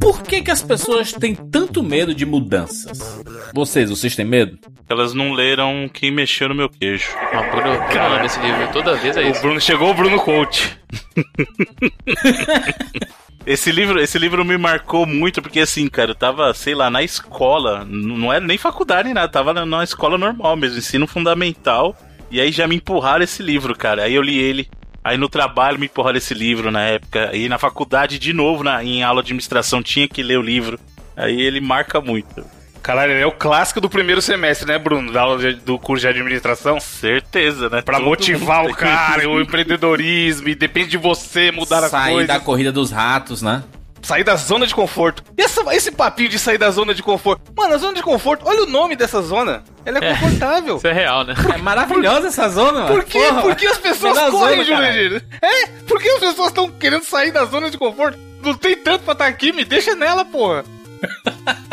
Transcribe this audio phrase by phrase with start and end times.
[0.00, 3.22] Por que, que as pessoas têm tanto medo de mudanças?
[3.54, 4.58] Vocês, vocês têm medo?
[4.88, 7.08] Elas não leram Quem Mexeu no Meu Queijo.
[7.32, 9.40] Ah, Bruno, Bruno nesse livro toda vez é O isso.
[9.40, 10.78] Bruno chegou, o Bruno Coach.
[13.46, 17.02] Esse livro, esse livro me marcou muito porque assim, cara, eu tava, sei lá, na
[17.02, 21.94] escola, não era nem faculdade nem nada, tava na, na escola normal mesmo, ensino fundamental,
[22.30, 24.04] e aí já me empurraram esse livro, cara.
[24.04, 24.66] Aí eu li ele.
[25.04, 28.82] Aí no trabalho me empurraram esse livro na época, aí na faculdade de novo, na,
[28.82, 30.80] em aula de administração tinha que ler o livro.
[31.14, 32.42] Aí ele marca muito.
[32.82, 35.10] Caralho, ele é o clássico do primeiro semestre, né, Bruno?
[35.12, 36.78] Da aula de- do curso de administração.
[36.80, 37.80] Certeza, né?
[37.82, 42.28] Pra Todo motivar o cara, o empreendedorismo, e depende de você mudar as Sair coisas.
[42.28, 43.62] da corrida dos ratos, né?
[44.04, 45.24] Sair da zona de conforto.
[45.36, 47.52] E essa- esse papinho de sair da zona de conforto?
[47.56, 49.64] Mano, a zona de conforto, olha o nome dessa zona.
[49.84, 50.14] Ela é, É.
[50.14, 50.76] confortável.
[50.76, 51.34] Isso é real, né?
[51.54, 52.94] É maravilhosa essa zona, mano.
[52.94, 53.18] Por quê?
[53.18, 54.62] Porra, Por que as pessoas correm.
[54.64, 55.24] Jurandir?
[55.40, 55.66] É?
[55.88, 58.18] Por que as pessoas estão querendo sair da zona de conforto?
[58.42, 60.64] Não tem tanto pra estar aqui, me deixa nela, porra.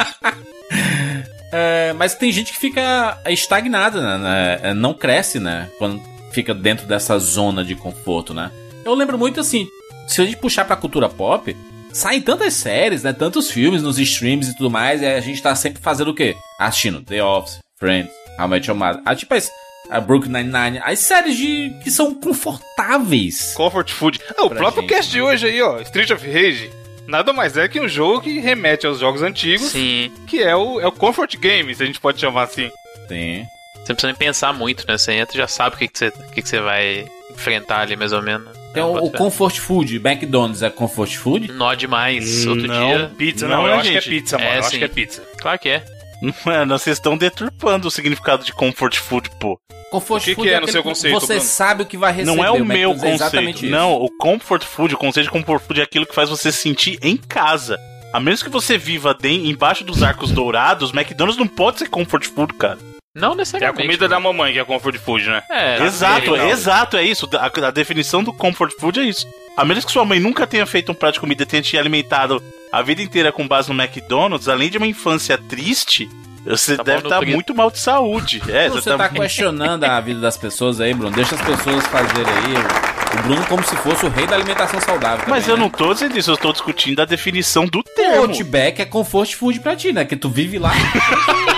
[1.53, 4.59] É, mas tem gente que fica estagnada, né?
[4.63, 5.67] É, Não cresce, né?
[5.77, 6.01] Quando
[6.31, 8.49] fica dentro dessa zona de conforto, né?
[8.85, 9.67] Eu lembro muito assim,
[10.07, 11.53] se a gente puxar pra cultura pop,
[11.93, 13.13] saem tantas séries, né?
[13.13, 16.35] Tantos filmes nos streams e tudo mais, e a gente tá sempre fazendo o quê?
[16.59, 19.01] Assistindo The Office, Friends, How I Met Your Mother.
[19.05, 19.51] Ah, tipo as,
[19.89, 23.53] a Brooklyn Nine-Nine, as séries de, que são confortáveis.
[23.53, 24.19] Comfort Food.
[24.37, 24.93] Ah, o próprio gente.
[24.93, 26.71] cast de hoje aí, ó, Street of Rage,
[27.07, 30.11] nada mais é que um jogo que remete aos jogos antigos, Sim.
[30.27, 32.71] que é o, é o Comfort Game, se a gente pode chamar assim.
[33.07, 33.45] Sim.
[33.73, 34.97] Você não precisa nem pensar muito, né?
[34.97, 37.81] Você entra e já sabe o que, que, você, o que, que você vai enfrentar
[37.81, 38.60] ali, mais ou menos.
[38.73, 39.11] Tem o, o.
[39.11, 41.51] Comfort Food, McDonald's é Comfort Food?
[41.51, 42.45] Nó demais.
[42.47, 42.87] Outro Não.
[42.87, 43.11] dia.
[43.17, 44.03] Pizza, Não, não, eu acho gente.
[44.03, 44.49] que é pizza, mano.
[44.49, 44.77] É, eu acho sim.
[44.79, 45.21] que é pizza.
[45.39, 45.83] Claro que é.
[46.45, 49.59] Mano, vocês estão deturpando o significado de comfort food, pô.
[49.89, 51.41] Comfort O que Food que é no aquele seu que conceito, Você Bruno?
[51.49, 52.37] sabe o que vai receber.
[52.37, 53.65] Não é o meu é conceito.
[53.65, 56.59] Não, o comfort food, o conceito de comfort food é aquilo que faz você se
[56.59, 57.77] sentir em casa.
[58.13, 62.25] A menos que você viva de- embaixo dos arcos dourados, McDonald's não pode ser comfort
[62.27, 62.77] food, cara.
[63.13, 63.81] Não É a necessariamente.
[63.81, 65.43] comida da mamãe que é Comfort Food, né?
[65.49, 66.47] É, exato, legal.
[66.49, 67.29] exato, é isso.
[67.37, 69.27] A, a definição do comfort food é isso.
[69.57, 71.77] A menos que sua mãe nunca tenha feito um prato de comida e tenha te
[71.77, 76.09] alimentado a vida inteira com base no McDonald's, além de uma infância triste,
[76.45, 77.35] você Tá deve estar nutrido.
[77.35, 78.41] muito mal de saúde.
[78.47, 79.19] É, Você tá exatamente.
[79.27, 81.13] questionando a vida das pessoas aí, Bruno.
[81.13, 84.79] Deixa as pessoas fazerem aí o, o Bruno como se fosse o rei da alimentação
[84.79, 85.25] saudável.
[85.27, 85.63] Mas também, eu né?
[85.63, 88.21] não tô dizendo isso, eu tô discutindo a definição do O termo.
[88.21, 90.05] Outback é comfort food pra ti, né?
[90.05, 90.71] Que tu vive lá.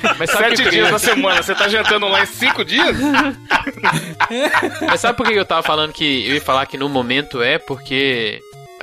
[0.18, 2.96] Mas sabe, Sete que- dias na semana, você tá jantando lá em cinco dias?
[4.86, 7.58] mas sabe por que eu tava falando que eu ia falar que no momento é
[7.58, 8.40] porque.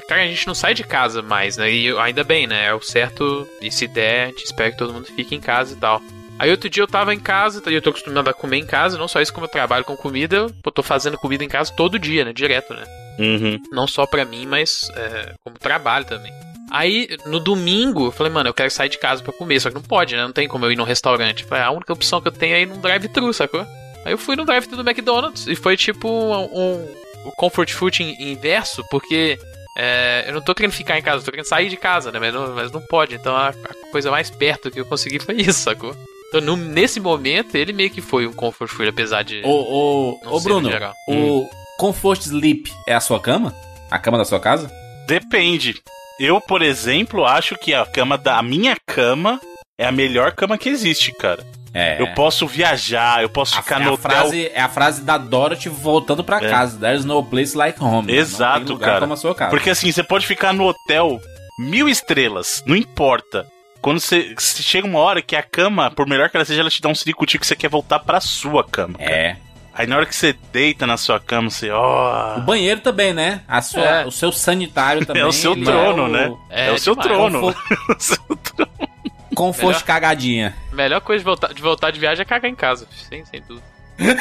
[0.07, 1.71] Cara, a gente não sai de casa mais, né?
[1.71, 2.65] E ainda bem, né?
[2.67, 3.47] É o certo.
[3.61, 6.01] E se der, a gente espera que todo mundo fique em casa e tal.
[6.39, 8.97] Aí outro dia eu tava em casa, e eu tô acostumado a comer em casa,
[8.97, 11.99] não só isso como eu trabalho com comida, eu tô fazendo comida em casa todo
[11.99, 12.31] dia, né?
[12.31, 12.83] Direto, né?
[13.19, 13.59] Uhum.
[13.73, 16.31] Não só pra mim, mas é, como trabalho também.
[16.71, 19.75] Aí, no domingo, eu falei, mano, eu quero sair de casa pra comer, só que
[19.75, 20.21] não pode, né?
[20.23, 21.43] Não tem como eu ir num restaurante.
[21.45, 23.61] Falei, a única opção que eu tenho é ir num drive-thru, sacou?
[24.05, 28.31] Aí eu fui no drive-thru do McDonald's e foi tipo um, um, comfort food in-
[28.31, 29.37] inverso, porque
[29.77, 32.19] é, eu não tô querendo ficar em casa, eu tô querendo sair de casa, né?
[32.19, 33.15] Mas não, mas não pode.
[33.15, 35.95] Então a, a coisa mais perto que eu consegui foi isso, sacou?
[36.29, 39.41] Então no- nesse momento ele meio que foi um comfort food, apesar de.
[39.43, 40.93] Ô, ô, Não ô Bruno, geral.
[41.07, 43.53] o Comfort Sleep é a sua cama?
[43.91, 44.71] A cama da sua casa?
[45.07, 45.81] Depende.
[46.19, 49.39] Eu, por exemplo, acho que a cama da a minha cama
[49.77, 51.43] é a melhor cama que existe, cara.
[51.73, 52.01] É.
[52.01, 54.11] Eu posso viajar, eu posso A, ficar é no hotel.
[54.11, 56.49] frase, é a frase da Dorothy voltando pra É.
[56.49, 56.77] casa.
[56.79, 58.11] There's no place like home.
[58.11, 59.07] Exato, cara.
[59.49, 61.19] Porque assim, você pode ficar no hotel
[61.59, 63.45] mil estrelas, não importa.
[63.81, 66.81] Quando você, chega uma hora que a cama, por melhor que ela seja, ela te
[66.81, 68.97] dá um ciricutico que você quer voltar pra sua cama.
[68.97, 69.09] cara.
[69.11, 69.37] É.
[69.79, 72.37] Aí na hora que você deita na sua cama, você, ó.
[72.37, 73.39] O banheiro também, né?
[73.47, 74.05] A sua, É.
[74.05, 75.23] O seu sanitário também.
[75.23, 76.33] É o seu ele trono, o né?
[76.49, 77.09] É, É o seu demais.
[77.13, 77.39] trono.
[77.41, 78.71] Conforto, O seu trono.
[79.33, 79.83] conforto Melhor.
[79.83, 80.55] cagadinha.
[80.73, 83.65] Melhor coisa de voltar, de voltar de viagem é cagar em casa, sem, sem dúvida.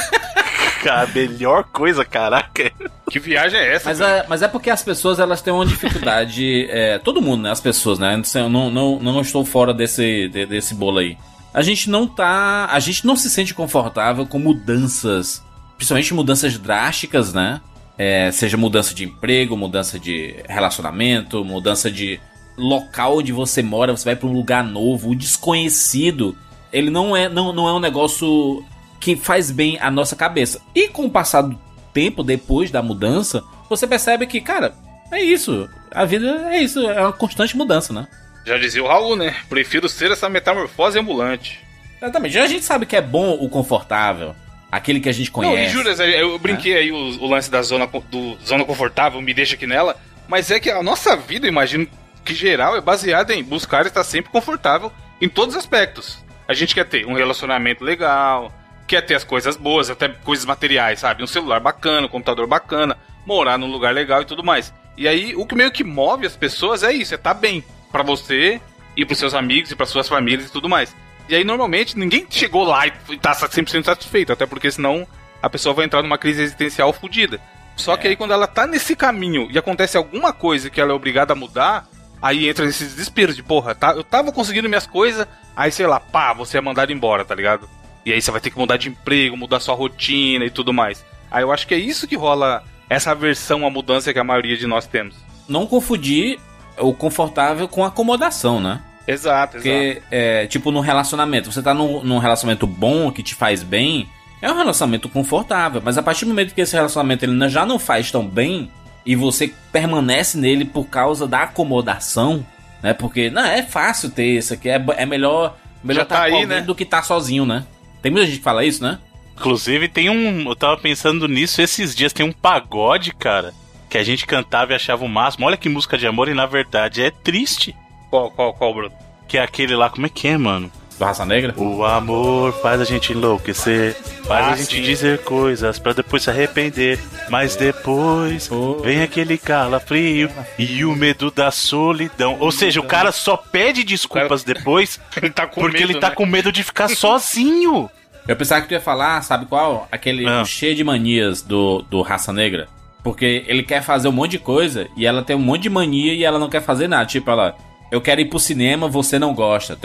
[0.83, 2.71] Cara, a melhor coisa, caraca.
[3.11, 3.89] Que viagem é essa?
[3.89, 6.69] Mas é, mas é porque as pessoas elas têm uma dificuldade.
[6.71, 7.51] é, todo mundo, né?
[7.51, 8.21] As pessoas, né?
[8.37, 11.19] Eu não, não, não estou fora desse, de- desse bolo aí.
[11.53, 12.69] A gente não tá.
[12.71, 15.43] A gente não se sente confortável com mudanças.
[15.79, 17.63] Principalmente mudanças drásticas, né?
[17.97, 22.21] É, seja mudança de emprego, mudança de relacionamento, mudança de
[22.57, 26.37] local onde você mora, você vai para um lugar novo, o desconhecido.
[26.73, 28.63] Ele não é, não, não é um negócio
[29.01, 30.61] que faz bem à nossa cabeça.
[30.75, 31.59] E com o passar do
[31.95, 34.75] tempo, depois da mudança, você percebe que, cara,
[35.11, 35.69] é isso.
[35.91, 38.07] A vida é isso, é uma constante mudança, né?
[38.45, 39.37] Já dizia o Raul, né?
[39.49, 41.61] Prefiro ser essa metamorfose ambulante.
[42.01, 42.35] Exatamente.
[42.35, 44.35] Já a gente sabe que é bom o confortável,
[44.71, 45.73] aquele que a gente Não, e conhece.
[45.73, 49.67] jura, eu brinquei aí o, o lance da zona, do zona confortável, me deixa aqui
[49.67, 49.97] nela.
[50.27, 51.89] Mas é que a nossa vida, imagino
[52.25, 56.23] que geral é baseada em buscar estar sempre confortável em todos os aspectos.
[56.47, 58.53] A gente quer ter um relacionamento legal,
[58.87, 61.23] quer ter as coisas boas, até coisas materiais, sabe?
[61.23, 64.73] Um celular bacana, um computador bacana, morar num lugar legal e tudo mais.
[64.97, 67.63] E aí, o que meio que move as pessoas é isso, é estar tá bem
[67.91, 68.61] para você
[68.97, 70.95] e pros seus amigos e para suas famílias e tudo mais.
[71.29, 75.07] E aí, normalmente, ninguém chegou lá e tá 100% satisfeito, até porque senão
[75.43, 77.41] a pessoa vai entrar numa crise existencial fodida.
[77.77, 77.97] Só é.
[77.97, 81.33] que aí, quando ela tá nesse caminho e acontece alguma coisa que ela é obrigada
[81.33, 81.87] a mudar,
[82.21, 86.01] aí entra nesse desespero de, porra, tá, eu tava conseguindo minhas coisas, aí sei lá,
[86.01, 87.69] pá, você é mandado embora, tá ligado?
[88.05, 91.05] E aí você vai ter que mudar de emprego, mudar sua rotina e tudo mais.
[91.31, 94.57] Aí eu acho que é isso que rola essa aversão à mudança que a maioria
[94.57, 95.15] de nós temos.
[95.47, 96.39] Não confundir
[96.79, 98.83] o confortável com acomodação, né?
[99.09, 100.07] Exato, Porque, exato.
[100.11, 104.07] É, tipo, no relacionamento, você tá num, num relacionamento bom, que te faz bem,
[104.43, 105.81] é um relacionamento confortável.
[105.83, 108.71] Mas a partir do momento que esse relacionamento ele já não faz tão bem,
[109.07, 112.45] e você permanece nele por causa da acomodação,
[112.83, 112.93] né?
[112.93, 116.45] Porque, não, é fácil ter isso aqui, é, é melhor, melhor estar tá, tá aí,
[116.45, 116.61] né?
[116.61, 117.65] do que estar tá sozinho, né?
[118.03, 118.99] Tem muita gente que fala isso, né?
[119.39, 120.47] Inclusive, tem um.
[120.47, 123.55] Eu tava pensando nisso esses dias, tem um pagode, cara,
[123.89, 125.47] que a gente cantava e achava o máximo.
[125.47, 127.75] Olha que música de amor, e na verdade é triste.
[128.11, 128.93] Qual, qual, qual, Bruno?
[129.27, 130.71] Que é aquele lá, como é que é, mano?
[130.99, 131.55] Do Raça Negra?
[131.57, 133.95] O amor faz a gente enlouquecer,
[134.25, 134.83] faz ah, a gente sim.
[134.83, 136.99] dizer coisas para depois se arrepender.
[137.31, 138.81] Mas depois oh.
[138.83, 140.29] vem aquele calafrio
[140.59, 142.37] e o medo da solidão.
[142.41, 146.15] Ou seja, o cara só pede desculpas depois ele tá porque medo, ele tá né?
[146.17, 147.89] com medo de ficar sozinho.
[148.27, 149.89] Eu pensava que tu ia falar, sabe qual?
[149.91, 150.45] Aquele ah.
[150.45, 152.69] cheio de manias do, do Raça Negra.
[153.03, 156.13] Porque ele quer fazer um monte de coisa e ela tem um monte de mania
[156.13, 157.07] e ela não quer fazer nada.
[157.07, 157.57] Tipo, ela.
[157.91, 159.79] Eu quero ir pro cinema, você não gosta.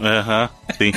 [0.00, 0.92] Aham, uhum, sim.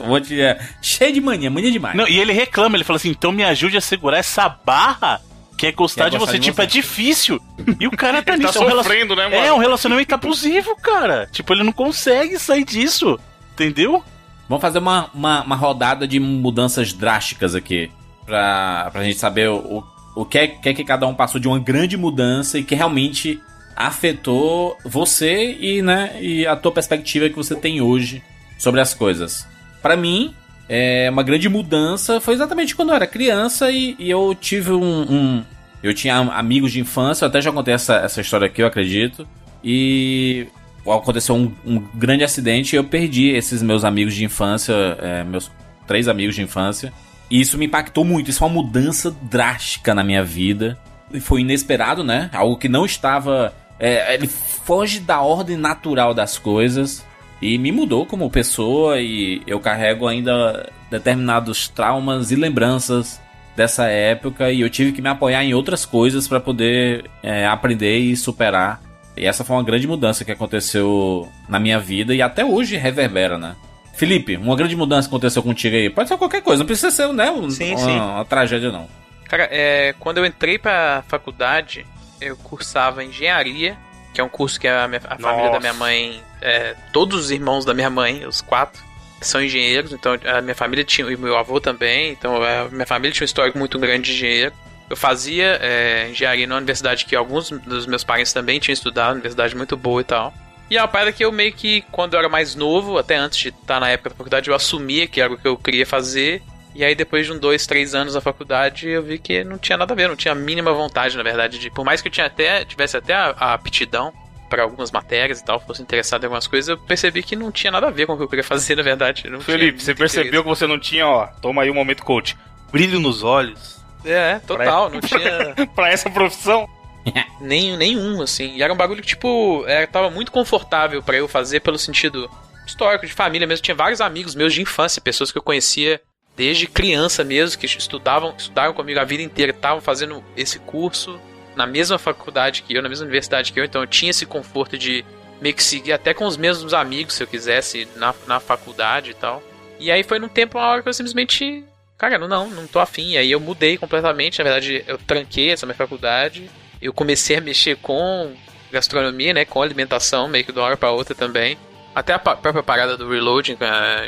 [0.02, 1.96] um monte de, é, cheio de mania, mania demais.
[1.96, 5.20] Não, e ele reclama, ele fala assim: então me ajude a segurar essa barra
[5.58, 6.38] que é gostar, de você.
[6.38, 6.78] De tipo, é você.
[6.78, 7.40] é difícil.
[7.80, 8.52] E o cara tá nisso.
[8.52, 9.34] tá é sofrendo, né, mano?
[9.34, 11.28] É um relacionamento abusivo, cara.
[11.32, 13.18] Tipo, ele não consegue sair disso.
[13.54, 14.04] Entendeu?
[14.48, 17.90] Vamos fazer uma, uma, uma rodada de mudanças drásticas aqui.
[18.24, 19.82] Pra, pra gente saber o,
[20.14, 22.74] o que, é, que é que cada um passou de uma grande mudança e que
[22.74, 23.40] realmente
[23.78, 28.20] afetou você e, né, e a tua perspectiva que você tem hoje
[28.58, 29.46] sobre as coisas.
[29.80, 30.34] Para mim,
[30.68, 35.02] é, uma grande mudança foi exatamente quando eu era criança e, e eu tive um,
[35.02, 35.44] um,
[35.80, 39.26] Eu tinha amigos de infância, eu até já contei essa, essa história aqui, eu acredito.
[39.62, 40.48] E
[40.84, 45.52] aconteceu um, um grande acidente e eu perdi esses meus amigos de infância, é, meus
[45.86, 46.92] três amigos de infância.
[47.30, 48.28] E isso me impactou muito.
[48.28, 50.76] Isso foi uma mudança drástica na minha vida.
[51.12, 52.28] E foi inesperado, né?
[52.32, 57.04] Algo que não estava é, ele foge da ordem natural das coisas
[57.40, 63.20] e me mudou como pessoa e eu carrego ainda determinados traumas e lembranças
[63.56, 67.98] dessa época e eu tive que me apoiar em outras coisas para poder é, aprender
[67.98, 68.80] e superar.
[69.16, 73.36] E essa foi uma grande mudança que aconteceu na minha vida e até hoje reverbera,
[73.36, 73.56] né?
[73.94, 75.90] Felipe, uma grande mudança que aconteceu contigo aí.
[75.90, 77.98] Pode ser qualquer coisa, não precisa ser né, um, sim, uma, sim.
[77.98, 78.86] uma tragédia, não.
[79.24, 81.84] Cara, é, quando eu entrei pra faculdade,
[82.20, 83.76] eu cursava engenharia,
[84.12, 87.30] que é um curso que a, minha, a família da minha mãe, é, todos os
[87.30, 88.82] irmãos da minha mãe, os quatro,
[89.20, 93.12] são engenheiros, então a minha família tinha, e meu avô também, então a minha família
[93.12, 94.52] tinha um histórico muito grande de engenheiro.
[94.88, 99.54] Eu fazia é, engenharia na universidade que alguns dos meus parentes também tinham estudado, universidade
[99.54, 100.32] muito boa e tal.
[100.70, 103.38] E é uma parada que eu meio que, quando eu era mais novo, até antes
[103.38, 106.42] de estar na época da faculdade, eu assumia que era o que eu queria fazer.
[106.78, 109.76] E aí, depois de um, dois, três anos na faculdade, eu vi que não tinha
[109.76, 111.68] nada a ver, não tinha a mínima vontade, na verdade, de.
[111.70, 114.12] Por mais que eu tinha até, tivesse até a, a aptidão
[114.48, 117.72] para algumas matérias e tal, fosse interessado em algumas coisas, eu percebi que não tinha
[117.72, 119.24] nada a ver com o que eu queria fazer, na verdade.
[119.40, 120.42] Felipe, você percebeu interesse.
[120.44, 122.36] que você não tinha, ó, toma aí um momento coach,
[122.70, 123.82] brilho nos olhos.
[124.04, 125.66] É, total, pra, não tinha.
[125.74, 126.68] pra essa profissão?
[127.40, 128.54] Nem, nenhum, assim.
[128.54, 132.30] E era um bagulho que, tipo, era, tava muito confortável para eu fazer pelo sentido
[132.64, 133.64] histórico, de família mesmo.
[133.64, 136.00] Tinha vários amigos meus de infância, pessoas que eu conhecia
[136.38, 141.20] desde criança mesmo, que estudavam, estudaram comigo a vida inteira, estavam fazendo esse curso
[141.56, 144.78] na mesma faculdade que eu, na mesma universidade que eu, então eu tinha esse conforto
[144.78, 145.04] de
[145.40, 149.14] meio que seguir até com os mesmos amigos, se eu quisesse, na, na faculdade e
[149.14, 149.42] tal.
[149.80, 151.64] E aí foi num tempo, uma hora que eu simplesmente.
[151.96, 153.12] Cara, não, não, tô afim.
[153.12, 154.38] E aí eu mudei completamente.
[154.38, 156.48] Na verdade, eu tranquei essa minha faculdade.
[156.80, 158.32] Eu comecei a mexer com
[158.70, 159.44] gastronomia, né?
[159.44, 161.58] Com alimentação, meio que de uma hora pra outra também.
[161.94, 163.56] Até a própria parada do reloading,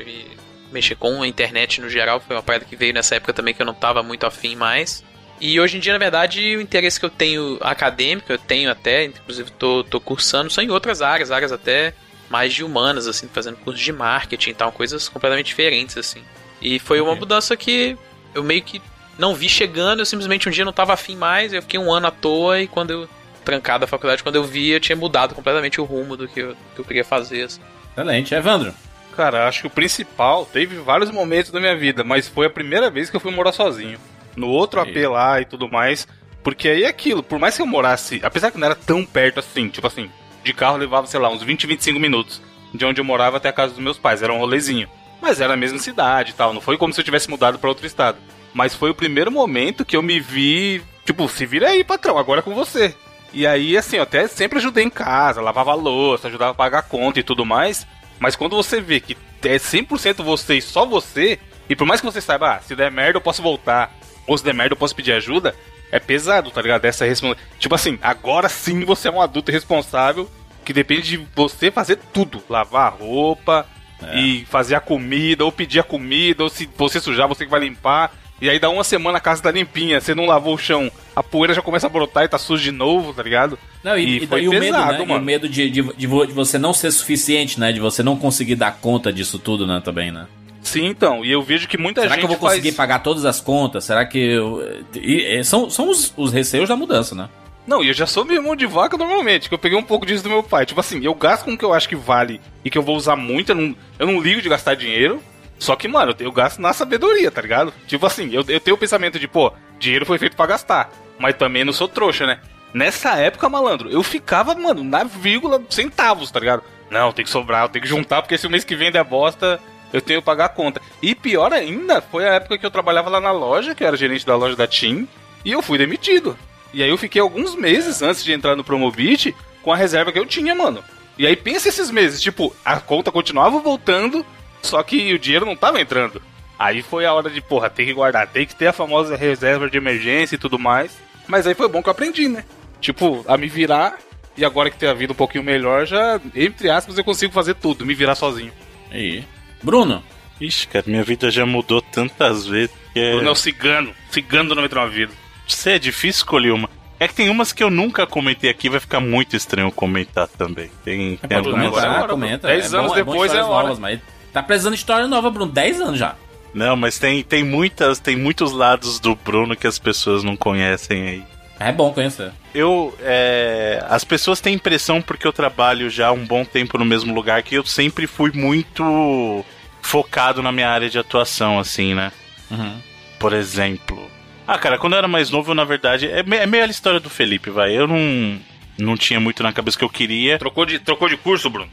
[0.06, 0.26] e
[0.72, 3.62] mexer com a internet no geral, foi uma parada que veio nessa época também que
[3.62, 5.04] eu não tava muito afim mais.
[5.40, 9.04] E hoje em dia, na verdade, o interesse que eu tenho acadêmico, eu tenho até,
[9.04, 11.94] inclusive tô, tô cursando, são em outras áreas, áreas até
[12.28, 16.22] mais de humanas, assim, fazendo curso de marketing e tal, coisas completamente diferentes, assim.
[16.60, 17.96] E foi uma mudança que
[18.34, 18.82] eu meio que
[19.18, 22.06] não vi chegando, eu simplesmente um dia não tava afim mais, eu fiquei um ano
[22.06, 23.08] à toa e quando eu
[23.44, 24.22] trancado a faculdade.
[24.22, 27.04] Quando eu vi, eu tinha mudado completamente o rumo do que eu, que eu queria
[27.04, 27.44] fazer.
[27.44, 27.60] Assim.
[27.92, 28.34] Excelente.
[28.34, 28.74] Evandro?
[29.20, 32.88] Cara, acho que o principal, teve vários momentos da minha vida, mas foi a primeira
[32.88, 33.98] vez que eu fui morar sozinho.
[34.34, 36.08] No outro AP lá e tudo mais.
[36.42, 39.38] Porque aí é aquilo, por mais que eu morasse, apesar que não era tão perto
[39.38, 40.10] assim, tipo assim,
[40.42, 42.40] de carro levava, sei lá, uns 20, 25 minutos
[42.72, 44.88] de onde eu morava até a casa dos meus pais, era um rolezinho.
[45.20, 47.68] Mas era a mesma cidade e tal, não foi como se eu tivesse mudado para
[47.68, 48.16] outro estado.
[48.54, 52.40] Mas foi o primeiro momento que eu me vi, tipo, se vira aí, patrão, agora
[52.40, 52.94] é com você.
[53.34, 57.20] E aí, assim, eu até sempre ajudei em casa, lavava louça, ajudava a pagar conta
[57.20, 57.86] e tudo mais.
[58.20, 62.06] Mas quando você vê que é 100% você e só você, e por mais que
[62.06, 63.92] você saiba, ah, se der merda eu posso voltar,
[64.26, 65.54] ou se der merda eu posso pedir ajuda,
[65.90, 66.84] é pesado, tá ligado?
[66.84, 67.58] Essa responsabilidade.
[67.58, 70.30] Tipo assim, agora sim você é um adulto responsável
[70.64, 73.66] que depende de você fazer tudo: lavar a roupa
[74.02, 74.20] é.
[74.20, 77.60] e fazer a comida, ou pedir a comida, ou se você sujar, você que vai
[77.60, 78.12] limpar.
[78.40, 81.22] E aí dá uma semana a casa tá limpinha, você não lavou o chão, a
[81.22, 83.58] poeira já começa a brotar e tá sujo de novo, tá ligado?
[83.84, 85.14] Não, e, e, foi e o pesado, medo, né?
[85.14, 87.72] o medo de, de, de, você não ser suficiente, né?
[87.72, 89.80] De você não conseguir dar conta disso tudo, né?
[89.84, 90.26] Também, né?
[90.62, 91.24] Sim, então.
[91.24, 92.22] E eu vejo que muita Será gente.
[92.22, 92.58] Será que eu vou faz...
[92.58, 93.84] conseguir pagar todas as contas?
[93.84, 94.18] Será que.
[94.18, 94.84] Eu...
[94.94, 97.28] E, são são os, os receios da mudança, né?
[97.66, 100.06] Não, e eu já sou meio mão de vaca normalmente, que eu peguei um pouco
[100.06, 100.66] disso do meu pai.
[100.66, 102.96] Tipo assim, eu gasto com o que eu acho que vale e que eu vou
[102.96, 105.22] usar muito, eu não, eu não ligo de gastar dinheiro.
[105.60, 107.72] Só que, mano, eu gasto na sabedoria, tá ligado?
[107.86, 110.90] Tipo assim, eu, eu tenho o pensamento de, pô, dinheiro foi feito para gastar.
[111.18, 112.40] Mas também não sou trouxa, né?
[112.72, 116.62] Nessa época, malandro, eu ficava, mano, na vírgula centavos, tá ligado?
[116.90, 119.60] Não, tem que sobrar, tenho que juntar, porque se o mês que vem der bosta,
[119.92, 120.80] eu tenho que pagar a conta.
[121.02, 123.96] E pior ainda, foi a época que eu trabalhava lá na loja, que eu era
[123.98, 125.06] gerente da loja da TIM,
[125.44, 126.38] e eu fui demitido.
[126.72, 130.18] E aí eu fiquei alguns meses antes de entrar no Promobit com a reserva que
[130.18, 130.82] eu tinha, mano.
[131.18, 134.24] E aí pensa esses meses, tipo, a conta continuava voltando,
[134.62, 136.20] só que o dinheiro não tava entrando.
[136.58, 139.70] Aí foi a hora de, porra, tem que guardar, tem que ter a famosa reserva
[139.70, 140.96] de emergência e tudo mais.
[141.26, 142.44] Mas aí foi bom que eu aprendi, né?
[142.80, 143.98] Tipo, a me virar.
[144.36, 147.54] E agora que tem a vida um pouquinho melhor, já, entre aspas, eu consigo fazer
[147.54, 148.52] tudo, me virar sozinho.
[148.90, 149.24] Aí.
[149.62, 150.02] Bruno?
[150.40, 153.12] Ixi, cara, minha vida já mudou tantas vezes que é...
[153.12, 153.94] Bruno é o cigano.
[154.10, 155.12] Cigano não entrou na vida.
[155.46, 156.70] Você é difícil escolher uma.
[156.98, 160.70] É que tem umas que eu nunca comentei aqui, vai ficar muito estranho comentar também.
[160.84, 161.78] Tem, é tem algumas.
[161.78, 162.48] Agora, comenta.
[162.48, 163.62] Dez é anos bom, é depois é, é hora.
[163.68, 164.00] Novas, mas
[164.32, 165.50] tá precisando de história nova, Bruno.
[165.50, 166.14] Dez anos já.
[166.52, 171.08] Não, mas tem, tem muitas, tem muitos lados do Bruno que as pessoas não conhecem
[171.08, 171.24] aí.
[171.58, 172.32] É bom conhecer.
[172.54, 176.84] Eu, é, as pessoas têm impressão porque eu trabalho já há um bom tempo no
[176.84, 179.44] mesmo lugar que eu sempre fui muito
[179.82, 182.10] focado na minha área de atuação, assim, né?
[182.50, 182.80] Uhum.
[183.18, 184.10] Por exemplo.
[184.46, 186.98] Ah, cara, quando eu era mais novo, eu, na verdade, é, é meio a história
[186.98, 187.76] do Felipe, vai.
[187.76, 188.40] Eu não
[188.80, 190.38] não tinha muito na cabeça que eu queria.
[190.38, 191.70] Trocou de, trocou de curso, Bruno?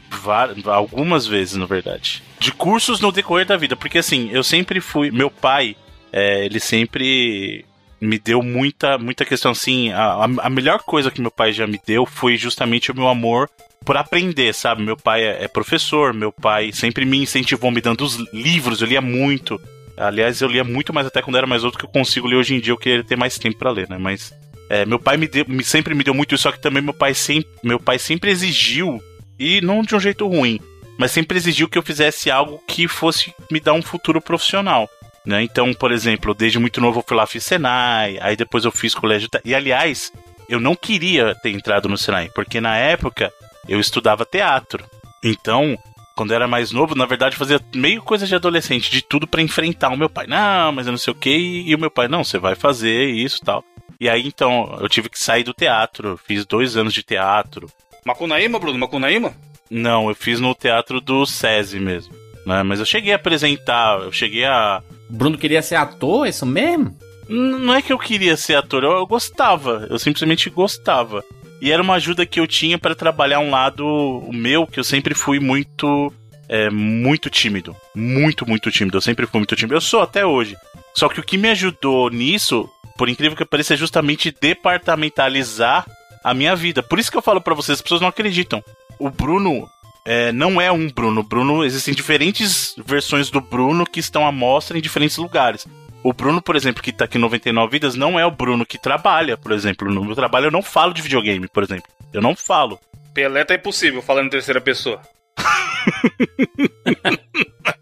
[0.66, 2.22] algumas vezes, na verdade.
[2.38, 5.10] De cursos no decorrer da vida, porque assim, eu sempre fui.
[5.10, 5.76] Meu pai,
[6.12, 7.64] é, ele sempre
[8.00, 9.90] me deu muita, muita questão assim.
[9.92, 13.48] A, a melhor coisa que meu pai já me deu foi justamente o meu amor
[13.84, 14.82] por aprender, sabe?
[14.82, 18.88] Meu pai é, é professor, meu pai sempre me incentivou me dando os livros, eu
[18.88, 19.60] lia muito.
[19.96, 22.54] Aliás, eu lia muito mais até quando era mais outro que eu consigo ler hoje
[22.54, 23.98] em dia, eu queria ter mais tempo para ler, né?
[23.98, 24.32] Mas
[24.68, 27.14] é, meu pai me, deu, sempre me deu muito isso, só que também meu pai,
[27.14, 29.00] sempre, meu pai sempre exigiu,
[29.38, 30.60] e não de um jeito ruim,
[30.98, 34.88] mas sempre exigiu que eu fizesse algo que fosse me dar um futuro profissional.
[35.24, 35.42] Né?
[35.42, 38.94] Então, por exemplo, desde muito novo eu fui lá, fiz Senai, aí depois eu fiz
[38.94, 39.28] colégio.
[39.44, 40.12] E aliás,
[40.48, 43.32] eu não queria ter entrado no Senai, porque na época
[43.68, 44.84] eu estudava teatro.
[45.22, 45.76] Então,
[46.16, 49.42] quando eu era mais novo, na verdade fazia meio coisa de adolescente, de tudo para
[49.42, 50.26] enfrentar o meu pai.
[50.26, 51.30] Não, mas eu não sei o que.
[51.30, 53.62] E o meu pai, não, você vai fazer isso tal.
[54.00, 56.18] E aí então eu tive que sair do teatro.
[56.26, 57.70] Fiz dois anos de teatro.
[58.04, 58.78] Macunaíma, Bruno?
[58.78, 59.34] Macunaíma?
[59.70, 62.14] Não, eu fiz no teatro do SESI mesmo.
[62.46, 62.62] Né?
[62.62, 66.96] Mas eu cheguei a apresentar, eu cheguei a Bruno queria ser ator, é isso mesmo?
[67.28, 71.24] Não é que eu queria ser ator, eu, eu gostava, eu simplesmente gostava.
[71.60, 75.14] E era uma ajuda que eu tinha para trabalhar um lado meu, que eu sempre
[75.14, 76.12] fui muito.
[76.48, 77.76] É, muito tímido.
[77.94, 78.96] Muito, muito tímido.
[78.96, 79.74] Eu sempre fui muito tímido.
[79.74, 80.56] Eu sou até hoje.
[80.94, 85.86] Só que o que me ajudou nisso, por incrível que pareça, é justamente departamentalizar
[86.22, 86.82] a minha vida.
[86.82, 88.62] Por isso que eu falo para vocês, as pessoas não acreditam.
[88.98, 89.70] O Bruno,
[90.04, 91.22] é, não é um Bruno.
[91.22, 95.66] Bruno, existem diferentes versões do Bruno que estão à mostra em diferentes lugares.
[96.02, 98.78] O Bruno, por exemplo, que tá aqui em 99 Vidas, não é o Bruno que
[98.78, 99.92] trabalha, por exemplo.
[99.92, 101.88] No meu trabalho eu não falo de videogame, por exemplo.
[102.12, 102.80] Eu não falo.
[103.14, 105.00] Pelé tá impossível falando em terceira pessoa.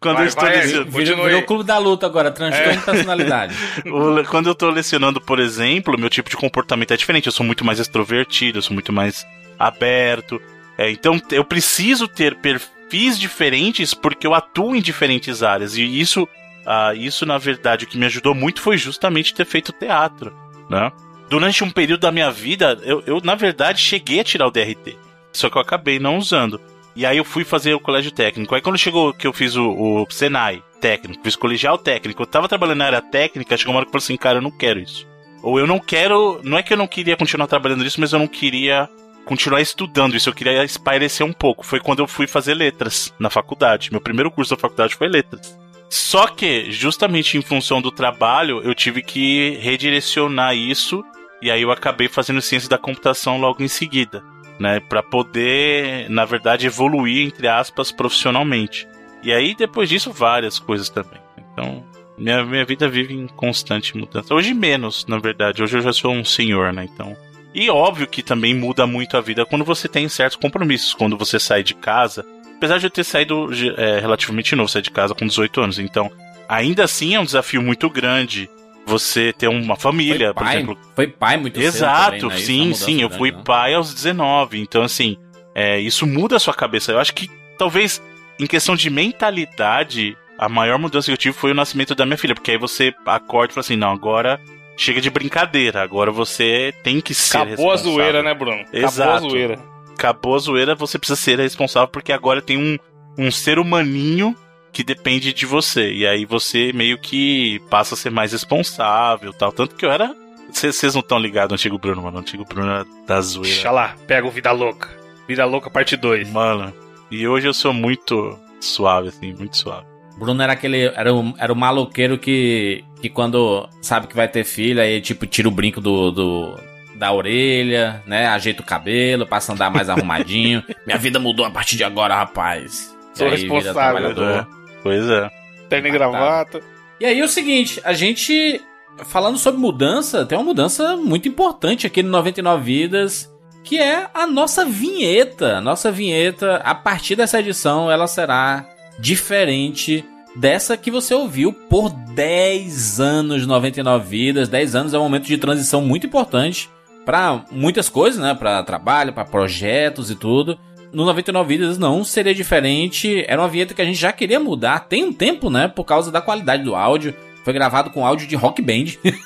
[0.00, 0.90] Quando vai, eu estou vai, lecionando.
[0.90, 2.76] Virou, virou o clube da luta agora, transtorno é.
[2.76, 3.54] de personalidade.
[4.30, 7.26] Quando eu estou lecionando, por exemplo, meu tipo de comportamento é diferente.
[7.26, 9.26] Eu sou muito mais extrovertido, eu sou muito mais
[9.58, 10.40] aberto.
[10.76, 15.76] É, então eu preciso ter perfis diferentes porque eu atuo em diferentes áreas.
[15.76, 19.72] E isso, uh, isso na verdade, o que me ajudou muito foi justamente ter feito
[19.72, 20.32] teatro,
[20.70, 20.92] né?
[21.28, 24.96] durante um período da minha vida, eu, eu na verdade cheguei a tirar o DRT.
[25.32, 26.60] Só que eu acabei não usando.
[26.98, 28.52] E aí eu fui fazer o colégio técnico.
[28.52, 32.48] Aí quando chegou que eu fiz o, o Senai técnico, fiz colegial técnico, eu tava
[32.48, 34.80] trabalhando na área técnica, chegou uma hora que eu falei assim, cara, eu não quero
[34.80, 35.06] isso.
[35.40, 36.40] Ou eu não quero.
[36.42, 38.88] Não é que eu não queria continuar trabalhando nisso, mas eu não queria
[39.24, 41.64] continuar estudando isso, eu queria espairecer um pouco.
[41.64, 43.92] Foi quando eu fui fazer letras na faculdade.
[43.92, 45.56] Meu primeiro curso da faculdade foi letras.
[45.88, 51.04] Só que, justamente em função do trabalho, eu tive que redirecionar isso
[51.40, 54.20] e aí eu acabei fazendo ciência da computação logo em seguida
[54.58, 58.86] né, para poder, na verdade, evoluir entre aspas profissionalmente.
[59.22, 61.20] E aí depois disso várias coisas também.
[61.52, 61.84] Então,
[62.16, 64.34] minha, minha vida vive em constante mudança.
[64.34, 65.62] Hoje menos, na verdade.
[65.62, 66.88] Hoje eu já sou um senhor, né?
[66.92, 67.16] Então,
[67.54, 71.38] e óbvio que também muda muito a vida quando você tem certos compromissos, quando você
[71.38, 72.24] sai de casa.
[72.56, 76.10] Apesar de eu ter saído é, relativamente novo, sair de casa com 18 anos, então
[76.48, 78.50] ainda assim é um desafio muito grande
[78.88, 80.78] você ter uma família, pai, por exemplo.
[80.96, 82.44] Foi pai muito Exato, cedo também, né?
[82.44, 83.02] sim, sim.
[83.02, 84.60] Eu fui pai aos 19.
[84.60, 85.16] Então, assim,
[85.54, 86.92] é, isso muda a sua cabeça.
[86.92, 88.02] Eu acho que talvez
[88.40, 92.16] em questão de mentalidade, a maior mudança que eu tive foi o nascimento da minha
[92.16, 92.34] filha.
[92.34, 94.40] Porque aí você acorda e fala assim: não, agora
[94.76, 95.82] chega de brincadeira.
[95.82, 97.38] Agora você tem que ser.
[97.38, 98.64] Acabou a zoeira, né, Bruno?
[98.72, 99.10] Exato.
[99.10, 99.58] Acabou a zoeira.
[99.92, 102.78] Acabou a zoeira, você precisa ser responsável porque agora tem um,
[103.18, 104.36] um ser humaninho
[104.78, 105.92] que depende de você.
[105.92, 109.50] E aí você meio que passa a ser mais responsável tal.
[109.50, 110.14] Tanto que eu era.
[110.52, 112.18] Vocês não estão ligados no antigo Bruno, mano.
[112.18, 113.52] O antigo Bruno era da zoeira.
[113.52, 114.88] Deixa lá, pega o Vida Louca.
[115.26, 116.30] Vida Louca parte 2.
[116.30, 116.72] Mano.
[117.10, 119.84] E hoje eu sou muito suave, assim, muito suave.
[120.16, 120.84] Bruno era aquele.
[120.94, 122.84] Era o, era o maloqueiro que.
[123.00, 126.56] Que quando sabe que vai ter filho, aí tipo, tira o brinco do, do
[126.94, 128.28] da orelha, né?
[128.28, 130.62] Ajeita o cabelo, passa a andar mais arrumadinho.
[130.86, 132.96] Minha vida mudou a partir de agora, rapaz.
[133.12, 134.57] Sou aí responsável, trabalhador.
[134.82, 135.30] Pois é.
[135.68, 136.60] Terno e gravata.
[137.00, 138.60] E aí é o seguinte, a gente
[139.04, 143.32] falando sobre mudança, tem uma mudança muito importante aqui no 99 Vidas,
[143.62, 145.60] que é a nossa vinheta.
[145.60, 148.66] Nossa vinheta, a partir dessa edição, ela será
[148.98, 154.48] diferente dessa que você ouviu por 10 anos 99 Vidas.
[154.48, 156.68] 10 anos é um momento de transição muito importante
[157.04, 158.34] para muitas coisas, né?
[158.34, 160.58] Para trabalho, para projetos e tudo.
[160.92, 163.24] No 99 Vidas não seria diferente.
[163.28, 165.68] Era uma vinheta que a gente já queria mudar tem um tempo, né?
[165.68, 167.14] Por causa da qualidade do áudio.
[167.44, 168.92] Foi gravado com áudio de rock band.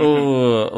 [0.00, 0.68] O-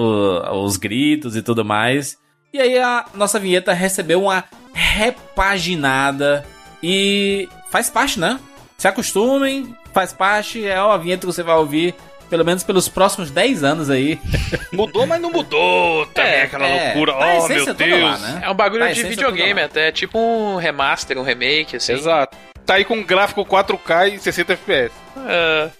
[0.52, 2.18] o- os gritos e tudo mais.
[2.52, 6.44] E aí a nossa vinheta recebeu uma repaginada
[6.82, 8.38] e faz parte, né?
[8.76, 11.94] Se acostumem, faz parte, é uma vinheta que você vai ouvir
[12.28, 14.18] pelo menos pelos próximos 10 anos aí.
[14.72, 17.12] Mudou, mas não mudou também É, aquela é, loucura.
[17.12, 18.02] a Oh, essência meu Deus.
[18.02, 18.40] lá, né?
[18.44, 21.92] É um bagulho Tá, de videogame até, tipo um remaster, um remake, assim.
[21.92, 22.36] Exato.
[22.64, 24.92] Tá aí com um gráfico 4K e 60 FPS.
[25.28, 25.70] É,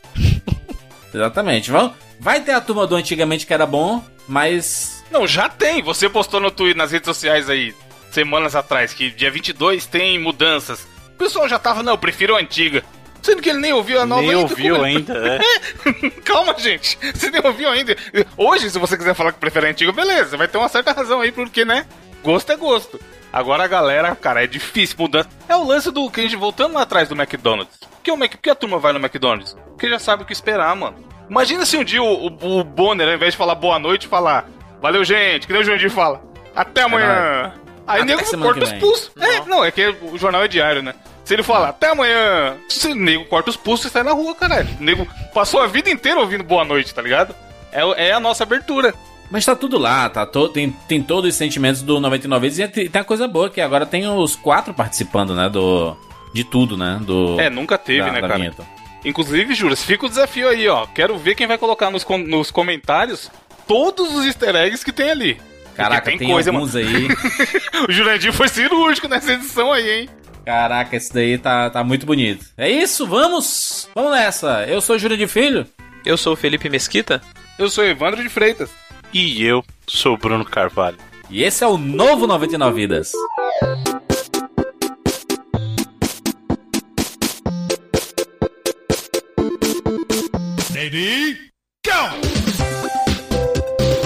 [1.13, 1.71] Exatamente.
[1.71, 5.83] Vão, vai ter a turma do antigamente que era bom, mas Não, já tem.
[5.83, 7.75] Você postou no Twitter, nas redes sociais aí,
[8.11, 10.87] semanas atrás, que dia 22 tem mudanças.
[11.15, 12.85] O pessoal já tava, não, eu prefiro a antiga.
[13.23, 16.11] Sendo que ele nem ouviu a nova Nem ouviu ainda, é.
[16.25, 16.99] Calma, gente.
[17.15, 17.97] Você nem ouviu ainda.
[18.37, 20.37] Hoje, se você quiser falar que prefere antiga, beleza.
[20.37, 21.87] Vai ter uma certa razão aí, porque, né?
[22.23, 23.01] Gosto é gosto.
[23.33, 25.27] Agora a galera, cara, é difícil mudar.
[25.49, 27.77] É o lance do que a gente voltando lá atrás do McDonald's.
[27.79, 28.31] Por que, o Mac...
[28.31, 29.57] Por que a turma vai no McDonald's?
[29.71, 31.05] Porque já sabe o que esperar, mano.
[31.29, 34.49] Imagina se um dia o, o, o Bonner, ao invés de falar boa noite, falar
[34.81, 36.23] Valeu, gente, que nem o Jurandir fala.
[36.55, 37.53] Até amanhã.
[37.87, 39.11] Aí Até nego corta os pulsos.
[39.19, 40.95] É, não, é que o jornal é diário, né?
[41.27, 44.35] Se ele falar até amanhã, se o nego corta os pulsos e sai na rua,
[44.35, 44.69] caralho.
[44.81, 47.35] O nego passou a vida inteira ouvindo boa noite, tá ligado?
[47.73, 48.95] É, é a nossa abertura.
[49.29, 50.25] Mas tá tudo lá, tá?
[50.25, 53.51] To- tem, tem todos os sentimentos do 99 vezes e tem, tem a coisa boa
[53.51, 55.49] que agora tem os quatro participando, né?
[55.49, 55.97] Do.
[56.33, 56.99] De tudo, né?
[57.03, 57.41] Do.
[57.41, 58.39] É, nunca teve, da- né, da cara?
[58.39, 58.65] vinheta.
[59.05, 60.87] Inclusive, Juras, fica o desafio aí, ó.
[60.87, 63.29] Quero ver quem vai colocar nos, com- nos comentários
[63.67, 65.41] todos os easter eggs que tem ali.
[65.75, 67.09] Caraca, Porque tem, tem coisa, alguns aí.
[67.89, 70.09] O Jurandir foi cirúrgico nessa edição aí, hein?
[70.47, 72.47] Caraca, esse daí tá, tá muito bonito.
[72.57, 73.89] É isso, vamos!
[73.93, 74.65] Vamos nessa!
[74.65, 75.67] Eu sou Júlio de Filho.
[76.05, 77.21] Eu sou o Felipe Mesquita.
[77.59, 78.71] Eu sou Evandro de Freitas.
[79.13, 80.99] E eu sou o Bruno Carvalho.
[81.29, 83.11] E esse é o novo 99 Vidas.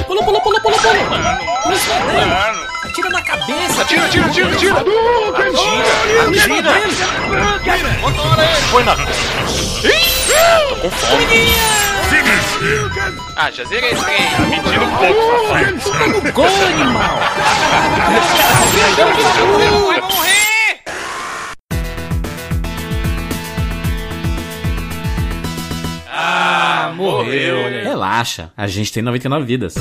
[0.07, 0.93] Pula, pula, pula, pula, pula!
[2.27, 3.81] Mano, Atira na cabeça!
[3.81, 4.77] Atira, atira, atira, atira!
[4.77, 4.91] Atira,
[6.29, 6.73] atira!
[8.71, 8.95] Foi na.
[13.37, 14.19] Ah, já zerei esse trem.
[14.69, 16.33] Tira um pouco, safado.
[16.33, 17.21] Gol, animal!
[19.89, 20.83] Vai morrer!
[26.07, 27.83] Ah, morreu!
[27.83, 29.75] Relaxa, a gente tem 99 vidas.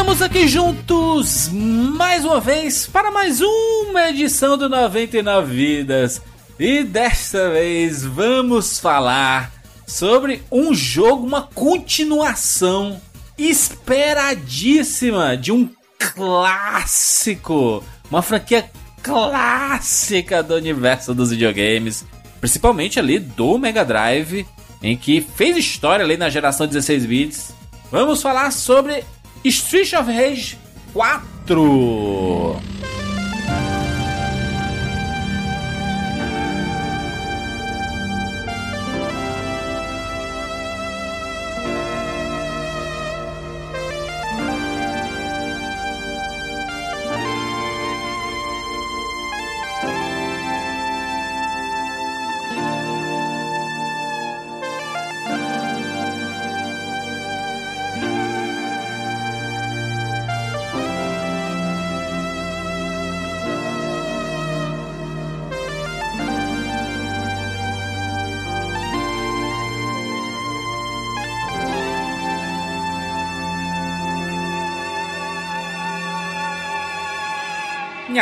[0.00, 6.22] Estamos aqui juntos mais uma vez para mais uma edição do 99 Vidas.
[6.58, 9.52] E desta vez vamos falar
[9.86, 12.98] sobre um jogo, uma continuação
[13.36, 18.70] esperadíssima de um clássico, uma franquia
[19.02, 22.06] clássica do universo dos videogames,
[22.40, 24.46] principalmente ali do Mega Drive,
[24.82, 27.52] em que fez história ali na geração 16 bits.
[27.92, 29.04] Vamos falar sobre
[29.48, 30.56] Street of Rage
[30.92, 32.60] 4.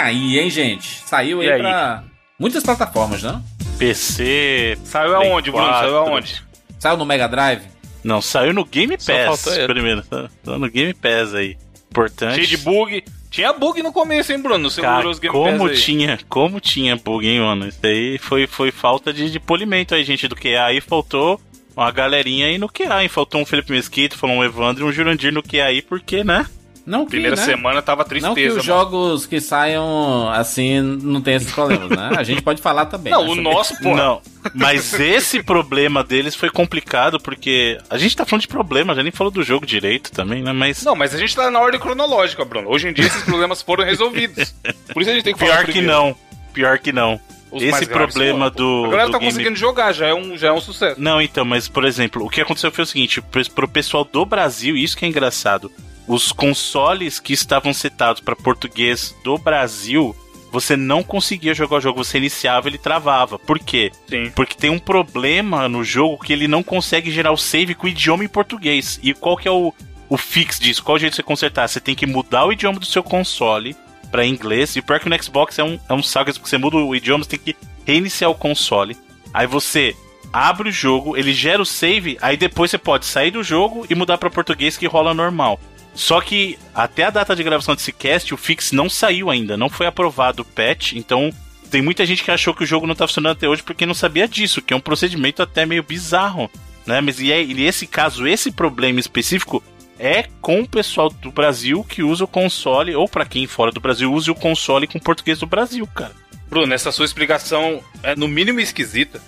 [0.09, 1.03] Aí, hein, gente?
[1.07, 1.61] Saiu aí, aí?
[1.61, 2.05] pra
[2.39, 3.43] muitas plataformas, não?
[3.79, 4.79] PC.
[4.85, 5.67] Saiu Play aonde, Bruno?
[5.67, 5.81] 4.
[5.81, 6.45] Saiu aonde?
[6.79, 7.63] Saiu no Mega Drive?
[8.03, 10.03] Não, saiu no Game Pass primeiro.
[10.03, 11.57] Tá no Game Pass aí.
[11.91, 12.37] Importante.
[12.37, 13.05] Cheio de bug.
[13.31, 14.71] Tinha bug no começo, hein, Bruno?
[14.71, 15.77] Você Cara, os Game como Pass aí.
[15.77, 17.69] tinha, como tinha bug, hein, mano?
[17.69, 20.65] Isso aí foi, foi falta de, de polimento aí, gente, do QA.
[20.65, 21.41] Aí faltou
[21.77, 23.09] uma galerinha aí no QA, hein?
[23.09, 26.47] Faltou um Felipe Mesquita, falou um Evandro e um Jurandir no QA aí, porque, né?
[26.89, 27.43] Não que, Primeira né?
[27.45, 28.35] semana tava Não tristeza.
[28.35, 28.63] que os mano.
[28.63, 32.13] jogos que saiam assim não tem esses problemas, né?
[32.17, 33.13] A gente pode falar também.
[33.13, 33.95] Não, né, o sobre- nosso, pô.
[33.95, 34.23] Não,
[34.55, 39.13] mas esse problema deles foi complicado, porque a gente tá falando de problema, já nem
[39.13, 40.53] falou do jogo direito também, né?
[40.53, 42.71] Mas Não, mas a gente tá na ordem cronológica, Bruno.
[42.71, 44.55] Hoje em dia esses problemas foram resolvidos.
[44.93, 45.93] Por isso a gente tem que falar pior que primeiro.
[45.93, 46.17] não.
[46.55, 47.21] Pior que não.
[47.51, 50.49] Os Esse problema do- A galera do tá game- conseguindo jogar, já é um, já
[50.49, 51.01] é um sucesso.
[51.01, 54.25] Não, então, mas por exemplo, o que aconteceu foi o seguinte: pro, pro pessoal do
[54.27, 55.71] Brasil, isso que é engraçado,
[56.09, 60.17] os consoles que estavam setados para português do Brasil,
[60.51, 63.39] você não conseguia jogar o jogo, você iniciava ele travava.
[63.39, 63.93] Por quê?
[64.09, 64.31] Sim.
[64.35, 67.91] Porque tem um problema no jogo que ele não consegue gerar o save com o
[67.91, 68.99] idioma em português.
[69.03, 69.75] E qual que é o,
[70.09, 70.83] o fix disso?
[70.83, 71.69] Qual o jeito de você consertar?
[71.69, 73.77] Você tem que mudar o idioma do seu console
[74.11, 74.75] para inglês.
[74.75, 77.25] E pior que no Xbox é um, é um saco, porque você muda o idioma,
[77.25, 78.97] você tem que reiniciar o console.
[79.35, 79.95] Aí você
[80.33, 83.95] abre o jogo, ele gera o save, aí depois você pode sair do jogo e
[83.95, 85.61] mudar para português que rola normal.
[85.99, 89.69] Só que até a data de gravação desse cast, o fix não saiu ainda, não
[89.69, 91.33] foi aprovado o patch, então
[91.73, 93.95] tem muita gente que achou que o jogo não tá funcionando até hoje porque não
[93.95, 96.49] sabia disso, que é um procedimento até meio bizarro,
[96.87, 97.01] né?
[97.01, 99.61] Mas e, é, e esse caso, esse problema específico
[99.99, 103.81] é com o pessoal do Brasil que usa o console, ou pra quem fora do
[103.81, 106.15] Brasil use o console com português do Brasil, cara.
[106.49, 109.21] Bruno, essa sua explicação é no mínimo esquisita.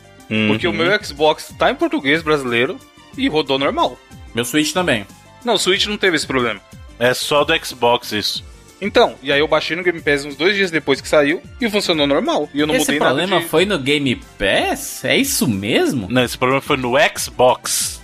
[0.47, 0.73] Porque Uhum.
[0.73, 2.79] o meu Xbox tá em português brasileiro
[3.19, 3.99] e rodou normal.
[4.33, 5.05] Meu Switch também.
[5.45, 6.61] Não, o Switch não teve esse problema.
[6.99, 8.45] É só do Xbox isso.
[8.81, 11.69] Então, e aí eu baixei no Game Pass uns dois dias depois que saiu e
[11.69, 12.49] funcionou normal.
[12.55, 13.49] E eu não Esse mudei problema nada de...
[13.49, 15.05] foi no Game Pass?
[15.05, 16.07] É isso mesmo?
[16.11, 18.01] Não, esse problema foi no Xbox.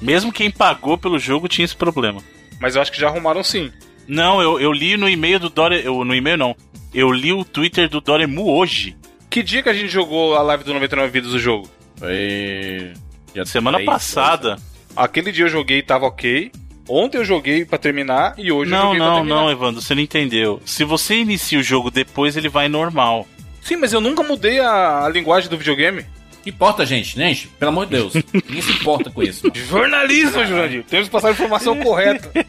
[0.00, 2.20] Mesmo quem pagou pelo jogo tinha esse problema.
[2.58, 3.70] Mas eu acho que já arrumaram sim.
[4.08, 5.82] Não, eu, eu li no e-mail do Dore...
[5.84, 6.56] Eu, no e-mail não.
[6.92, 8.96] Eu li o Twitter do Doremu hoje.
[9.30, 11.70] Que dia que a gente jogou a live do 99 Vidas do jogo?
[11.96, 12.92] Foi.
[13.32, 14.56] dia Semana três, passada.
[14.96, 16.50] Aquele dia eu joguei e tava ok.
[16.88, 19.36] Ontem eu joguei pra terminar e hoje eu Não, joguei pra não, terminar.
[19.36, 20.60] não, Evandro, você não entendeu.
[20.66, 23.26] Se você inicia o jogo depois, ele vai normal.
[23.62, 26.04] Sim, mas eu nunca mudei a, a linguagem do videogame.
[26.42, 27.46] Que importa, gente, né, gente?
[27.48, 28.14] Pelo amor de Deus.
[28.34, 29.46] Ninguém se importa com isso.
[29.46, 29.54] mano.
[29.64, 30.84] Jornalismo, Jurandir.
[30.84, 32.44] Temos que passar a informação correta.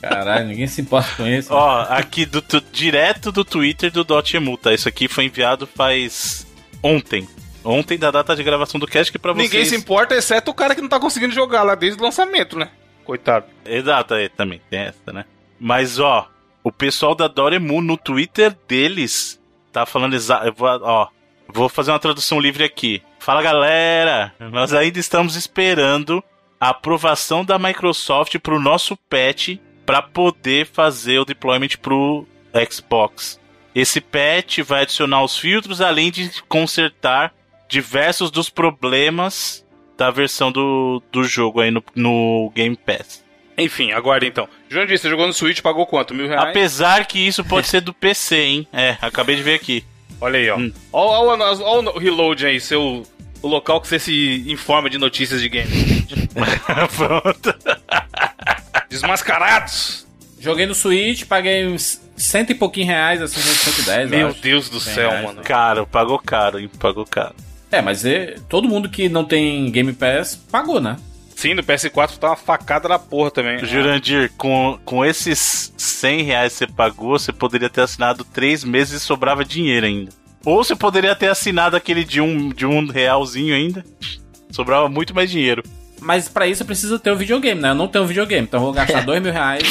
[0.00, 1.48] Caralho, ninguém se importa com isso.
[1.52, 4.74] Ó, aqui do, direto do Twitter do Dotemu, tá?
[4.74, 6.46] Isso aqui foi enviado faz
[6.82, 7.26] ontem.
[7.64, 9.50] Ontem da data de gravação do cast que pra vocês...
[9.50, 12.58] Ninguém se importa, exceto o cara que não tá conseguindo jogar lá desde o lançamento,
[12.58, 12.70] né?
[13.04, 13.46] Coitado.
[13.64, 15.24] Exato, aí também tem essa, né?
[15.58, 16.28] Mas ó,
[16.62, 19.40] o pessoal da Doremu no Twitter deles
[19.72, 20.54] tá falando exato.
[20.60, 21.08] Ó,
[21.48, 23.02] vou fazer uma tradução livre aqui.
[23.18, 26.22] Fala galera, nós ainda estamos esperando
[26.60, 32.26] a aprovação da Microsoft pro nosso patch para poder fazer o deployment pro
[32.70, 33.40] Xbox.
[33.74, 37.34] Esse patch vai adicionar os filtros além de consertar
[37.68, 39.64] diversos dos problemas
[39.96, 43.22] da versão do, do jogo aí no, no Game Pass.
[43.56, 44.48] Enfim, aguarda então.
[44.68, 46.12] Jurandir, você jogou no Switch, pagou quanto?
[46.14, 46.48] Mil reais?
[46.48, 48.68] Apesar que isso pode ser do PC, hein?
[48.72, 49.84] É, acabei de ver aqui.
[50.20, 50.58] Olha aí, ó.
[50.58, 50.72] Hum.
[50.92, 53.06] Olha o reload aí, seu...
[53.40, 55.68] O local que você se informa de notícias de game.
[56.96, 57.54] Pronto.
[59.06, 60.06] mascarados!
[60.40, 64.40] Joguei no Switch, paguei uns cento e pouquinho reais, assim, 110, eu Meu acho.
[64.40, 65.42] Deus do céu, reais, mano.
[65.42, 66.70] Caro, pagou caro, hein?
[66.78, 67.34] Pagou caro.
[67.74, 70.96] É, mas é, todo mundo que não tem Game Pass pagou, né?
[71.34, 73.64] Sim, no PS4 tá uma facada da porra também.
[73.64, 79.02] Jurandir, com, com esses 100 reais que você pagou, você poderia ter assinado três meses
[79.02, 80.12] e sobrava dinheiro ainda.
[80.44, 83.84] Ou você poderia ter assinado aquele de um, de um realzinho ainda.
[84.52, 85.64] Sobrava muito mais dinheiro.
[86.00, 87.70] Mas pra isso precisa ter o videogame, né?
[87.70, 89.64] Eu não tenho videogame, então eu vou gastar dois mil reais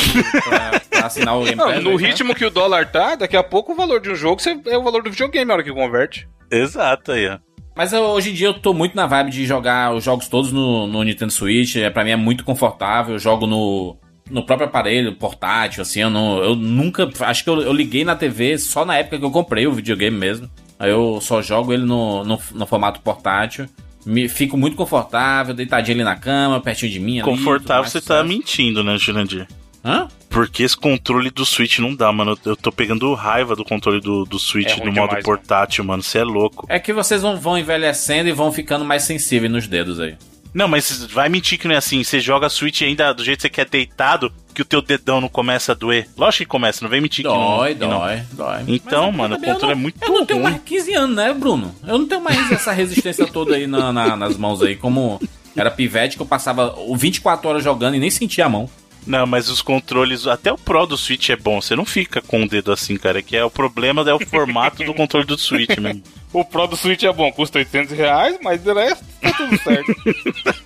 [0.43, 1.81] pra, pra assinar o Game Não, Pass.
[1.81, 2.05] no né?
[2.05, 4.83] ritmo que o dólar tá, daqui a pouco o valor de um jogo é o
[4.83, 6.27] valor do videogame na hora que converte.
[6.51, 7.37] Exato aí, ó.
[7.75, 10.51] Mas eu- hoje em dia eu tô muito na vibe de jogar os jogos todos
[10.51, 11.75] no, no Nintendo Switch.
[11.77, 13.15] É, pra mim é muito confortável.
[13.15, 13.97] Eu jogo no,
[14.29, 16.01] no próprio aparelho, portátil, assim.
[16.01, 17.09] Eu, não, eu nunca.
[17.21, 20.15] Acho que eu, eu liguei na TV só na época que eu comprei o videogame
[20.17, 20.49] mesmo.
[20.79, 23.65] Aí eu só jogo ele no, no, no formato portátil.
[24.05, 27.21] Me, fico muito confortável, deitadinho ali na cama, pertinho de mim.
[27.21, 28.29] ali, Confortável tudo você mais, tá sabe?
[28.29, 29.47] mentindo, né, Jurandir?
[29.83, 30.07] Hã?
[30.33, 32.37] Porque esse controle do Switch não dá, mano.
[32.43, 36.01] Eu tô pegando raiva do controle do, do Switch É no modo demais, portátil, mano.
[36.01, 36.65] Você é louco.
[36.67, 40.15] É que vocês vão, vão envelhecendo e vão ficando mais sensíveis nos dedos aí.
[40.51, 42.03] Não, mas vai mentir que não é assim.
[42.03, 45.27] Você joga Switch ainda do jeito que você quer deitado, que o teu dedão não
[45.29, 46.07] começa a doer.
[46.17, 47.87] Lógico que começa, não vem mentir Dói, que não.
[47.89, 47.99] que não.
[47.99, 48.63] dói, dói.
[48.67, 50.51] Então, Mas mano, o controle não- é muito Eu não tenho ruim.
[50.51, 51.73] mais 15 anos, né, Bruno?
[51.87, 55.19] Eu não tenho mais essa resistência toda aí na- na- nas mãos aí, como
[55.55, 58.69] era pivete que eu passava 24 horas jogando e nem sentia a mão.
[59.05, 61.59] Não, mas os controles, até o Pro do Switch é bom.
[61.61, 63.21] Você não fica com o dedo assim, cara.
[63.21, 66.01] Que é o problema é o formato do controle do Switch mesmo.
[66.33, 69.93] O Pro do Switch é bom, custa 800 reais, mas o resto tá tudo certo.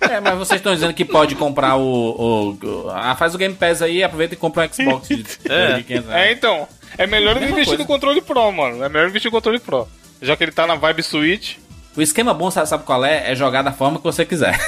[0.10, 1.82] É, mas vocês estão dizendo que pode comprar o.
[1.82, 5.74] o- o- ah, faz o Game Pass aí, aproveita e compra um Xbox de, É.
[5.76, 6.66] de 500 é, então.
[6.96, 7.82] É melhor Mesma investir coisa.
[7.82, 8.82] no controle Pro, mano.
[8.82, 9.86] É melhor investir no controle Pro.
[10.22, 11.56] Já que ele tá na vibe Switch.
[11.94, 13.30] O esquema bom, sabe, sabe qual é?
[13.30, 14.58] É jogar da forma que você quiser.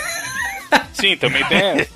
[0.92, 1.90] Sim, também tem essa.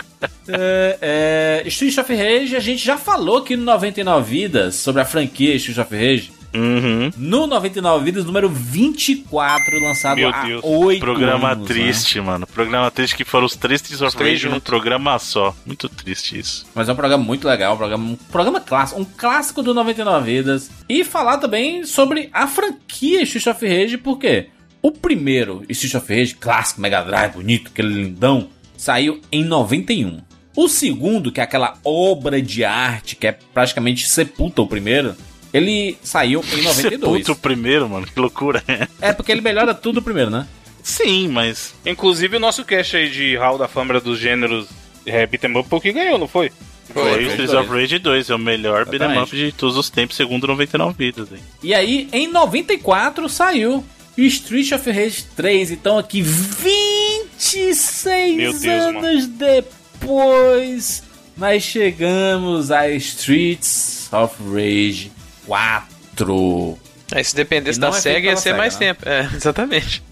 [0.52, 5.04] É, é, Street of Rage, a gente já falou aqui no 99 Vidas sobre a
[5.04, 6.32] franquia Street of Rage.
[6.52, 7.10] Uhum.
[7.16, 10.60] No 99 Vidas, número 24, lançado Meu há Deus.
[10.64, 11.74] 8 Programa anos, né?
[11.74, 12.46] triste, mano.
[12.46, 15.54] Programa triste que foram os três Streets of Rage num programa só.
[15.64, 16.66] Muito triste isso.
[16.74, 20.24] Mas é um programa muito legal, um programa, um programa clássico, um clássico do 99
[20.24, 20.70] Vidas.
[20.88, 24.48] E falar também sobre a franquia Street of Rage, porque
[24.82, 30.20] o primeiro Street of Rage, clássico, Mega Drive, bonito, aquele lindão, saiu em 91.
[30.56, 35.14] O segundo, que é aquela obra de arte que é praticamente sepulta o primeiro,
[35.52, 36.90] ele saiu em 92.
[37.00, 38.06] Sepulta o primeiro, mano.
[38.06, 38.62] Que loucura.
[39.00, 40.46] É porque ele melhora tudo primeiro, né?
[40.82, 41.74] Sim, mas.
[41.84, 44.68] Inclusive o nosso cast aí de Hall da Fama dos gêneros
[45.04, 46.50] é, beat'em up foi o que ganhou, não foi?
[46.92, 48.30] Foi, Foi, o Streets of Rage 2.
[48.30, 51.32] É o melhor beat'em up de todos os tempos, segundo 99 vidas.
[51.32, 51.38] Hein?
[51.62, 53.84] E aí, em 94, saiu
[54.16, 55.70] Street of Rage 3.
[55.70, 58.04] Então, aqui, 26
[58.36, 61.02] Meu Deus, anos depois,
[61.36, 65.10] nós chegamos a Streets of Rage
[65.46, 66.78] 4.
[67.12, 68.78] É, se dependesse não da é SEGA ia ser SEGA, mais né?
[68.80, 69.08] tempo.
[69.08, 70.02] É, exatamente.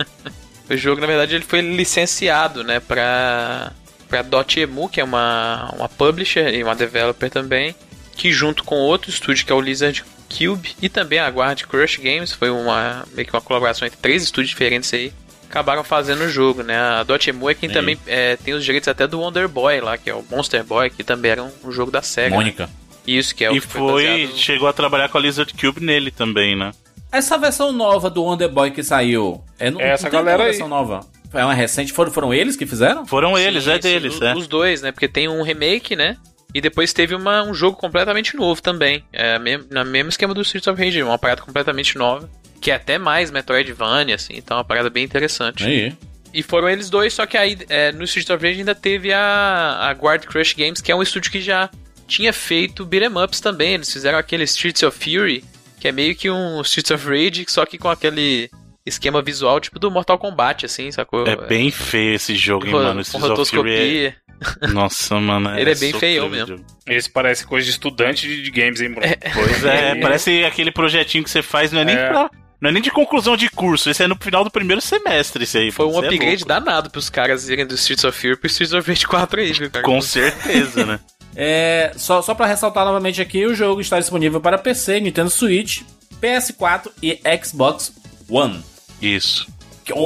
[0.69, 3.73] o jogo, na verdade, ele foi licenciado, né, pra,
[4.09, 7.75] pra Dotemu, que é uma, uma publisher e uma developer também,
[8.19, 11.97] que junto com outro estúdio, que é o Lizard Cube, e também a Guard Crush
[11.97, 15.13] Games, foi uma, meio que uma colaboração entre três estúdios diferentes aí,
[15.49, 16.79] acabaram fazendo o jogo, né?
[16.79, 17.75] A Dotemu é quem Sim.
[17.75, 20.91] também é, tem os direitos até do Wonder Boy lá, que é o Monster Boy,
[20.91, 22.35] que também era um, um jogo da SEGA.
[22.35, 22.69] Mônica.
[23.07, 24.05] Isso, que é o e que foi.
[24.05, 26.73] baseado no- Chegou a trabalhar com a Lizard Cube nele também, né?
[27.11, 29.43] Essa versão nova do Wonder Boy que saiu.
[29.59, 30.51] É, não, Essa não tem galera uma aí.
[30.51, 31.01] versão nova.
[31.33, 31.93] É uma recente.
[31.93, 33.07] Foram, foram eles que fizeram?
[33.07, 34.35] Foram eles, Sim, é sim, deles, os, é.
[34.35, 34.93] Os dois, né?
[34.93, 36.19] Porque tem um remake, né?
[36.55, 39.05] E depois teve uma, um jogo completamente novo também.
[39.13, 42.29] É, mesmo, no mesmo esquema do Streets of Rage, uma parada completamente nova.
[42.61, 45.65] Que é até mais Metroidvania, assim, então é uma parada bem interessante.
[45.65, 45.97] Aí.
[46.33, 49.89] E foram eles dois, só que aí é, no Streets of Rage ainda teve a,
[49.89, 51.71] a Guard Crush Games, que é um estúdio que já
[52.07, 53.75] tinha feito beat'em ups também.
[53.75, 55.45] Eles fizeram aquele Streets of Fury,
[55.79, 58.51] que é meio que um Streets of Rage, só que com aquele
[58.85, 61.27] esquema visual tipo do Mortal Kombat, assim, sacou?
[61.27, 62.95] É bem feio esse jogo, hein, mano.
[62.95, 64.09] com Streets of Fury rotoscopia.
[64.09, 64.28] é...
[64.73, 65.51] Nossa, mano.
[65.59, 66.65] Ele é bem sofrível feião o mesmo.
[66.87, 69.07] Esse parece coisa de estudante de, de games, hein, Bruno?
[69.35, 72.09] Pois é, parece aquele projetinho que você faz, não é nem É.
[72.09, 75.45] pra- Não é nem de conclusão de curso, esse é no final do primeiro semestre,
[75.45, 75.71] esse aí.
[75.71, 76.47] Foi um é upgrade louco.
[76.47, 79.71] danado pros caras irem do Streets of Fear pro Streets of Rage 4 aí, viu,
[79.71, 79.85] cara?
[79.85, 80.99] Com certeza, né?
[81.41, 85.83] É, só, só para ressaltar novamente aqui, o jogo está disponível para PC, Nintendo Switch,
[86.21, 87.93] PS4 e Xbox
[88.29, 88.61] One.
[89.01, 89.47] Isso.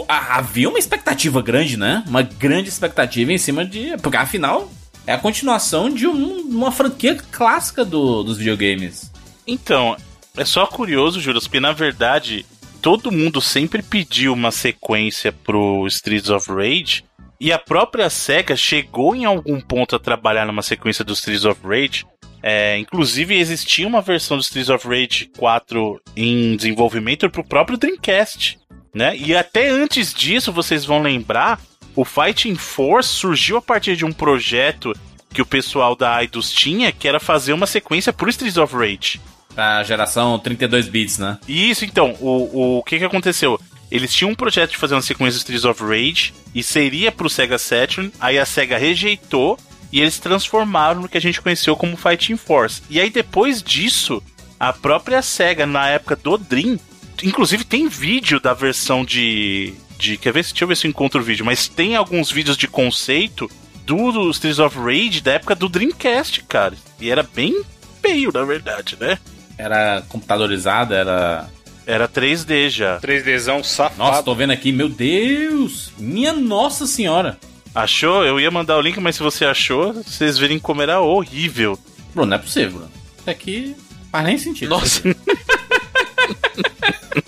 [0.08, 2.04] Havia uma expectativa grande, né?
[2.06, 3.96] Uma grande expectativa em cima de.
[4.02, 4.70] Porque afinal
[5.06, 9.10] é a continuação de um- uma franquia clássica do- dos videogames.
[9.46, 9.96] Então,
[10.36, 12.46] é só curioso, Júlio, porque na verdade
[12.80, 17.04] todo mundo sempre pediu uma sequência pro Streets of Rage
[17.40, 21.60] E a própria SEGA chegou em algum ponto a trabalhar numa sequência dos Streets of
[21.64, 22.06] Rage.
[22.40, 27.76] É, inclusive existia uma versão do Streets of Rage 4 em desenvolvimento para o próprio
[27.76, 28.60] Dreamcast.
[28.94, 29.16] Né?
[29.16, 31.60] E até antes disso, vocês vão lembrar,
[31.96, 34.92] o Fighting Force surgiu a partir de um projeto
[35.32, 39.20] que o pessoal da Eidos tinha, que era fazer uma sequência pro Streets of Rage.
[39.56, 41.38] A geração 32 bits, né?
[41.48, 43.58] Isso, então, o, o que que aconteceu?
[43.90, 47.28] Eles tinham um projeto de fazer uma sequência de Streets of Rage e seria pro
[47.28, 49.58] Sega Saturn, aí a Sega rejeitou
[49.90, 52.82] e eles transformaram no que a gente conheceu como Fighting Force.
[52.88, 54.22] E aí depois disso,
[54.58, 56.78] a própria Sega, na época do Dream,
[57.22, 59.74] inclusive tem vídeo da versão de.
[59.98, 60.42] de quer ver?
[60.42, 63.50] Deixa eu ver se eu encontro o vídeo, mas tem alguns vídeos de conceito
[63.84, 66.74] do, do Streets of Rage da época do Dreamcast, cara.
[67.00, 67.62] E era bem
[68.00, 69.18] feio, na verdade, né?
[69.56, 71.48] Era computadorizada, era.
[71.84, 73.00] Era 3D já.
[73.00, 73.98] 3Dzão safado.
[73.98, 75.92] Nossa, tô vendo aqui, meu Deus!
[75.98, 77.38] Minha nossa senhora!
[77.74, 78.24] Achou?
[78.24, 81.76] Eu ia mandar o link, mas se você achou, vocês verem como era horrível.
[82.14, 82.92] Bruno, não é possível, Bruno.
[83.18, 83.74] Isso aqui
[84.12, 84.68] faz nem sentido.
[84.68, 85.02] Nossa,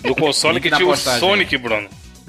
[0.03, 1.19] No console que tinha o postagem.
[1.19, 1.87] Sonic, Bruno.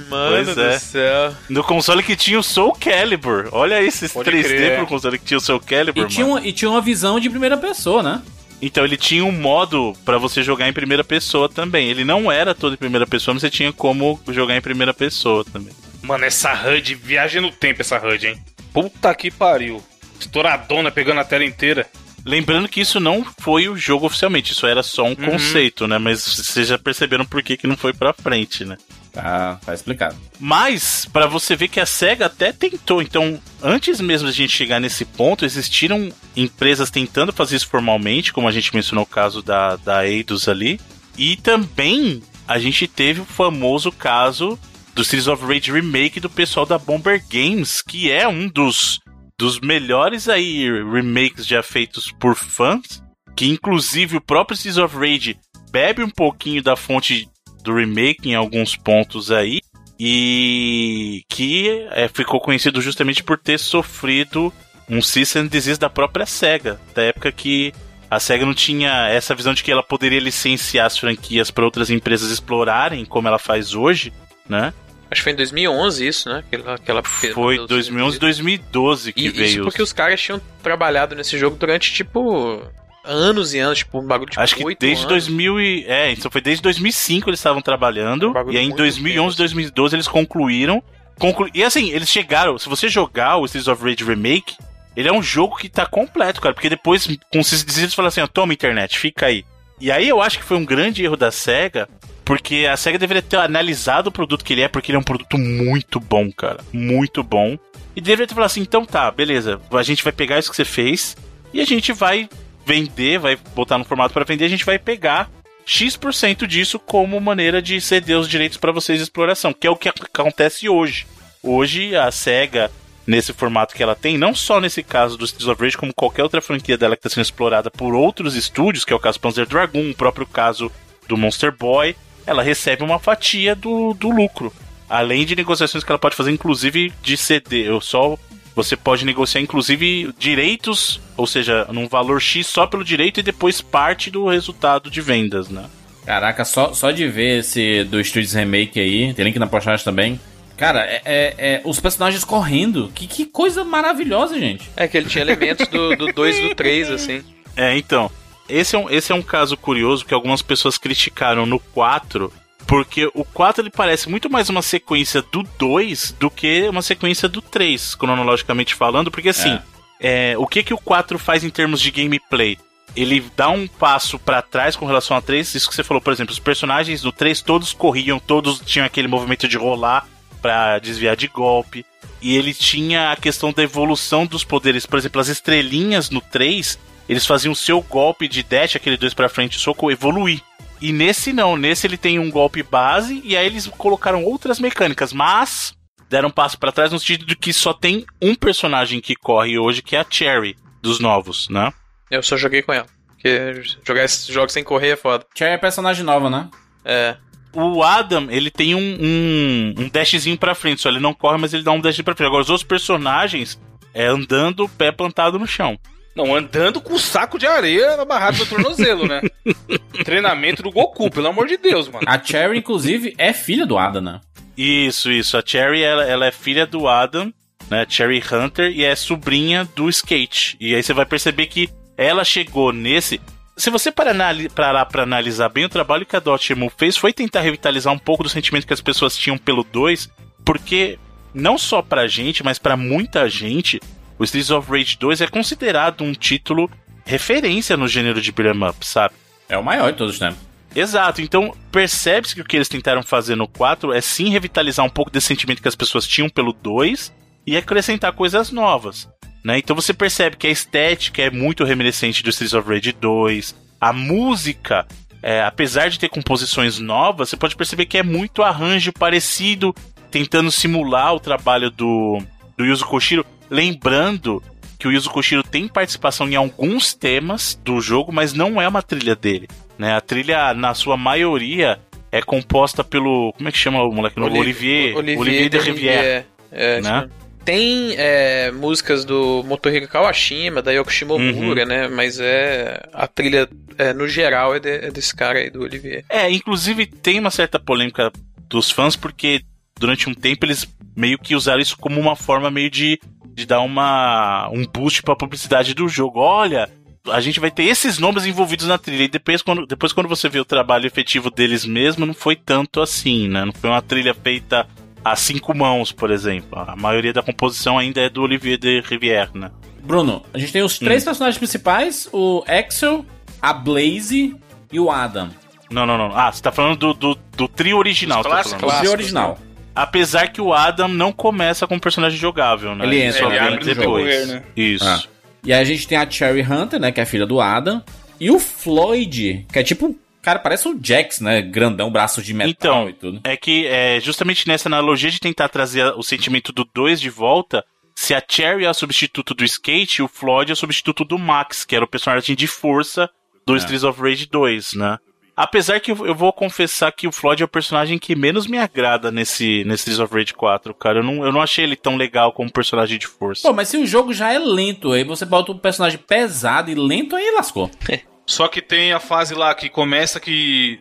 [0.09, 0.79] mano Pois do é.
[0.79, 1.35] céu.
[1.49, 3.49] No console que tinha o Soul Calibur.
[3.53, 4.77] Olha esses Pode 3D crer.
[4.79, 6.39] pro console que tinha o Soul Calibur, E tinha, mano.
[6.41, 8.23] uma, e tinha uma visão de primeira pessoa, né?
[8.61, 11.89] Então ele tinha um modo pra você jogar em primeira pessoa também.
[11.91, 15.45] Ele não era todo em primeira pessoa, mas você tinha como jogar em primeira pessoa
[15.45, 15.73] também.
[16.03, 18.39] Mano, essa HUD, viagem no tempo essa HUD, hein?
[18.73, 19.83] Puta que pariu.
[20.19, 21.87] Estouradona pegando a tela inteira.
[22.27, 25.97] Lembrando que isso não foi o jogo oficialmente, isso era só um conceito, né?
[25.97, 28.77] Mas vocês já perceberam por que, que não foi pra frente, né?
[29.13, 30.17] Tá, tá explicado.
[30.41, 33.01] Mas, pra você ver que a SEGA até tentou.
[33.01, 38.33] Então, antes mesmo de a gente chegar nesse ponto, existiram empresas tentando fazer isso formalmente,
[38.33, 40.81] como a gente mencionou o caso da, da Eidos ali.
[41.17, 44.59] E também a gente teve o famoso caso
[44.95, 49.01] do Streets of Rage Remake do pessoal da Bomber Games, que é um dos,
[49.39, 53.03] dos melhores aí remakes já feitos por fãs.
[53.35, 55.39] Que inclusive o próprio Streets of Rage
[55.71, 57.29] bebe um pouquinho da fonte
[57.63, 59.61] do remake em alguns pontos aí
[59.99, 64.53] e que é, ficou conhecido justamente por ter sofrido
[64.89, 67.73] um cease and desist da própria SEGA, da época que
[68.11, 71.91] a SEGA não tinha essa visão de que ela poderia licenciar as franquias para outras
[71.91, 74.13] empresas explorarem, como ela faz hoje,
[74.49, 74.73] né?
[75.11, 76.43] Acho que foi em 2011 isso, né?
[76.47, 79.47] Aquela, aquela Foi 2011, 2012 que E veio.
[79.47, 82.63] isso porque os caras tinham trabalhado nesse jogo durante, tipo,
[83.05, 85.27] anos e anos, tipo, um bagulho de Acho que oito desde anos.
[85.27, 85.85] 2000 e...
[85.87, 88.33] É, então foi desde 2005 eles estavam trabalhando.
[88.33, 89.43] Um e aí em muito 2011, tempo.
[89.43, 90.83] 2012 eles concluíram.
[91.19, 91.49] Conclu...
[91.55, 92.59] E assim, eles chegaram...
[92.59, 94.57] Se você jogar o Streets of Rage Remake,
[94.97, 96.55] ele é um jogo que tá completo, cara.
[96.55, 99.45] Porque depois, com esses eles falam assim, ó, toma internet, fica aí.
[99.81, 101.89] E aí eu acho que foi um grande erro da SEGA,
[102.27, 105.05] porque a SEGA deveria ter analisado o produto que ele é, porque ele é um
[105.05, 106.59] produto muito bom, cara.
[106.73, 107.57] Muito bom.
[107.95, 110.65] E deveria ter falado assim, então tá, beleza, a gente vai pegar isso que você
[110.65, 111.17] fez
[111.55, 112.29] e a gente vai
[112.67, 115.31] vender, vai botar no formato para vender, a gente vai pegar
[115.65, 119.77] X% disso como maneira de ceder os direitos para vocês de exploração, que é o
[119.77, 121.07] que ac- acontece hoje.
[121.43, 122.73] Hoje a SEGA,
[123.07, 126.25] nesse formato que ela tem, não só nesse caso do Streets of Rage, como qualquer
[126.25, 129.47] outra franquia dela que está sendo explorada por outros estúdios, que é o caso Panzer
[129.47, 130.73] Dragoon, o próprio caso
[131.09, 131.95] do Monster Boy,
[132.27, 134.53] ela recebe uma fatia do, do lucro.
[134.89, 137.69] Além de negociações que ela pode fazer, inclusive de CD.
[137.69, 138.17] Eu só
[138.55, 143.61] você pode negociar, inclusive, direitos, ou seja, num valor X só pelo direito e depois
[143.61, 145.67] parte do resultado de vendas, né?
[146.07, 150.19] Caraca, só, só de ver esse do Studios Remake aí, tem link na postagem também.
[150.57, 152.91] Cara, é, é- é os personagens correndo.
[152.95, 154.71] Que, que coisa maravilhosa, gente.
[154.75, 157.23] É que ele tinha elementos do 2 e do 3, assim.
[157.55, 158.11] É, então.
[158.49, 162.33] Esse é, um, esse é um caso curioso que algumas pessoas criticaram no 4,
[162.67, 167.29] porque o 4 ele parece muito mais uma sequência do 2 do que uma sequência
[167.29, 169.59] do 3, cronologicamente falando, porque assim,
[170.01, 172.59] é, o que, que o 4 faz em termos de gameplay?
[172.95, 176.13] Ele dá um passo pra trás com relação a 3, isso que você falou, por
[176.13, 180.07] exemplo, os personagens do 3 todos corriam, todos tinham aquele movimento de rolar
[180.41, 181.85] pra desviar de golpe.
[182.23, 184.87] E ele tinha a questão da evolução dos poderes.
[184.87, 186.79] Por exemplo, as estrelinhas no 3,
[187.09, 190.41] eles faziam o seu golpe de dash, aquele dois pra frente, soco, evoluir.
[190.81, 195.13] E nesse não, nesse ele tem um golpe base e aí eles colocaram outras mecânicas,
[195.13, 195.75] mas
[196.09, 199.59] deram um passo pra trás no sentido de que só tem um personagem que corre
[199.59, 201.73] hoje, que é a Cherry dos novos, né?
[202.11, 202.87] Eu só joguei com ela.
[203.09, 205.27] Porque jogar esses jogos sem correr é foda.
[205.35, 206.49] Cherry é personagem nova, né?
[206.85, 207.17] É.
[207.53, 211.55] O Adam, ele tem um, um, um dashzinho pra frente, só ele não corre, mas
[211.55, 212.29] ele dá um dash pra frente.
[212.29, 213.59] Agora, os outros personagens
[213.95, 215.79] é andando, pé plantado no chão.
[216.17, 219.21] Não, andando com o saco de areia amarrado no tornozelo, né?
[220.03, 222.07] Treinamento do Goku, pelo amor de Deus, mano.
[222.09, 224.21] A Cherry, inclusive, é filha do Ada, né?
[224.57, 225.37] Isso, isso.
[225.37, 227.31] A Cherry, ela, ela é filha do Adam.
[227.71, 227.85] né?
[227.87, 230.57] Cherry Hunter, e é sobrinha do Skate.
[230.59, 233.21] E aí você vai perceber que ela chegou nesse.
[233.55, 237.93] Se você parar para analisar bem o trabalho que a Dotemu fez, foi tentar revitalizar
[237.93, 240.11] um pouco do sentimento que as pessoas tinham pelo 2,
[240.45, 240.99] porque
[241.35, 243.81] não só pra gente, mas para muita gente,
[244.19, 246.71] o Streets of Rage 2 é considerado um título
[247.05, 249.15] referência no gênero de beat'em up, sabe?
[249.49, 250.39] É o maior de todos os tempos.
[250.75, 254.91] Exato, então percebe-se que o que eles tentaram fazer no 4 é sim revitalizar um
[254.91, 257.13] pouco desse sentimento que as pessoas tinham pelo 2
[257.47, 259.09] e acrescentar coisas novas.
[259.43, 259.59] Né?
[259.59, 263.93] Então você percebe que a estética é muito reminiscente do Streets of Rage 2, a
[263.93, 264.87] música,
[265.23, 269.75] é, apesar de ter composições novas, você pode perceber que é muito arranjo parecido,
[270.11, 272.19] tentando simular o trabalho do,
[272.57, 274.43] do Yuzo Koshiro, lembrando
[274.79, 278.83] que o Yuzo Koshiro tem participação em alguns temas do jogo, mas não é uma
[278.83, 279.49] trilha dele.
[279.79, 279.95] Né?
[279.95, 281.79] A trilha, na sua maioria,
[282.11, 283.33] é composta pelo.
[283.37, 284.37] Como é que chama o moleque novo?
[284.37, 284.97] Olivier.
[284.97, 286.27] Olivier, Olivier de Rivière.
[286.51, 287.03] É, né?
[287.03, 291.69] Tipo, tem é, músicas do Motohiro Kawashima, da Yoko Shimomura, uhum.
[291.69, 291.89] né?
[291.89, 292.83] Mas é.
[292.93, 296.05] A trilha, é, no geral, é, de, é, desse cara aí, do Olivier.
[296.09, 298.11] É, inclusive tem uma certa polêmica
[298.49, 299.43] dos fãs, porque
[299.79, 300.67] durante um tempo eles
[300.97, 302.99] meio que usaram isso como uma forma meio de,
[303.37, 306.21] de dar uma, um boost pra publicidade do jogo.
[306.21, 306.71] Olha,
[307.07, 309.05] a gente vai ter esses nomes envolvidos na trilha.
[309.05, 312.81] E depois quando, depois, quando você vê o trabalho efetivo deles mesmo, não foi tanto
[312.81, 313.45] assim, né?
[313.45, 314.67] Não foi uma trilha feita
[315.05, 316.59] a cinco mãos, por exemplo.
[316.59, 319.51] A maioria da composição ainda é do Olivier de Rivière, né?
[319.83, 321.05] Bruno, a gente tem os três hum.
[321.05, 323.05] personagens principais: o Axel,
[323.41, 324.35] a Blaze
[324.73, 325.29] e o Adam.
[325.71, 326.17] Não, não, não.
[326.17, 328.21] Ah, você tá falando do, do, do trio original.
[328.21, 329.39] Os clássicos, tá o trio original.
[329.77, 332.87] Apesar que o Adam não começa como personagem jogável, né?
[332.87, 334.21] Ele entra, ele abre depois.
[334.21, 334.43] Jogo, né?
[334.57, 334.89] Isso.
[334.89, 335.03] Ah.
[335.45, 336.91] E aí a gente tem a Cherry Hunter, né?
[336.91, 337.85] Que é a filha do Adam.
[338.19, 339.95] E o Floyd, que é tipo
[340.27, 341.41] Cara, parece um Jax, né?
[341.41, 343.21] Grandão, braços de metal então, e tudo.
[343.23, 347.65] É que é justamente nessa analogia de tentar trazer o sentimento do 2 de volta.
[347.95, 351.65] Se a Cherry é o substituto do Skate, o Floyd é o substituto do Max,
[351.65, 353.09] que era o personagem de força
[353.47, 353.59] do é.
[353.59, 354.99] Streets of Rage 2, né?
[355.37, 359.11] Apesar que eu vou confessar que o Floyd é o personagem que menos me agrada
[359.11, 361.01] nesse, nesse Streets of Rage 4, cara.
[361.01, 363.47] Eu não, eu não achei ele tão legal como personagem de força.
[363.47, 366.75] Pô, mas se o jogo já é lento, aí você bota um personagem pesado e
[366.75, 367.71] lento, aí lascou.
[368.27, 370.81] Só que tem a fase lá que começa que.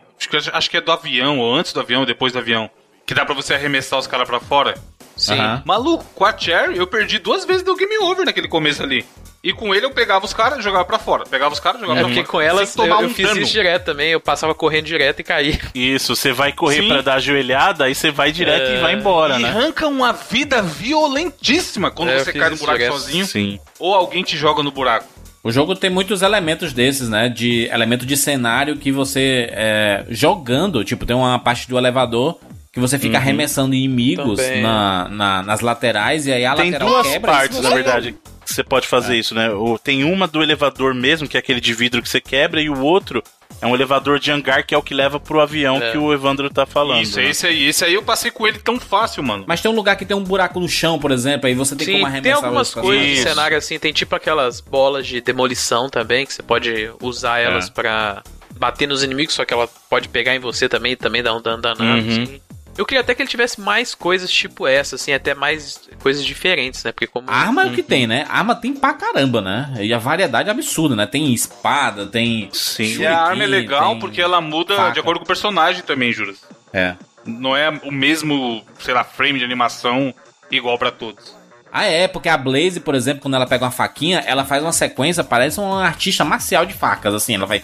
[0.52, 2.70] Acho que é do avião, ou antes do avião, ou depois do avião.
[3.04, 4.74] Que dá pra você arremessar os caras pra fora.
[5.16, 5.38] Sim.
[5.38, 5.62] Uhum.
[5.64, 9.04] Maluco, com a Cherry eu perdi duas vezes do game over naquele começo ali.
[9.46, 11.24] E com ele eu pegava os caras e jogava pra fora.
[11.24, 12.20] Pegava os caras e jogava é, pra fora.
[12.20, 13.40] Porque com elas tomar eu, eu um fiz dano.
[13.40, 14.10] isso direto também.
[14.10, 15.56] Eu passava correndo direto e caía.
[15.72, 16.88] Isso, você vai correr Sim.
[16.88, 18.78] pra dar a joelhada, aí você vai direto é...
[18.78, 19.48] e vai embora, e né?
[19.48, 22.92] arranca uma vida violentíssima quando é, você cai no buraco direto.
[22.94, 23.24] sozinho.
[23.24, 23.60] Sim.
[23.78, 25.06] Ou alguém te joga no buraco.
[25.44, 27.28] O jogo tem muitos elementos desses, né?
[27.28, 32.36] De elemento de cenário que você é, jogando, tipo, tem uma parte do elevador
[32.72, 33.22] que você fica uhum.
[33.22, 37.32] arremessando inimigos na, na, nas laterais e aí a tem lateral duas quebra.
[37.32, 38.16] partes, na verdade,
[38.46, 39.18] que você pode fazer é.
[39.18, 39.50] isso, né?
[39.50, 42.70] O, tem uma do elevador mesmo, que é aquele de vidro que você quebra, e
[42.70, 43.22] o outro
[43.60, 45.90] é um elevador de hangar que é o que leva pro avião é.
[45.90, 47.02] que o Evandro tá falando.
[47.02, 47.30] Isso, né?
[47.30, 47.68] esse aí.
[47.68, 49.44] Esse aí eu passei com ele tão fácil, mano.
[49.46, 51.86] Mas tem um lugar que tem um buraco no chão, por exemplo, aí você tem
[51.86, 55.88] Sim, como arremessar tem algumas coisas de cenário assim, tem tipo aquelas bolas de demolição
[55.88, 57.70] também, que você pode usar elas é.
[57.70, 58.22] para
[58.58, 61.42] bater nos inimigos, só que ela pode pegar em você também e também dar um
[61.42, 62.22] dano danado, uhum.
[62.22, 62.40] assim.
[62.76, 66.84] Eu queria até que ele tivesse mais coisas tipo essa, assim, até mais coisas diferentes,
[66.84, 66.92] né?
[66.92, 67.30] Porque como.
[67.30, 68.26] Arma é o que tem, né?
[68.28, 69.74] Arma tem pra caramba, né?
[69.80, 71.06] E a variedade é absurda, né?
[71.06, 72.48] Tem espada, tem.
[72.52, 72.98] Sim.
[72.98, 74.92] E a arma é legal porque ela muda faca.
[74.92, 76.42] de acordo com o personagem também, Juras.
[76.72, 76.94] É.
[77.24, 80.14] Não é o mesmo, sei lá, frame de animação
[80.50, 81.34] igual para todos.
[81.72, 84.72] Ah, é, porque a Blaze, por exemplo, quando ela pega uma faquinha, ela faz uma
[84.72, 87.62] sequência, parece um artista marcial de facas, assim, ela vai.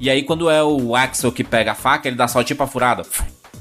[0.00, 2.66] E aí, quando é o Axel que pega a faca, ele dá só tipo a
[2.66, 3.02] furada.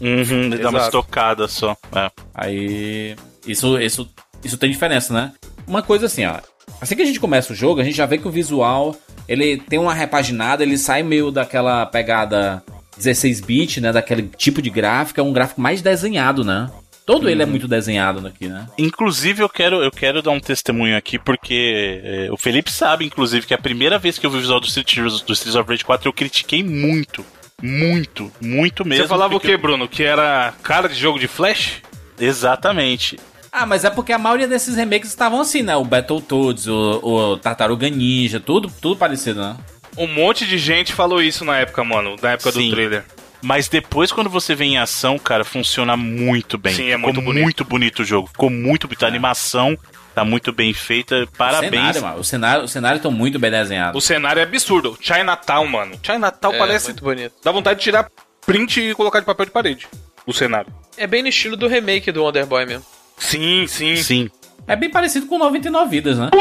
[0.01, 1.75] Uhum, ele dá uma estocada só.
[1.95, 2.11] É.
[2.33, 3.15] Aí.
[3.45, 4.09] Isso, isso,
[4.43, 5.33] isso tem diferença, né?
[5.65, 6.39] Uma coisa assim, ó.
[6.81, 8.95] Assim que a gente começa o jogo, a gente já vê que o visual
[9.27, 12.63] ele tem uma repaginada, ele sai meio daquela pegada
[12.99, 13.91] 16-bit, né?
[13.91, 16.69] Daquele tipo de gráfico, é um gráfico mais desenhado, né?
[17.05, 17.29] Todo uhum.
[17.29, 17.51] ele é uhum.
[17.51, 18.67] muito desenhado aqui, né?
[18.77, 23.47] Inclusive, eu quero, eu quero dar um testemunho aqui, porque é, o Felipe sabe, inclusive,
[23.47, 25.85] que a primeira vez que eu vi o visual do Streets, do Streets of Rage
[25.85, 27.25] 4, eu critiquei muito
[27.61, 29.03] muito, muito mesmo.
[29.03, 29.87] Você falava o que, Bruno?
[29.87, 31.81] Que era cara de jogo de Flash?
[32.19, 33.19] Exatamente.
[33.51, 35.75] Ah, mas é porque a maioria desses remakes estavam assim, né?
[35.75, 39.57] O Battletoads, o, o Tartaruga Ninja, tudo, tudo parecido, né?
[39.97, 42.69] Um monte de gente falou isso na época, mano, na época Sim.
[42.69, 43.03] do trailer.
[43.41, 46.73] Mas depois, quando você vem em ação, cara, funciona muito bem.
[46.73, 47.43] Sim, é muito Ficou bonito.
[47.43, 48.27] muito bonito o jogo.
[48.27, 49.03] Ficou muito bonito.
[49.03, 49.09] A é.
[49.09, 49.77] animação
[50.17, 51.27] tá muito bem feita.
[51.37, 51.69] Parabéns.
[51.69, 53.95] O cenário, mano, o cenário, o cenário tá muito bem desenhado.
[53.95, 54.97] O cenário é absurdo.
[54.99, 55.99] Chinatown, mano.
[56.01, 56.87] Chinatown é, parece.
[56.87, 57.35] Muito bonito.
[57.43, 58.09] Dá vontade de tirar
[58.43, 59.87] print e colocar de papel de parede.
[60.25, 60.73] O cenário.
[60.97, 62.83] É bem no estilo do remake do Wonder Boy mesmo.
[63.15, 63.95] Sim, sim.
[63.97, 64.31] Sim.
[64.65, 66.31] É bem parecido com 99 vidas, né?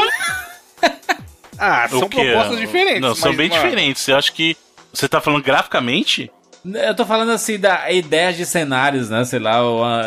[1.59, 3.01] Ah, são propostas diferentes.
[3.01, 4.07] Não, são bem mano, diferentes.
[4.07, 4.57] Eu acho que.
[4.91, 6.31] Você tá falando graficamente?
[6.75, 9.23] Eu tô falando assim da ideia de cenários, né?
[9.25, 9.57] Sei lá,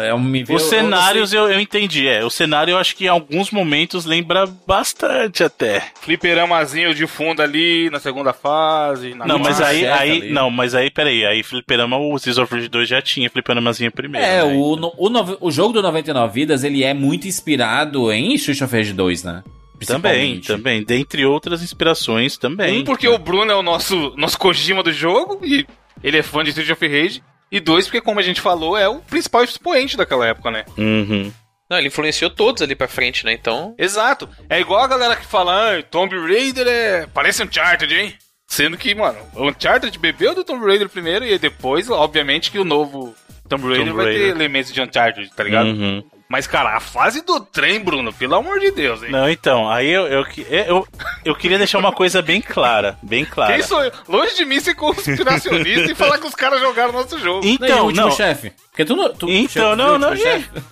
[0.04, 2.24] é um me Os cenários eu, eu entendi, é.
[2.24, 5.82] O cenário eu acho que em alguns momentos lembra bastante até.
[6.00, 9.14] Fliperamazinho de fundo ali na segunda fase.
[9.14, 10.30] Na Não, mas aí, aí ali.
[10.32, 14.26] não, mas aí, peraí, aí Fliperama, o Seas of Rage 2 já tinha Fliperamazinho primeiro.
[14.26, 14.54] É, né?
[14.54, 18.64] o, no- o, nove- o jogo do 99 vidas, ele é muito inspirado em of
[18.76, 19.42] Rage 2, né?
[19.86, 20.84] Também, também.
[20.84, 22.80] Dentre outras inspirações também.
[22.80, 25.66] Um, porque o Bruno é o nosso, nosso Kojima do jogo e
[26.02, 27.22] ele é fã de Street of Rage.
[27.52, 30.64] E dois, porque, como a gente falou, é o principal expoente daquela época, né?
[30.78, 31.32] Uhum.
[31.68, 33.32] Não, ele influenciou todos ali pra frente, né?
[33.32, 33.74] Então.
[33.78, 34.28] Exato.
[34.48, 37.06] É igual a galera que fala, ah, Tomb Raider é.
[37.06, 38.14] Parece Uncharted, hein?
[38.46, 42.64] Sendo que, mano, o Uncharted bebeu do Tomb Raider primeiro e depois, obviamente, que o
[42.64, 43.14] novo
[43.48, 45.68] Tomb Raider Tomb vai ter elementos de Uncharted, tá ligado?
[45.68, 46.04] Uhum.
[46.30, 49.10] Mas, cara, a fase do trem, Bruno, pelo amor de Deus, hein?
[49.10, 50.88] Não, então, aí eu, eu, eu,
[51.24, 53.52] eu queria deixar uma coisa bem clara, bem clara.
[53.54, 53.90] Quem sou eu?
[54.08, 57.40] Longe de mim ser conspiracionista e falar que os caras jogaram nosso jogo.
[57.44, 58.52] Então, não, chefe?
[58.70, 60.48] Porque tu, não- tu Então, chegou- não, o não, chefe?
[60.50, 60.62] Tem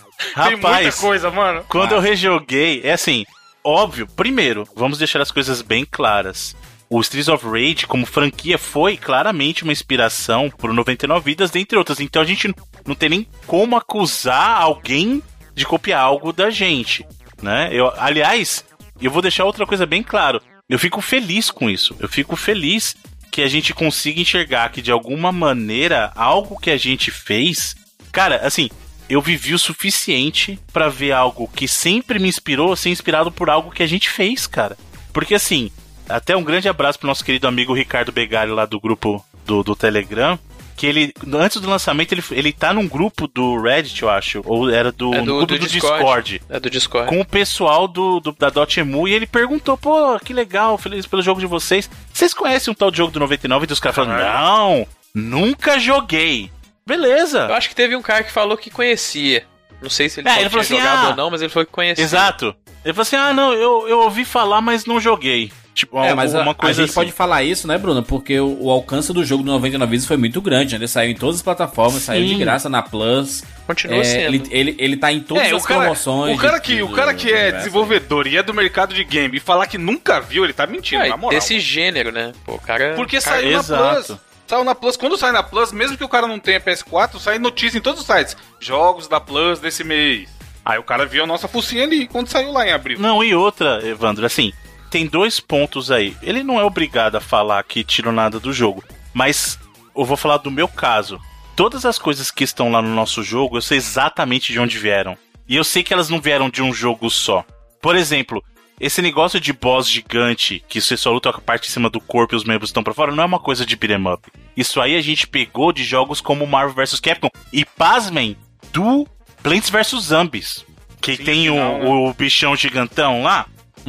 [0.52, 1.64] muita rapaz, coisa, mano.
[1.68, 1.96] quando Ah.
[1.96, 3.24] eu rejoguei, é assim,
[3.64, 6.56] óbvio, primeiro, vamos deixar as coisas bem claras.
[6.90, 12.00] O Streets of Rage, como franquia, foi claramente uma inspiração pro 99 Vidas, dentre outras.
[12.00, 12.54] Então a gente
[12.86, 15.22] não tem nem como acusar alguém
[15.58, 17.04] de copiar algo da gente,
[17.42, 17.68] né?
[17.72, 18.64] Eu, aliás,
[19.00, 20.40] eu vou deixar outra coisa bem claro.
[20.68, 21.96] Eu fico feliz com isso.
[21.98, 22.96] Eu fico feliz
[23.30, 27.76] que a gente consiga enxergar que de alguma maneira algo que a gente fez,
[28.10, 28.68] cara, assim,
[29.08, 33.70] eu vivi o suficiente pra ver algo que sempre me inspirou ser inspirado por algo
[33.70, 34.76] que a gente fez, cara.
[35.12, 35.70] Porque assim,
[36.08, 39.74] até um grande abraço pro nosso querido amigo Ricardo Begari lá do grupo do, do
[39.74, 40.38] Telegram.
[40.78, 44.40] Que ele, antes do lançamento, ele, ele tá num grupo do Reddit, eu acho.
[44.46, 45.98] Ou era do, É do, grupo do do, Discord.
[45.98, 47.08] Discord É do Discord.
[47.10, 51.20] com o pessoal do, do- da Dotemu e ele perguntou, pô, que legal, feliz pelo
[51.20, 51.90] jogo de vocês.
[52.12, 53.66] Vocês conhecem um tal de jogo do 99?
[53.68, 56.50] E os caras falaram, não, nunca joguei.
[56.86, 57.40] Beleza.
[57.48, 59.44] Eu acho que teve um cara que falou que conhecia.
[59.82, 61.66] Não sei se ele, É, ele falou assim, jogado ah, ou não, mas ele falou
[61.66, 62.02] que conhecia.
[62.04, 62.54] Exato.
[62.84, 65.52] Ele falou assim, ah, não, eu, eu ouvi falar, mas não joguei.
[65.78, 66.94] Tipo, É, mas a, uma a coisa gente assim.
[66.94, 68.02] pode falar isso, né, Bruno?
[68.02, 70.80] Porque o, o alcance do jogo do 99 vidas foi muito grande, né?
[70.80, 73.44] Ele saiu em todas as plataformas, saiu de graça na Plus.
[73.64, 74.34] Continua É, sendo.
[74.34, 76.36] ele, ele, ele tá em todas É, as o cara, promoções.
[76.36, 77.58] o cara que, de- o cara que é universo.
[77.58, 81.04] desenvolvedor e é do mercado de game e falar que nunca viu, ele tá mentindo,
[81.04, 81.38] É, na moral.
[81.38, 82.32] desse gênero, né?
[82.44, 82.94] Pô, o cara.
[82.96, 84.04] Porque cara, saiu na exato.
[84.06, 84.18] Plus.
[84.48, 84.96] Saiu na Plus.
[84.96, 88.00] Quando sai na Plus, mesmo que o cara não tenha PS4, sai notícia em todos
[88.00, 88.36] os sites.
[88.58, 90.28] Jogos da Plus desse mês.
[90.64, 92.98] Aí o cara viu a nossa focinha ali quando saiu lá em abril.
[92.98, 94.52] Não, e outra, Evandro, assim,
[94.88, 96.16] tem dois pontos aí.
[96.22, 98.82] Ele não é obrigado a falar que tirou nada do jogo,
[99.12, 99.58] mas
[99.96, 101.20] eu vou falar do meu caso.
[101.56, 105.16] Todas as coisas que estão lá no nosso jogo, eu sei exatamente de onde vieram.
[105.48, 107.44] E eu sei que elas não vieram de um jogo só.
[107.80, 108.44] Por exemplo,
[108.80, 112.00] esse negócio de boss gigante, que você só luta com a parte de cima do
[112.00, 114.30] corpo e os membros estão pra fora, não é uma coisa de beat'em up.
[114.56, 117.30] Isso aí a gente pegou de jogos como Marvel vs Capcom.
[117.52, 118.36] E pasmem,
[118.72, 119.06] do
[119.42, 120.64] Plants vs Zombies.
[121.00, 121.88] Que Sim, tem o, final, né?
[121.88, 123.46] o bichão gigantão lá.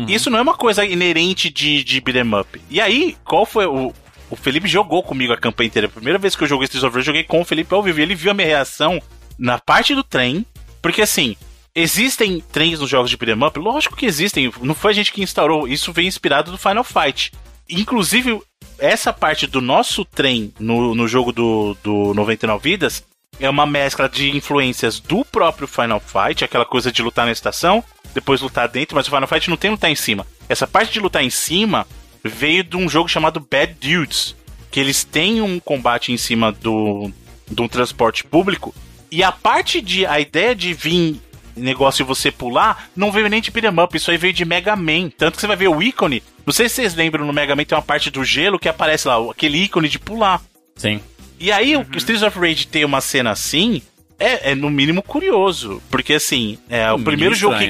[0.07, 2.61] Isso não é uma coisa inerente de, de beat'em up.
[2.69, 3.93] E aí, qual foi o.
[4.29, 5.87] O Felipe jogou comigo a campanha inteira.
[5.87, 7.81] A primeira vez que eu joguei Streets of Rage, eu joguei com o Felipe ao
[7.81, 7.99] vivo.
[7.99, 9.01] E ele viu a minha reação
[9.39, 10.45] na parte do trem.
[10.83, 11.35] Porque assim,
[11.73, 13.57] existem trens nos jogos de beat'em up?
[13.57, 14.51] Lógico que existem.
[14.61, 15.67] Não foi a gente que instaurou.
[15.67, 17.31] Isso veio inspirado do Final Fight.
[17.67, 18.39] Inclusive,
[18.77, 23.03] essa parte do nosso trem no, no jogo do, do 99 Vidas
[23.39, 27.83] é uma mescla de influências do próprio Final Fight, aquela coisa de lutar na estação,
[28.13, 30.25] depois lutar dentro, mas o Final Fight não tem lutar em cima.
[30.47, 31.87] Essa parte de lutar em cima
[32.23, 34.35] veio de um jogo chamado Bad Dudes,
[34.69, 37.11] que eles têm um combate em cima do,
[37.49, 38.73] de um transporte público,
[39.11, 40.05] e a parte de.
[40.05, 41.19] a ideia de vir
[41.55, 44.75] negócio de você pular não veio nem de beat'em up, isso aí veio de Mega
[44.75, 45.09] Man.
[45.17, 46.23] Tanto que você vai ver o ícone.
[46.45, 49.07] Não sei se vocês lembram no Mega Man tem uma parte do gelo que aparece
[49.07, 50.41] lá, aquele ícone de pular.
[50.75, 51.01] Sim.
[51.39, 53.81] E aí, o Streets of Rage ter uma cena assim
[54.19, 55.81] é, é no mínimo curioso.
[55.89, 57.63] Porque assim, é o No primeiro mínimo jogo que.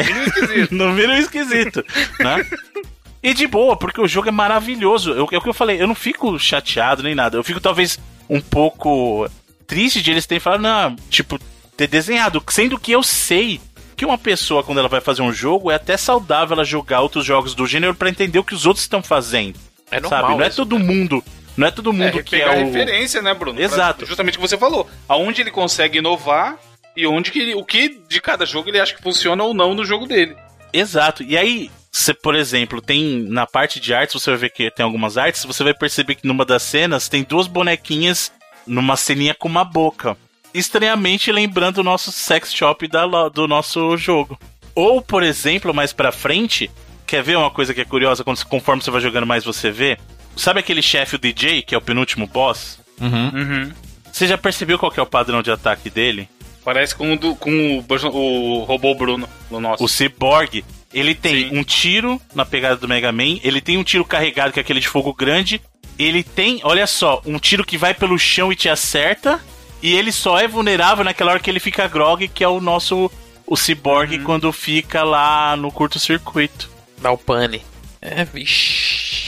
[0.00, 0.68] estranho.
[0.70, 1.84] no mínimo esquisito,
[2.20, 2.46] né?
[3.22, 5.10] E de boa, porque o jogo é maravilhoso.
[5.12, 7.36] Eu- É o que eu falei, eu não fico chateado nem nada.
[7.36, 7.98] Eu fico talvez
[8.30, 9.28] um pouco
[9.66, 11.38] triste de eles terem falado, não, tipo,
[11.76, 12.42] ter desenhado.
[12.48, 13.60] Sendo que eu sei
[13.96, 17.24] que uma pessoa, quando ela vai fazer um jogo, é até saudável ela jogar outros
[17.24, 19.58] jogos do gênero pra entender o que os outros estão fazendo.
[19.90, 20.20] É normal.
[20.22, 20.34] sabe?
[20.34, 20.84] Não é isso, todo cara.
[20.92, 21.24] mundo.
[21.58, 22.66] Não é todo mundo É, que é o.
[22.66, 23.56] referência, né, Bruno?
[23.56, 24.06] Pra- Exato.
[24.06, 24.88] justamente o que você falou.
[25.08, 26.56] Aonde ele consegue inovar
[26.96, 29.74] e onde que ele- o que de cada jogo ele acha que funciona ou não
[29.74, 30.36] no jogo dele.
[30.72, 31.22] Exato.
[31.22, 34.84] E aí, você, por exemplo, tem na parte de artes, você vai ver que tem
[34.84, 38.30] algumas artes, você vai perceber que numa das cenas tem duas bonequinhas
[38.66, 40.16] numa ceninha com uma boca.
[40.54, 44.38] estranhamente lembrando o nosso sex shop da, do nosso jogo.
[44.74, 46.70] Ou, por exemplo, mais pra frente,
[47.06, 49.98] quer ver uma coisa que é curiosa, quando, conforme você vai jogando mais você vê?
[50.38, 52.78] Sabe aquele chefe, o DJ, que é o penúltimo boss?
[53.00, 53.28] Uhum.
[53.34, 53.72] Uhum.
[54.10, 56.28] Você já percebeu qual que é o padrão de ataque dele?
[56.64, 57.84] Parece com o, do, com o,
[58.16, 59.82] o robô Bruno no nosso.
[59.82, 60.64] O Cyborg,
[60.94, 61.58] ele tem Sim.
[61.58, 64.80] um tiro na pegada do Mega Man, ele tem um tiro carregado, que é aquele
[64.80, 65.60] de fogo grande,
[65.98, 69.40] ele tem, olha só, um tiro que vai pelo chão e te acerta,
[69.82, 73.10] e ele só é vulnerável naquela hora que ele fica grog, que é o nosso
[73.44, 76.70] o Cyborg quando fica lá no curto-circuito.
[76.98, 77.62] Dá o pane.
[78.00, 79.27] É, vixe.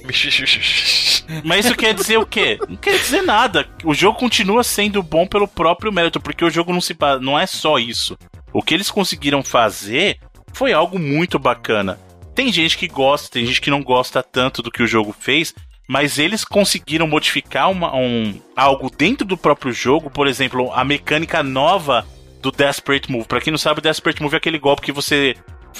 [1.44, 2.58] Mas isso quer dizer o quê?
[2.68, 3.68] Não quer dizer nada.
[3.84, 7.46] O jogo continua sendo bom pelo próprio mérito, porque o jogo não se não é
[7.46, 8.16] só isso.
[8.52, 10.18] O que eles conseguiram fazer
[10.52, 11.98] foi algo muito bacana.
[12.34, 15.54] Tem gente que gosta, tem gente que não gosta tanto do que o jogo fez,
[15.88, 21.42] mas eles conseguiram modificar uma- um, algo dentro do próprio jogo, por exemplo, a mecânica
[21.42, 22.06] nova
[22.40, 23.26] do Desperate Move.
[23.26, 25.36] Pra quem não sabe, o Desperate Move é aquele golpe que você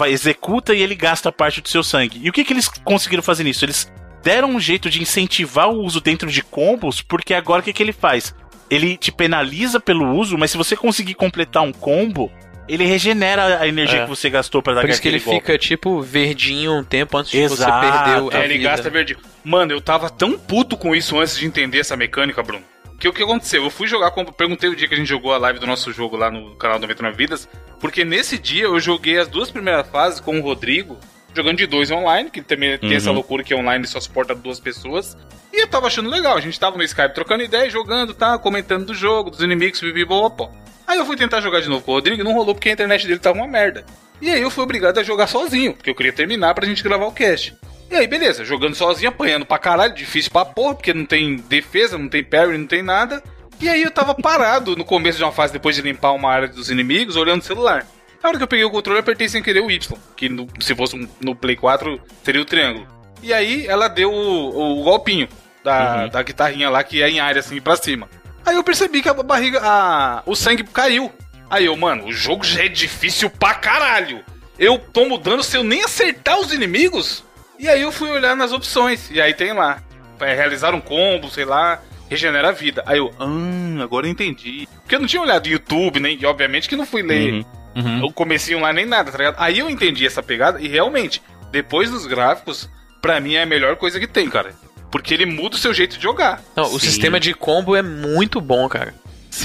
[0.07, 2.21] executa e ele gasta parte do seu sangue.
[2.23, 3.65] E o que, que eles conseguiram fazer nisso?
[3.65, 3.91] Eles
[4.23, 7.83] deram um jeito de incentivar o uso dentro de combos, porque agora o que, que
[7.83, 8.35] ele faz?
[8.69, 12.31] Ele te penaliza pelo uso, mas se você conseguir completar um combo,
[12.69, 14.03] ele regenera a energia É.
[14.05, 15.41] que você gastou pra dar Por isso que ele golpe.
[15.41, 17.73] fica, tipo, verdinho um tempo antes de Exato.
[17.87, 18.71] você perder o- É, ele vida.
[18.71, 19.19] gasta verdinho.
[19.43, 22.63] Mano, eu tava tão puto com isso antes de entender essa mecânica, Bruno.
[23.01, 23.65] Que o que aconteceu?
[23.65, 24.25] Eu fui jogar, com...
[24.27, 26.79] perguntei o dia que a gente jogou a live do nosso jogo lá no canal
[26.79, 27.49] 99 Vidas,
[27.81, 30.99] porque nesse dia eu joguei as duas primeiras fases com o Rodrigo,
[31.35, 32.97] jogando de dois online, que também tem Uhum.
[32.97, 35.17] essa loucura que online só suporta duas pessoas.
[35.53, 38.87] E eu tava achando legal, a gente tava no Skype trocando ideia, jogando, tá, comentando
[38.87, 40.51] do jogo, dos inimigos, bibibopó.
[40.87, 42.73] Aí eu fui tentar jogar de novo com o Rodrigo e não rolou porque a
[42.73, 43.85] internet dele tava uma merda.
[44.21, 47.07] E aí eu fui obrigado a jogar sozinho, porque eu queria terminar pra gente gravar
[47.07, 47.55] o cast.
[47.91, 51.99] E aí, beleza, jogando sozinho, apanhando pra caralho, difícil pra porra, porque não tem defesa,
[51.99, 53.23] não tem parry, não tem nada.
[53.61, 56.49] E aí eu tava parado no começo de uma fase, depois de limpar uma área
[56.49, 57.85] dos inimigos, olhando o celular.
[58.23, 60.47] Na hora que eu peguei o controle, eu apertei sem querer o Y, que no-
[60.61, 62.87] se fosse um- no Play 4, seria o triângulo.
[63.23, 65.29] E aí ela deu o, o golpinho
[65.65, 68.09] da, da guitarrinha lá, que é em área assim pra cima.
[68.45, 71.13] Aí eu percebi que a barriga, a, o sangue caiu.
[71.51, 74.23] Aí eu, mano, o jogo já é difícil pra caralho.
[74.59, 77.25] Eu tomo dano se eu nem acertar os inimigos.
[77.59, 79.11] E aí eu fui olhar nas opções.
[79.11, 79.83] E aí tem lá.
[80.21, 82.83] É, realizar um combo, sei lá, regenera a vida.
[82.87, 84.69] Aí eu, ah, agora eu entendi.
[84.83, 87.45] Porque eu não tinha olhado YouTube, nem, e obviamente que não fui ler Uhum.
[87.75, 88.05] Uhum.
[88.05, 89.37] o comecinho lá nem nada, tá ligado?
[89.39, 92.69] Aí eu entendi essa pegada e realmente, depois dos gráficos,
[93.01, 94.55] pra mim é a melhor coisa que tem, cara.
[94.91, 96.43] Porque ele muda o seu jeito de jogar.
[96.57, 96.87] Não, o Sim.
[96.87, 98.93] sistema de combo é muito bom, cara.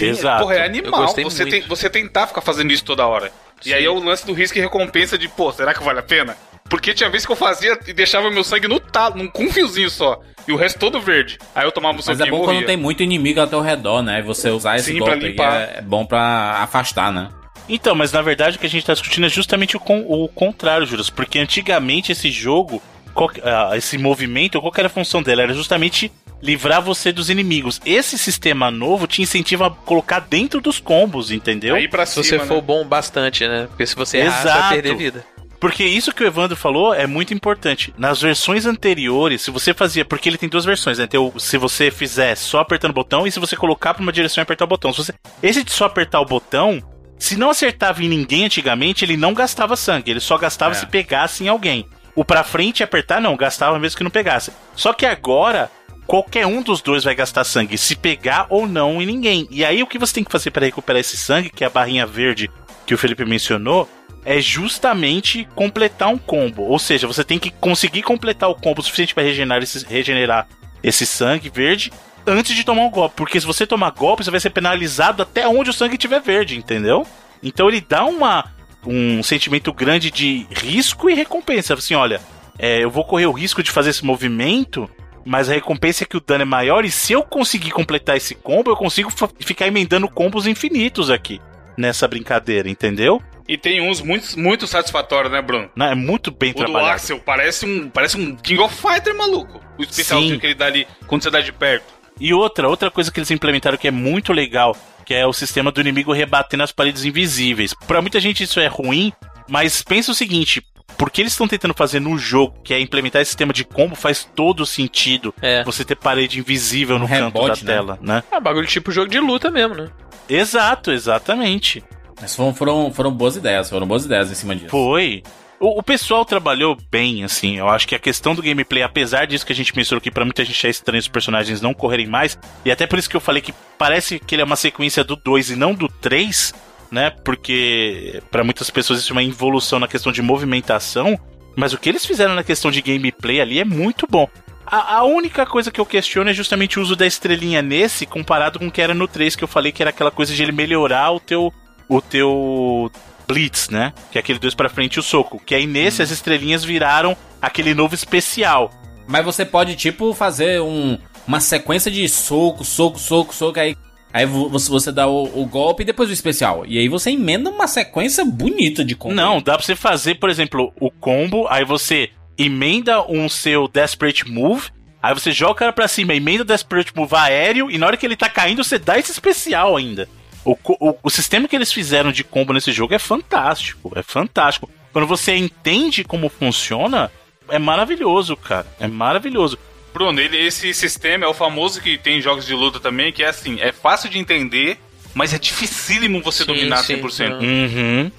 [0.01, 0.43] Exato.
[0.43, 1.49] Porra, é animal você, muito.
[1.49, 3.31] tem, você tentar ficar fazendo isso toda hora.
[3.63, 6.03] E aí é o lance do risco e recompensa de, pô, será que vale a
[6.03, 6.35] pena?
[6.67, 9.51] Porque tinha vezes que eu fazia e deixava meu sangue no talo, num, com um
[9.51, 10.19] fiozinho só.
[10.47, 11.37] E o resto todo verde.
[11.53, 14.19] Aí eu tomava um Mas é bom quando tem muito inimigo ao teu redor, né?
[14.19, 15.61] E você usar esse Sim, golpe limpar.
[15.61, 17.29] é, é bom pra afastar, né?
[17.67, 20.27] Então, mas na verdade o que a gente tá discutindo é justamente o, con- o
[20.27, 21.09] contrário, Juras.
[21.09, 22.81] Porque antigamente esse jogo,
[23.13, 25.41] qual ah, esse movimento, qual que era a função dele?
[25.41, 26.11] Era justamente
[26.41, 27.81] livrar você dos inimigos.
[27.85, 31.75] Esse sistema novo te incentiva a colocar dentro dos combos, entendeu?
[31.75, 32.61] Aí pra Se cima, você for né?
[32.61, 33.65] bom bastante, né?
[33.67, 34.59] Porque se você errar, você Exato.
[34.59, 35.25] vai perder vida.
[35.59, 37.91] Porque isso que o Evandro falou é muito importante.
[37.97, 40.05] Nas versões anteriores, se você fazia.
[40.05, 41.07] Porque ele tem duas versões, né?
[41.07, 44.11] Tem o, se você fizer só apertando o botão e se você colocar pra uma
[44.11, 44.91] direção e apertar o botão.
[44.91, 46.79] Se você, esse de só apertar o botão,
[47.17, 50.11] se não acertava em ninguém antigamente, ele não gastava sangue.
[50.11, 50.75] Ele só gastava É.
[50.75, 51.87] se pegasse em alguém.
[52.15, 54.51] O pra frente e apertar, não, gastava mesmo que não pegasse.
[54.75, 55.69] Só que agora.
[56.07, 59.47] Qualquer um dos dois vai gastar sangue, se pegar ou não em ninguém.
[59.49, 61.69] E aí o que você tem que fazer para recuperar esse sangue, que é a
[61.69, 62.47] barrinha verde
[62.85, 63.89] que o Felipe mencionou,
[64.23, 66.61] é justamente completar um combo.
[66.61, 70.47] Ou seja, você tem que conseguir completar o combo suficiente para regenerar esse, regenerar
[70.83, 71.91] esse sangue verde
[72.27, 73.15] antes de tomar um golpe.
[73.15, 76.57] Porque se você tomar golpe, você vai ser penalizado até onde o sangue estiver verde,
[76.57, 77.05] entendeu?
[77.41, 78.45] Então ele dá uma,
[78.85, 81.73] um sentimento grande de risco e recompensa.
[81.73, 82.21] Assim, olha,
[82.57, 84.89] é, eu vou correr o risco de fazer esse movimento,
[85.25, 86.85] mas a recompensa é que o dano é maior.
[86.85, 91.39] E se eu conseguir completar esse combo, eu consigo ficar emendando combos infinitos aqui
[91.77, 93.21] nessa brincadeira, entendeu?
[93.47, 95.69] E tem uns muito, muito satisfatórios, né, Bruno?
[95.75, 96.93] Não, é muito bem O do trabalhado.
[96.93, 99.61] Axel parece um, parece um King of Fighter, maluco.
[99.77, 100.39] O especialzinho Sim.
[100.39, 101.93] que ele dá ali quando você dá de perto.
[102.19, 105.71] E outra, outra coisa que eles implementaram que é muito legal, que é o sistema
[105.71, 107.73] do inimigo rebatendo as paredes invisíveis.
[107.87, 109.11] Pra muita gente isso é ruim,
[109.49, 110.65] mas pensa o seguinte,
[110.97, 114.27] porque eles estão tentando fazer no jogo, que é implementar esse sistema de combo, faz
[114.35, 115.63] todo sentido É.
[115.63, 117.77] você ter parede invisível no Um canto rebote, da né?
[117.77, 118.23] tela, né?
[118.31, 119.89] É bagulho tipo jogo de luta mesmo, né?
[120.29, 121.83] Exato, exatamente.
[122.21, 124.69] Mas foram, foram, foram boas ideias, foram boas ideias em cima disso.
[124.69, 125.21] Foi.
[125.65, 127.57] O, o, pessoal trabalhou bem, assim.
[127.57, 130.23] Eu acho que a questão do gameplay, apesar disso que a gente mencionou aqui, pra
[130.23, 132.37] muita gente é estranho os personagens não correrem mais.
[132.63, 135.15] E até por isso que eu falei que parece que ele é uma sequência do
[135.15, 136.53] 2 e não do 3,
[136.91, 137.09] né?
[137.09, 141.19] Porque para muitas pessoas isso é uma evolução na questão de movimentação.
[141.55, 144.29] Mas o que eles fizeram na questão de gameplay ali é muito bom.
[144.67, 148.59] A, a, única coisa que eu questiono é justamente o uso da estrelinha nesse, comparado
[148.59, 150.51] com o que era no 3, que eu falei que era aquela coisa de ele
[150.51, 151.51] melhorar o teu.
[151.89, 152.91] o teu
[153.27, 153.93] Blitz, né?
[154.11, 155.41] Que é aquele dois para frente e o soco.
[155.43, 156.03] Que aí nesse hum.
[156.03, 158.71] as estrelinhas viraram aquele novo especial.
[159.07, 160.97] Mas você pode, tipo, fazer um,
[161.27, 163.75] uma sequência de soco, soco, soco, soco, aí.
[164.11, 166.65] Aí você, você dá o, o, golpe e depois o especial.
[166.65, 169.13] E aí você emenda uma sequência bonita de combo.
[169.13, 174.29] Não, dá pra você fazer, por exemplo, o combo, aí você emenda um seu Desperate
[174.29, 174.69] Move,
[175.03, 177.97] aí você joga o cara pra cima, emenda o Desperate Move aéreo, e na hora
[177.97, 180.07] que ele tá caindo, você dá esse especial ainda.
[180.45, 183.91] O, o, o sistema que eles fizeram de combo nesse jogo é fantástico.
[183.95, 184.69] É fantástico.
[184.93, 187.11] Quando você entende como funciona,
[187.49, 188.67] é maravilhoso, cara.
[188.79, 189.57] É maravilhoso.
[189.93, 193.23] Bruno, ele, esse sistema é o famoso que tem em jogos de luta também, que
[193.23, 194.77] é assim, é fácil de entender,
[195.13, 197.41] mas é dificílimo você sim, dominar sim, 100%.
[197.41, 198.11] Uhum.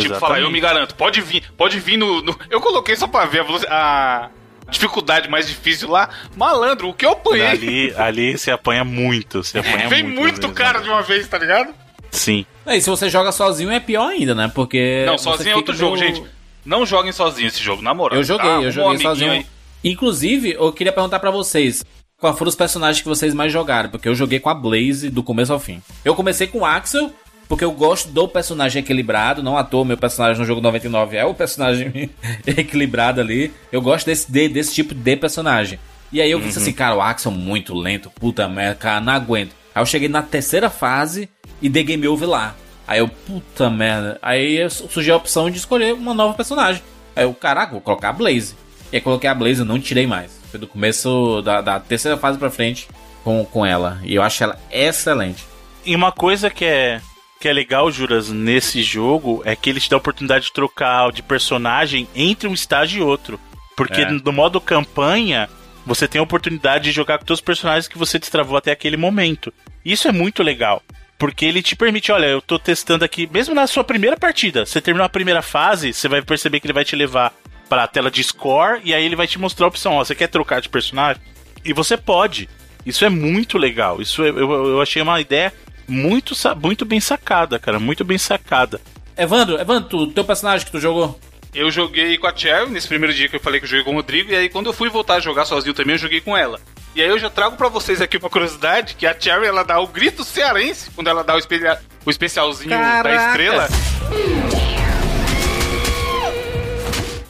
[0.00, 2.38] Tipo, falar, eu me garanto, pode vir, pode vir no, no...
[2.48, 4.30] Eu coloquei só pra ver a, a
[4.74, 6.08] dificuldade mais difícil lá.
[6.36, 7.46] Malandro, o que eu apanhei?
[7.46, 9.42] Ali, ali você apanha muito.
[9.42, 11.74] Você apanha Vem muito, muito cara de uma vez, tá ligado?
[12.10, 12.46] Sim.
[12.66, 14.50] E se você joga sozinho é pior ainda, né?
[14.54, 15.04] Porque.
[15.06, 16.22] Não, sozinho é outro jogo, gente.
[16.64, 18.18] Não joguem sozinho esse jogo, na moral.
[18.18, 18.62] Eu joguei, tá?
[18.62, 19.32] eu joguei sozinho.
[19.32, 19.46] Aí.
[19.82, 21.84] Inclusive, eu queria perguntar para vocês.
[22.18, 23.90] Qual foram os personagens que vocês mais jogaram?
[23.90, 25.82] Porque eu joguei com a Blaze do começo ao fim.
[26.04, 27.12] Eu comecei com o Axel,
[27.48, 31.24] porque eu gosto do personagem equilibrado, não à toa meu personagem no jogo 99 é
[31.24, 32.10] o personagem
[32.46, 33.52] equilibrado ali.
[33.70, 35.78] Eu gosto desse, de, desse tipo de personagem.
[36.10, 36.44] E aí eu uhum.
[36.44, 39.54] disse assim, cara, o Axel é muito lento, puta merda, cara, não aguento.
[39.74, 41.28] Aí eu cheguei na terceira fase
[41.60, 42.54] e dei game over lá.
[42.86, 44.18] Aí eu, puta merda.
[44.22, 46.82] Aí surgiu a opção de escolher uma nova personagem.
[47.16, 48.54] Aí eu, caraca, vou colocar a Blaze.
[48.92, 50.38] E aí coloquei a Blaze e não tirei mais.
[50.50, 52.88] Foi do começo da, da terceira fase pra frente
[53.24, 53.98] com, com ela.
[54.04, 55.44] E eu acho ela excelente.
[55.84, 57.00] E uma coisa que é
[57.44, 61.12] que é legal, Juras, nesse jogo é que ele te dá a oportunidade de trocar
[61.12, 63.38] de personagem entre um estágio e outro.
[63.76, 64.10] Porque é.
[64.10, 65.46] no modo campanha,
[65.84, 68.96] você tem a oportunidade de jogar com todos os personagens que você destravou até aquele
[68.96, 69.52] momento.
[69.84, 70.82] Isso é muito legal.
[71.18, 74.80] Porque ele te permite, olha, eu tô testando aqui, mesmo na sua primeira partida, você
[74.80, 77.30] terminou a primeira fase, você vai perceber que ele vai te levar
[77.68, 80.14] para a tela de score e aí ele vai te mostrar a opção, ó, você
[80.14, 81.20] quer trocar de personagem?
[81.62, 82.48] E você pode.
[82.86, 84.00] Isso é muito legal.
[84.00, 85.52] Isso eu, eu achei uma ideia
[85.88, 87.78] muito, muito bem sacada, cara.
[87.78, 88.80] Muito bem sacada.
[89.16, 91.18] Evandro, Evandro, tu, teu personagem que tu jogou?
[91.54, 93.92] Eu joguei com a Cherry nesse primeiro dia que eu falei que eu joguei com
[93.92, 96.36] o Rodrigo, e aí quando eu fui voltar a jogar sozinho também, eu joguei com
[96.36, 96.60] ela.
[96.96, 99.78] E aí eu já trago para vocês aqui uma curiosidade, que a Cherry, ela dá
[99.78, 101.60] o grito cearense, quando ela dá o, espe
[102.04, 103.08] o especialzinho Caraca.
[103.08, 103.68] da estrela.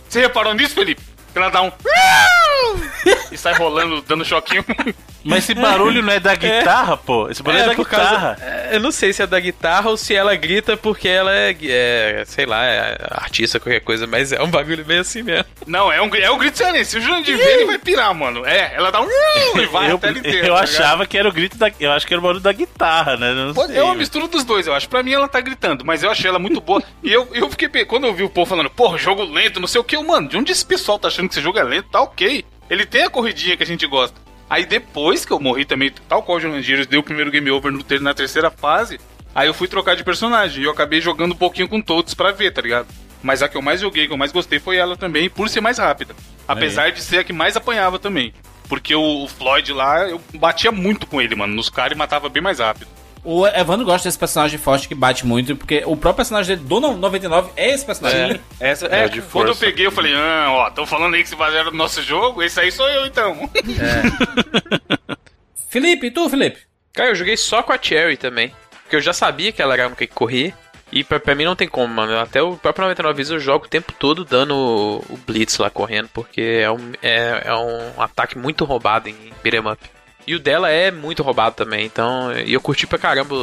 [0.08, 1.02] Você reparou nisso, Felipe?
[1.34, 1.72] Ela dá um...
[3.44, 4.64] sai rolando, dando choquinho.
[5.22, 6.96] Mas esse barulho não é da guitarra, é.
[6.96, 7.30] pô?
[7.30, 8.36] Esse barulho é, é da guitarra.
[8.36, 11.56] Causa, eu não sei se é da guitarra ou se ela grita porque ela é,
[11.62, 15.46] é sei lá, é artista, qualquer coisa, mas é um bagulho meio assim mesmo.
[15.66, 16.90] Não, é um, é um grito cearense.
[16.90, 18.44] Se o Jurandir ver, ele vai pirar, mano.
[18.44, 19.08] É, ela dá um
[19.58, 20.46] e vai eu, até inteiro.
[20.46, 21.72] Eu tá achava que era o grito da.
[21.80, 23.32] Eu acho que era o barulho da guitarra, né?
[23.32, 24.88] Não Pode, sei, é uma mistura dos dois, eu acho.
[24.90, 26.82] Pra mim ela tá gritando, mas eu achei ela muito boa.
[27.02, 27.86] e eu, eu fiquei.
[27.86, 30.36] Quando eu vi o povo falando, porra, jogo lento, não sei o que, mano, de
[30.36, 31.88] onde esse pessoal tá achando que esse jogo é lento?
[31.88, 32.44] Tá ok.
[32.74, 34.20] Ele tem a corridinha que a gente gosta.
[34.50, 37.70] Aí depois que eu morri também, tal qual o Jurandir deu o primeiro game over
[37.70, 39.00] no, na terceira fase,
[39.32, 40.60] aí eu fui trocar de personagem.
[40.60, 42.88] E eu acabei jogando um pouquinho com todos pra ver, tá ligado?
[43.22, 45.60] Mas a que eu mais joguei, que eu mais gostei foi ela também, por ser
[45.60, 46.16] mais rápida.
[46.48, 48.34] Apesar de ser a que mais apanhava também.
[48.68, 51.54] Porque o, o Floyd lá, eu batia muito com ele, mano.
[51.54, 52.90] Nos caras e matava bem mais rápido.
[53.24, 56.78] O Evandro gosta desse personagem forte que bate muito, porque o próprio personagem dele do
[56.78, 58.40] 99 é esse personagem.
[58.60, 61.22] É, essa, é, é de quando eu peguei, eu falei, ah, ó, tão falando aí
[61.22, 63.50] que se basearam no nosso jogo, esse aí sou eu então.
[63.54, 65.16] É.
[65.70, 66.60] Felipe, e tu, Felipe?
[66.92, 68.52] Cara, eu joguei só com a Cherry também.
[68.82, 70.54] Porque eu já sabia que ela era uma que corria.
[70.92, 72.16] E pra, pra, mim não tem como, mano.
[72.18, 75.68] Até o próprio 99 vezes eu jogo o tempo todo dando o, o Blitz lá
[75.68, 79.93] correndo, porque é um, é, é um ataque muito roubado em beat'em up.
[80.26, 82.32] E o dela é muito roubado também, então.
[82.32, 83.34] E eu curti pra caramba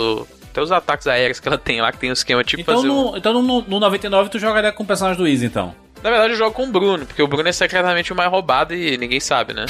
[0.49, 2.87] até os ataques aéreos que ela tem lá, que tem um esquema tipo então fazer.
[2.87, 5.73] No, Então no, no 99 tu jogaria com o personagem do Easy, então?
[6.03, 8.73] Na verdade eu jogo com o Bruno, porque o Bruno é secretamente o mais roubado
[8.73, 9.65] e ninguém sabe, né?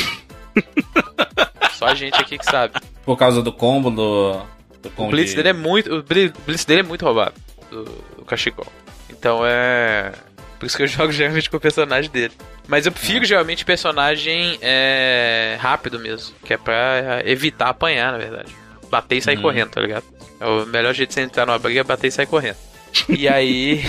[1.74, 2.76] Só a gente aqui que sabe.
[3.06, 4.42] Por causa do combo do.
[4.82, 5.38] do combo o Blitz de...
[5.38, 5.94] dele é muito.
[5.94, 7.34] O Blitz dele é muito roubado.
[7.70, 7.84] Do,
[8.18, 8.68] do Cachecol.
[9.10, 10.12] Então é.
[10.62, 12.34] Por isso que eu jogo geralmente com o personagem dele.
[12.68, 13.28] Mas eu prefiro é.
[13.28, 16.36] geralmente personagem é, rápido mesmo.
[16.46, 18.56] Que é pra evitar apanhar, na verdade.
[18.90, 19.42] Bater e sair hum.
[19.42, 20.06] correndo, tá ligado?
[20.40, 22.58] É o melhor jeito de você entrar numa briga é bater e sair correndo.
[23.10, 23.82] E aí.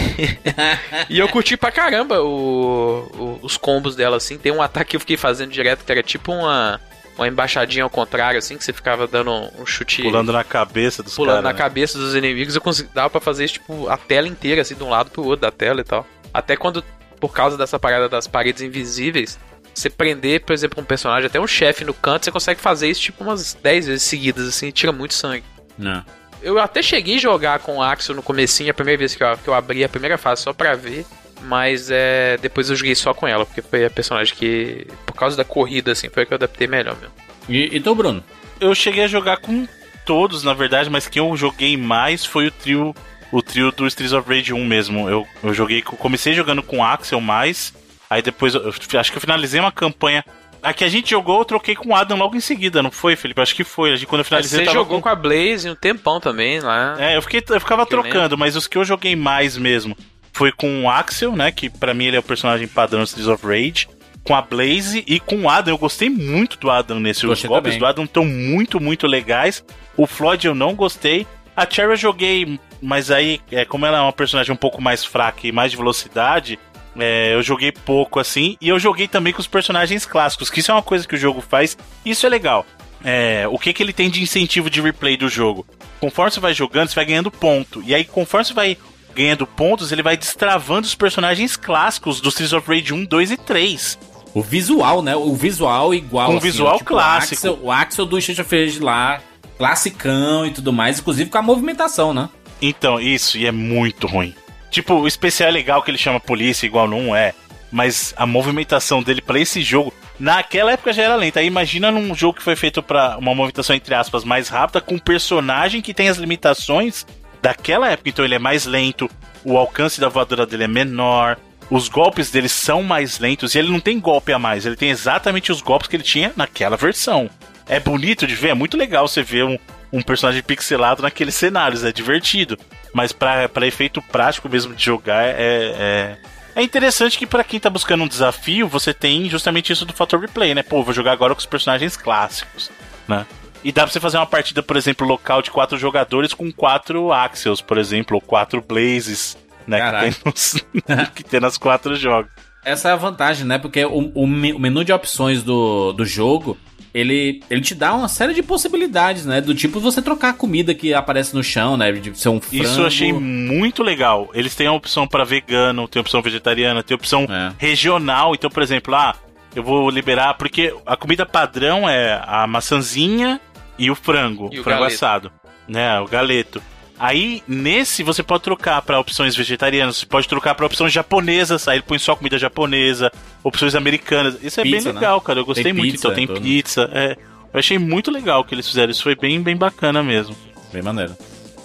[1.10, 4.38] e eu curti pra caramba o, o- os combos dela, assim.
[4.38, 6.80] Tem um ataque que eu fiquei fazendo direto, que era tipo uma,
[7.18, 10.02] uma embaixadinha ao contrário, assim, que você ficava dando um chute.
[10.02, 11.44] Pulando na cabeça dos pulando caras.
[11.44, 11.58] na né?
[11.58, 14.84] cabeça dos inimigos, eu consegui, dava pra fazer isso, tipo, a tela inteira, assim, de
[14.84, 16.06] um lado pro outro da tela e tal.
[16.32, 16.84] Até quando,
[17.20, 19.38] por causa dessa parada das paredes invisíveis,
[19.74, 23.00] você prender, por exemplo, um personagem, até um chefe no canto, você consegue fazer isso,
[23.00, 25.44] tipo, umas 10 vezes seguidas, assim, e tira muito sangue.
[25.78, 26.04] Não.
[26.42, 29.38] Eu até cheguei a jogar com o Axel no comecinho, a primeira vez que eu,
[29.38, 31.06] que eu abri a primeira fase só pra ver,
[31.42, 35.36] mas é, depois eu joguei só com ela, porque foi a personagem que, por causa
[35.36, 37.14] da corrida, assim, foi a que eu adaptei melhor mesmo.
[37.48, 38.22] E, e tu, Bruno?
[38.60, 39.66] Eu cheguei a jogar com
[40.04, 42.94] todos, na verdade, mas quem eu joguei mais foi o trio.
[43.32, 45.08] O trio do Streets of Rage 1 mesmo.
[45.08, 45.82] Eu, eu joguei.
[45.82, 47.72] com- Comecei jogando com o Axel mais.
[48.10, 50.22] Aí depois eu, acho que eu finalizei uma campanha.
[50.62, 53.16] A que a gente jogou, eu troquei com o Adam logo em seguida, não foi,
[53.16, 53.40] Felipe?
[53.40, 53.92] Acho que foi.
[53.92, 55.08] A gente, quando eu finalizei, Você eu jogou com...
[55.08, 56.94] a Blaze um tempão também lá.
[57.00, 59.96] É, eu, fiquei, eu ficava Que eu trocando, mas os que eu joguei mais mesmo
[60.32, 61.50] foi com o Axel, né?
[61.50, 63.88] Que pra mim ele é o personagem padrão do Streets of Rage.
[64.22, 65.74] Com a Blaze e com o Adam.
[65.74, 67.26] Eu gostei muito do Adam nesse.
[67.26, 67.78] Os Gostei golpes também.
[67.80, 69.64] do Adam estão muito, muito legais.
[69.96, 71.26] O Floyd eu não gostei.
[71.56, 75.04] A Cherry eu joguei, mas aí, é, como ela é uma personagem um pouco mais
[75.04, 76.58] fraca e mais de velocidade,
[76.98, 78.56] é, eu joguei pouco assim.
[78.60, 81.18] E eu joguei também com os personagens clássicos, que isso é uma coisa que o
[81.18, 81.76] jogo faz.
[82.04, 82.64] Isso é legal.
[83.04, 85.66] É, o que, que ele tem de incentivo de replay do jogo?
[86.00, 87.82] Conforme você vai jogando, você vai ganhando ponto.
[87.84, 88.76] E aí, conforme você vai
[89.14, 93.36] ganhando pontos, ele vai destravando os personagens clássicos dos Streets of Rage 1, 2 e
[93.36, 93.98] 3.
[94.34, 95.14] O visual, né?
[95.14, 96.30] O visual igual.
[96.30, 97.46] Com assim, visual tipo, clássico.
[97.46, 99.20] O Axel, o Axel do Street of Rage lá,
[99.62, 102.28] classicão e tudo mais, inclusive com a movimentação, né?
[102.60, 104.34] Então, isso, e é muito ruim.
[104.72, 107.32] Tipo, o especial é legal que ele chama polícia, igual não é.
[107.70, 111.38] Mas a movimentação dele pra esse jogo, naquela época já era lenta.
[111.38, 114.96] Aí imagina num jogo que foi feito pra uma movimentação, entre aspas, mais rápida, com
[114.96, 117.06] um personagem que tem as limitações
[117.40, 118.08] daquela época.
[118.08, 119.08] Então ele é mais lento,
[119.44, 121.38] o alcance da voadora dele é menor,
[121.70, 124.90] os golpes dele são mais lentos e ele não tem golpe a mais, ele tem
[124.90, 127.30] exatamente os golpes que ele tinha naquela versão.
[127.76, 129.58] É bonito de ver, é muito legal você ver um,
[129.92, 132.58] um personagem pixelado naqueles cenários, é divertido.
[132.92, 136.16] Mas pra efeito prático mesmo de jogar, é, é,
[136.56, 140.20] é interessante que pra quem tá buscando um desafio, você tem justamente isso do fator
[140.20, 140.62] replay, né?
[140.62, 142.70] Pô, vou jogar agora com os personagens clássicos,
[143.08, 143.24] né?
[143.64, 147.12] E dá pra você fazer uma partida, por exemplo, local de quatro jogadores com quatro
[147.12, 149.78] Axels, por exemplo, ou quatro Blazes, né?
[149.78, 150.64] Que tem, nos-
[151.14, 152.30] que tem nas quatro jogos.
[152.64, 153.58] Essa é a vantagem, né?
[153.58, 156.58] Porque o, o menu de opções do, do jogo,
[156.94, 159.40] ele, ele te dá uma série de possibilidades, né?
[159.40, 161.90] Do tipo você trocar a comida que aparece no chão, né?
[161.92, 162.62] De ser um frango.
[162.64, 164.30] Isso eu achei muito legal.
[164.34, 167.52] Eles têm a opção pra vegano, tem a opção vegetariana, tem a opção É.
[167.58, 168.34] regional.
[168.34, 169.14] Então, por exemplo, ah,
[169.54, 173.40] eu vou liberar porque a comida padrão é a maçãzinha
[173.78, 174.94] e o frango, E o frango galeto.
[174.96, 175.32] assado,
[175.68, 176.62] né, o galeto.
[177.04, 181.78] Aí, nesse, você pode trocar pra opções vegetarianas, você pode trocar pra opções japonesas, aí
[181.78, 183.10] ele põe só comida japonesa,
[183.42, 184.36] opções americanas.
[184.40, 185.00] Isso é Pizza, bem né?
[185.00, 185.40] legal, cara.
[185.40, 185.90] Eu gostei Tem muito.
[185.90, 186.40] pizza, então, tem tudo.
[186.40, 186.88] pizza.
[186.92, 187.16] É,
[187.52, 188.92] eu achei muito legal o que eles fizeram.
[188.92, 190.36] Isso foi bem, bem bacana mesmo.
[190.72, 191.16] Bem maneiro.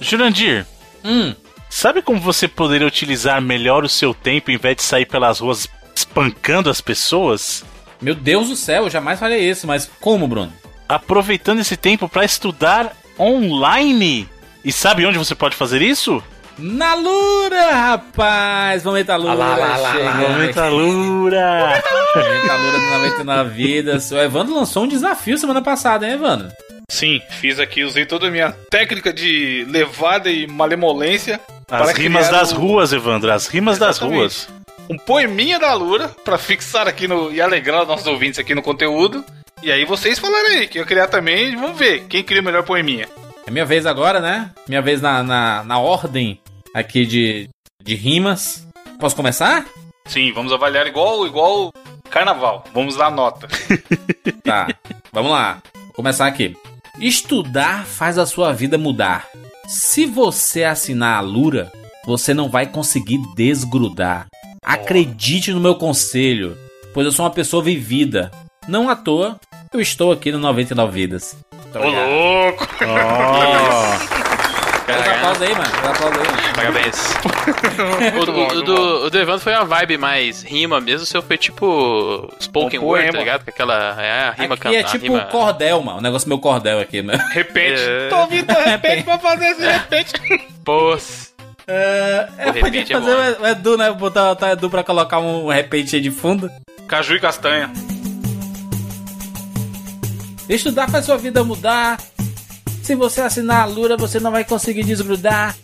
[0.02, 0.66] Jurandir,
[1.06, 1.36] Hum,
[1.70, 5.68] Sabe como você poderia utilizar melhor o seu tempo em vez de sair pelas ruas
[5.96, 7.64] espancando as pessoas?
[8.02, 10.52] meu Deus do céu, eu jamais falei isso, mas como, Bruno?
[10.90, 14.28] Aproveitando esse tempo para estudar online.
[14.64, 16.22] E sabe onde você pode fazer isso?
[16.58, 18.84] Na Lura, rapaz!
[18.84, 20.04] Momento Lura, Ah lá, lá, lá, chega.
[20.06, 20.14] lá.
[20.16, 21.84] Momento Lura!
[22.16, 22.86] Momento Lura do
[23.20, 24.12] 99 Vidas.
[24.12, 26.48] O Evandro lançou um desafio semana passada, hein, Evandro?
[26.90, 31.40] Sim, fiz aqui, usei toda a minha técnica de levada e malemolência
[31.70, 33.32] As para rimas das um- ruas, Evandro.
[33.32, 34.20] As rimas das Exatamente.
[34.20, 34.50] ruas.
[34.90, 38.62] um poeminha da Lura pra fixar aqui no e alegrar os nossos ouvintes aqui no
[38.64, 39.24] conteúdo.
[39.62, 42.64] E aí vocês falarem aí, que eu criar também, vamos ver quem cria o melhor
[42.64, 43.08] poeminha.
[43.48, 44.52] É minha vez agora, né?
[44.68, 46.38] Minha vez na, na, na ordem
[46.74, 47.50] aqui de,
[47.82, 48.68] de rimas.
[49.00, 49.66] Posso começar?
[50.06, 51.72] Sim, vamos avaliar igual igual
[52.10, 52.66] carnaval.
[52.74, 53.48] Vamos dar nota.
[54.44, 54.68] Tá,
[55.12, 55.62] vamos lá.
[55.74, 56.56] Vou começar aqui.
[57.00, 59.28] Estudar faz a sua vida mudar.
[59.68, 61.70] Se você assinar a Lura,
[62.06, 64.28] você não vai conseguir desgrudar.
[64.64, 66.58] Acredite no meu conselho,
[66.94, 68.32] pois eu sou uma pessoa vivida.
[68.70, 69.38] Não à toa,
[69.74, 71.36] eu estou aqui no 99 Vidas.
[71.80, 72.68] Ô louco!
[74.10, 74.28] Oh,
[74.90, 75.70] os aplausos aí, mano.
[75.70, 76.54] Os aplausos aí, mano.
[76.56, 77.14] Parabéns.
[78.56, 82.34] o, do, o do Evandro foi uma vibe mais rima mesmo, o seu foi tipo
[82.40, 83.44] spoken Um word, tá ligado?
[83.44, 85.00] Com aquela é, a rima Aqui é cantada.
[85.00, 85.26] tipo rima...
[85.26, 85.98] cordel, mano.
[86.00, 87.18] O negócio meu cordel aqui, né?
[87.34, 87.82] Repete.
[87.82, 88.08] É.
[88.10, 90.14] Tô ouvindo, repete pra fazer esse repete.
[90.64, 90.98] Pô,
[91.68, 93.44] É, eu O podia repente é fazer bom.
[93.44, 93.92] o Edu, né?
[93.92, 96.50] Botar botar o Edu pra colocar um repente aí de fundo.
[96.88, 97.70] Caju e castanha.
[100.50, 102.00] Estudar faz sua vida mudar.
[102.82, 105.56] Se você assinar a Lura, você não vai conseguir desgrudar.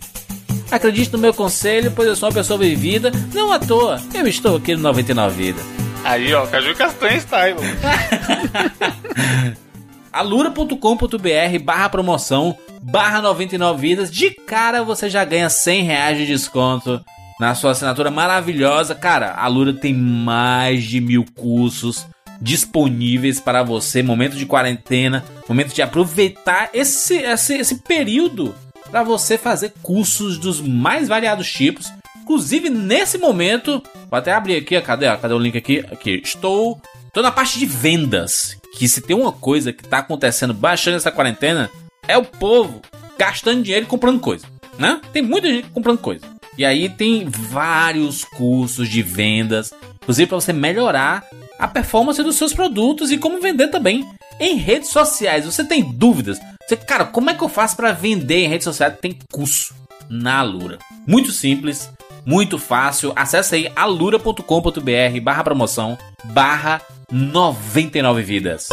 [0.69, 3.11] Acredite no meu conselho, pois eu sou uma pessoa vivida.
[3.33, 5.61] Não à toa, eu estou aqui no 99 Vida.
[6.03, 7.57] Aí, ó, Caju Castanha style.
[10.11, 14.11] alura.com.br barra promoção barra 99 vidas.
[14.11, 17.03] De cara você já ganha 100 reais de desconto
[17.39, 18.93] na sua assinatura maravilhosa.
[18.93, 22.05] Cara, a Alura tem mais de mil cursos
[22.43, 24.03] disponíveis para você.
[24.03, 28.53] Momento de quarentena, momento de aproveitar esse, esse, esse período
[28.91, 31.91] para você fazer cursos dos mais variados tipos.
[32.21, 35.79] Inclusive, nesse momento, vou até abrir aqui, cadê, cadê o link aqui?
[35.91, 38.57] Aqui, estou, estou na parte de vendas.
[38.77, 41.69] Que se tem uma coisa que está acontecendo baixando essa quarentena,
[42.07, 42.81] é o povo
[43.17, 44.45] gastando dinheiro e comprando coisa,
[44.77, 44.99] né?
[45.13, 46.25] Tem muita gente comprando coisa.
[46.57, 51.23] E aí tem vários cursos de vendas, inclusive para você melhorar
[51.57, 54.07] a performance dos seus produtos e como vender também
[54.39, 55.45] em redes sociais.
[55.45, 56.39] Você tem dúvidas?
[56.67, 58.95] Você, cara, como é que eu faço para vender em redes sociais?
[58.99, 59.75] Tem curso
[60.09, 60.79] na Alura.
[61.07, 61.91] Muito simples,
[62.25, 63.13] muito fácil.
[63.15, 66.81] Acesse aí alura.com.br barra promoção barra
[67.11, 68.69] 99 vidas.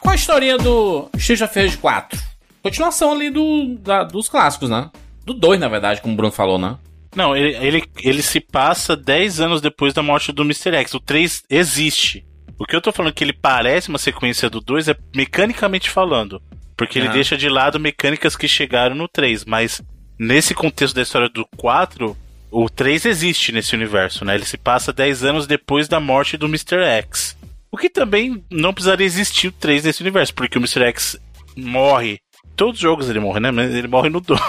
[0.00, 2.20] Qual a historinha do Street of Rage 4?
[2.62, 4.90] Continuação ali do, da, dos clássicos, né?
[5.26, 6.78] Do 2, na verdade, como o Bruno falou, né?
[7.14, 10.74] Não, ele, ele, ele se passa 10 anos depois da morte do Mr.
[10.76, 10.94] X.
[10.94, 12.24] O 3 existe.
[12.58, 16.40] O que eu tô falando que ele parece uma sequência do 2 é mecanicamente falando.
[16.76, 17.12] Porque ele Ah.
[17.12, 19.44] deixa de lado mecânicas que chegaram no 3.
[19.44, 19.82] Mas
[20.18, 22.16] nesse contexto da história do 4,
[22.50, 24.34] o 3 existe nesse universo, né?
[24.34, 26.76] Ele se passa 10 anos depois da morte do Mr.
[26.84, 27.36] X.
[27.72, 30.84] O que também não precisaria existir o 3 nesse universo, porque o Mr.
[30.84, 31.18] X
[31.56, 32.18] morre.
[32.56, 33.50] Todos os jogos ele morre, né?
[33.50, 34.40] Mas ele morre no 2.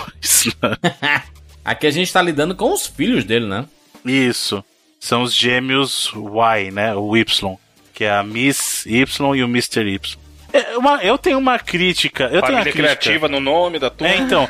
[0.62, 1.24] né?
[1.64, 3.66] Aqui a gente tá lidando com os filhos dele, né?
[4.05, 4.64] Isso.
[4.99, 6.95] São os gêmeos Y, né?
[6.95, 7.58] O Y.
[7.93, 9.82] Que é a Miss Y e o Mr.
[9.86, 10.18] Y.
[10.53, 12.24] É uma- eu tenho uma crítica.
[12.26, 12.84] Eu tenho uma crítica.
[12.84, 14.14] criativa no nome da turma.
[14.14, 14.47] É, então.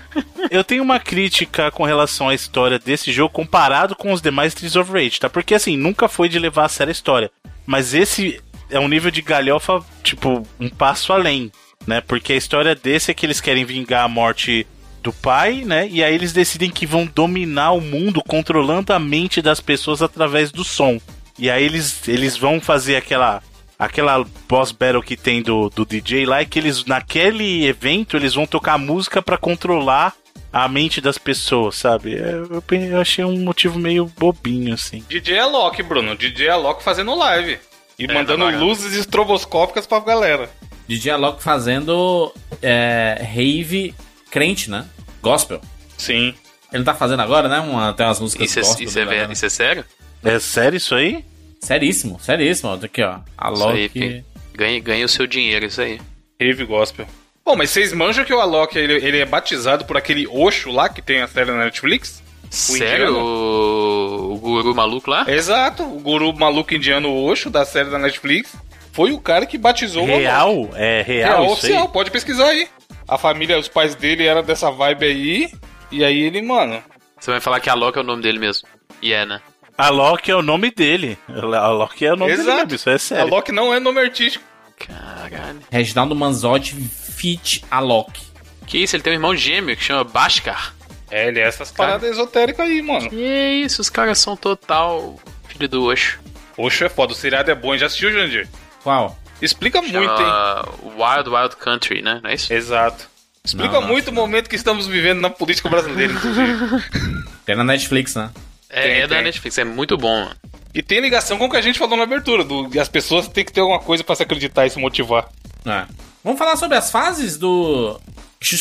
[0.51, 4.76] eu tenho uma crítica com relação à história desse jogo comparado com os demais Streets
[4.76, 5.28] of Rage, tá?
[5.30, 7.32] Porque assim, nunca foi de levar a sério a história.
[7.66, 8.39] Mas esse
[8.70, 11.51] é um nível de galhofa, tipo, um passo além,
[11.88, 12.01] né?
[12.01, 14.67] Porque a história desse é que eles querem vingar a morte
[15.01, 15.88] do pai, né?
[15.89, 20.51] E aí eles decidem que vão dominar o mundo controlando a mente das pessoas através
[20.51, 20.99] do som.
[21.39, 23.41] E aí eles, eles vão fazer aquela
[23.79, 28.33] aquela boss battle que tem do, do DJ lá, é que eles naquele evento eles
[28.33, 30.15] vão tocar música pra controlar
[30.51, 32.15] a mente das pessoas, sabe?
[32.15, 35.03] É, Eu, eu achei um motivo meio bobinho assim.
[35.07, 36.15] DJ Alok, Bruno.
[36.15, 37.59] DJ Alok fazendo live.
[37.99, 40.49] E É, mandando tá luzes estroboscópicas pra galera.
[40.88, 43.93] DJ Alok fazendo é, rave
[44.31, 44.85] crente, né?
[45.21, 45.61] Gospel.
[45.97, 46.33] Sim.
[46.71, 47.59] Ele não tá fazendo agora, né?
[47.59, 49.33] Uma, tem umas músicas Isso é, gospel isso, é, agora.
[49.33, 49.85] isso é sério?
[50.23, 51.23] É sério isso aí?
[51.59, 52.71] Seríssimo, seríssimo.
[52.73, 53.15] Aqui, ó.
[53.15, 53.77] Isso Alok.
[53.77, 54.23] aí, fi.
[54.53, 55.99] ganhe, ganhe o seu dinheiro, isso aí.
[56.39, 57.07] Rave Gospel.
[57.43, 60.89] Bom, mas vocês manjam que o Alok ele, ele é batizado por aquele Osho lá
[60.89, 62.21] que tem a série na Netflix?
[62.49, 63.07] Sério?
[63.07, 63.19] indiano?
[63.19, 65.25] O, o guru maluco lá?
[65.27, 68.53] Exato, o guru maluco indiano Osho da série da Netflix
[68.97, 70.21] foi o cara que batizou o Alok.
[70.23, 70.69] Real?
[70.73, 71.93] É real, Real oficial, aí?
[71.93, 72.67] pode pesquisar aí.
[73.07, 75.51] A família, os pais dele eram dessa vibe aí.
[75.91, 76.83] E aí ele, mano.
[77.19, 78.67] Você vai falar que a Loki é o nome dele mesmo.
[78.99, 79.39] E é, né?
[79.77, 81.15] Alok é o nome dele.
[81.29, 82.57] Alok é o nome dele Exato.
[82.63, 83.23] mesmo, isso é sério.
[83.25, 84.43] Alok não é nome artístico.
[84.79, 85.59] Caralho.
[85.71, 88.19] Reginaldo Manzotti Fit Alok.
[88.65, 90.73] Que isso, ele tem um irmão gêmeo que chama Bhaskar.
[91.11, 93.11] É, ele é essas paradas esotéricas aí, mano.
[93.11, 96.19] Que isso, os caras são total filho do Osho.
[96.57, 97.77] Osho é foda, o seriado é bom.
[97.77, 98.47] Já assistiu, Jandir?
[98.84, 99.17] Qual?
[99.41, 100.07] Explica muito, hein?
[100.07, 100.65] Chama
[100.97, 102.19] Wild Wild Country, né?
[102.23, 102.51] Não é isso?
[102.51, 103.07] Exato.
[103.43, 106.57] Explica Não, não, muito o momento que estamos vivendo na política brasileira, inclusive.
[107.45, 108.30] Tem na Netflix, né?
[108.69, 109.23] É, Tem, é da tem.
[109.23, 110.36] Netflix, é muito bom, mano.
[110.73, 112.43] e tem ligação com o que a gente falou na abertura.
[112.43, 115.30] Do, as pessoas têm que ter alguma coisa pra se acreditar e se motivar.
[115.65, 115.86] É.
[116.21, 117.91] Vamos falar sobre as fases do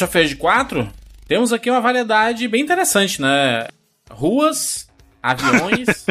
[0.03, 0.89] of Rage 4?
[1.27, 3.67] Temos aqui uma variedade bem interessante, né?
[4.09, 4.86] Ruas,
[5.33, 6.07] aviões.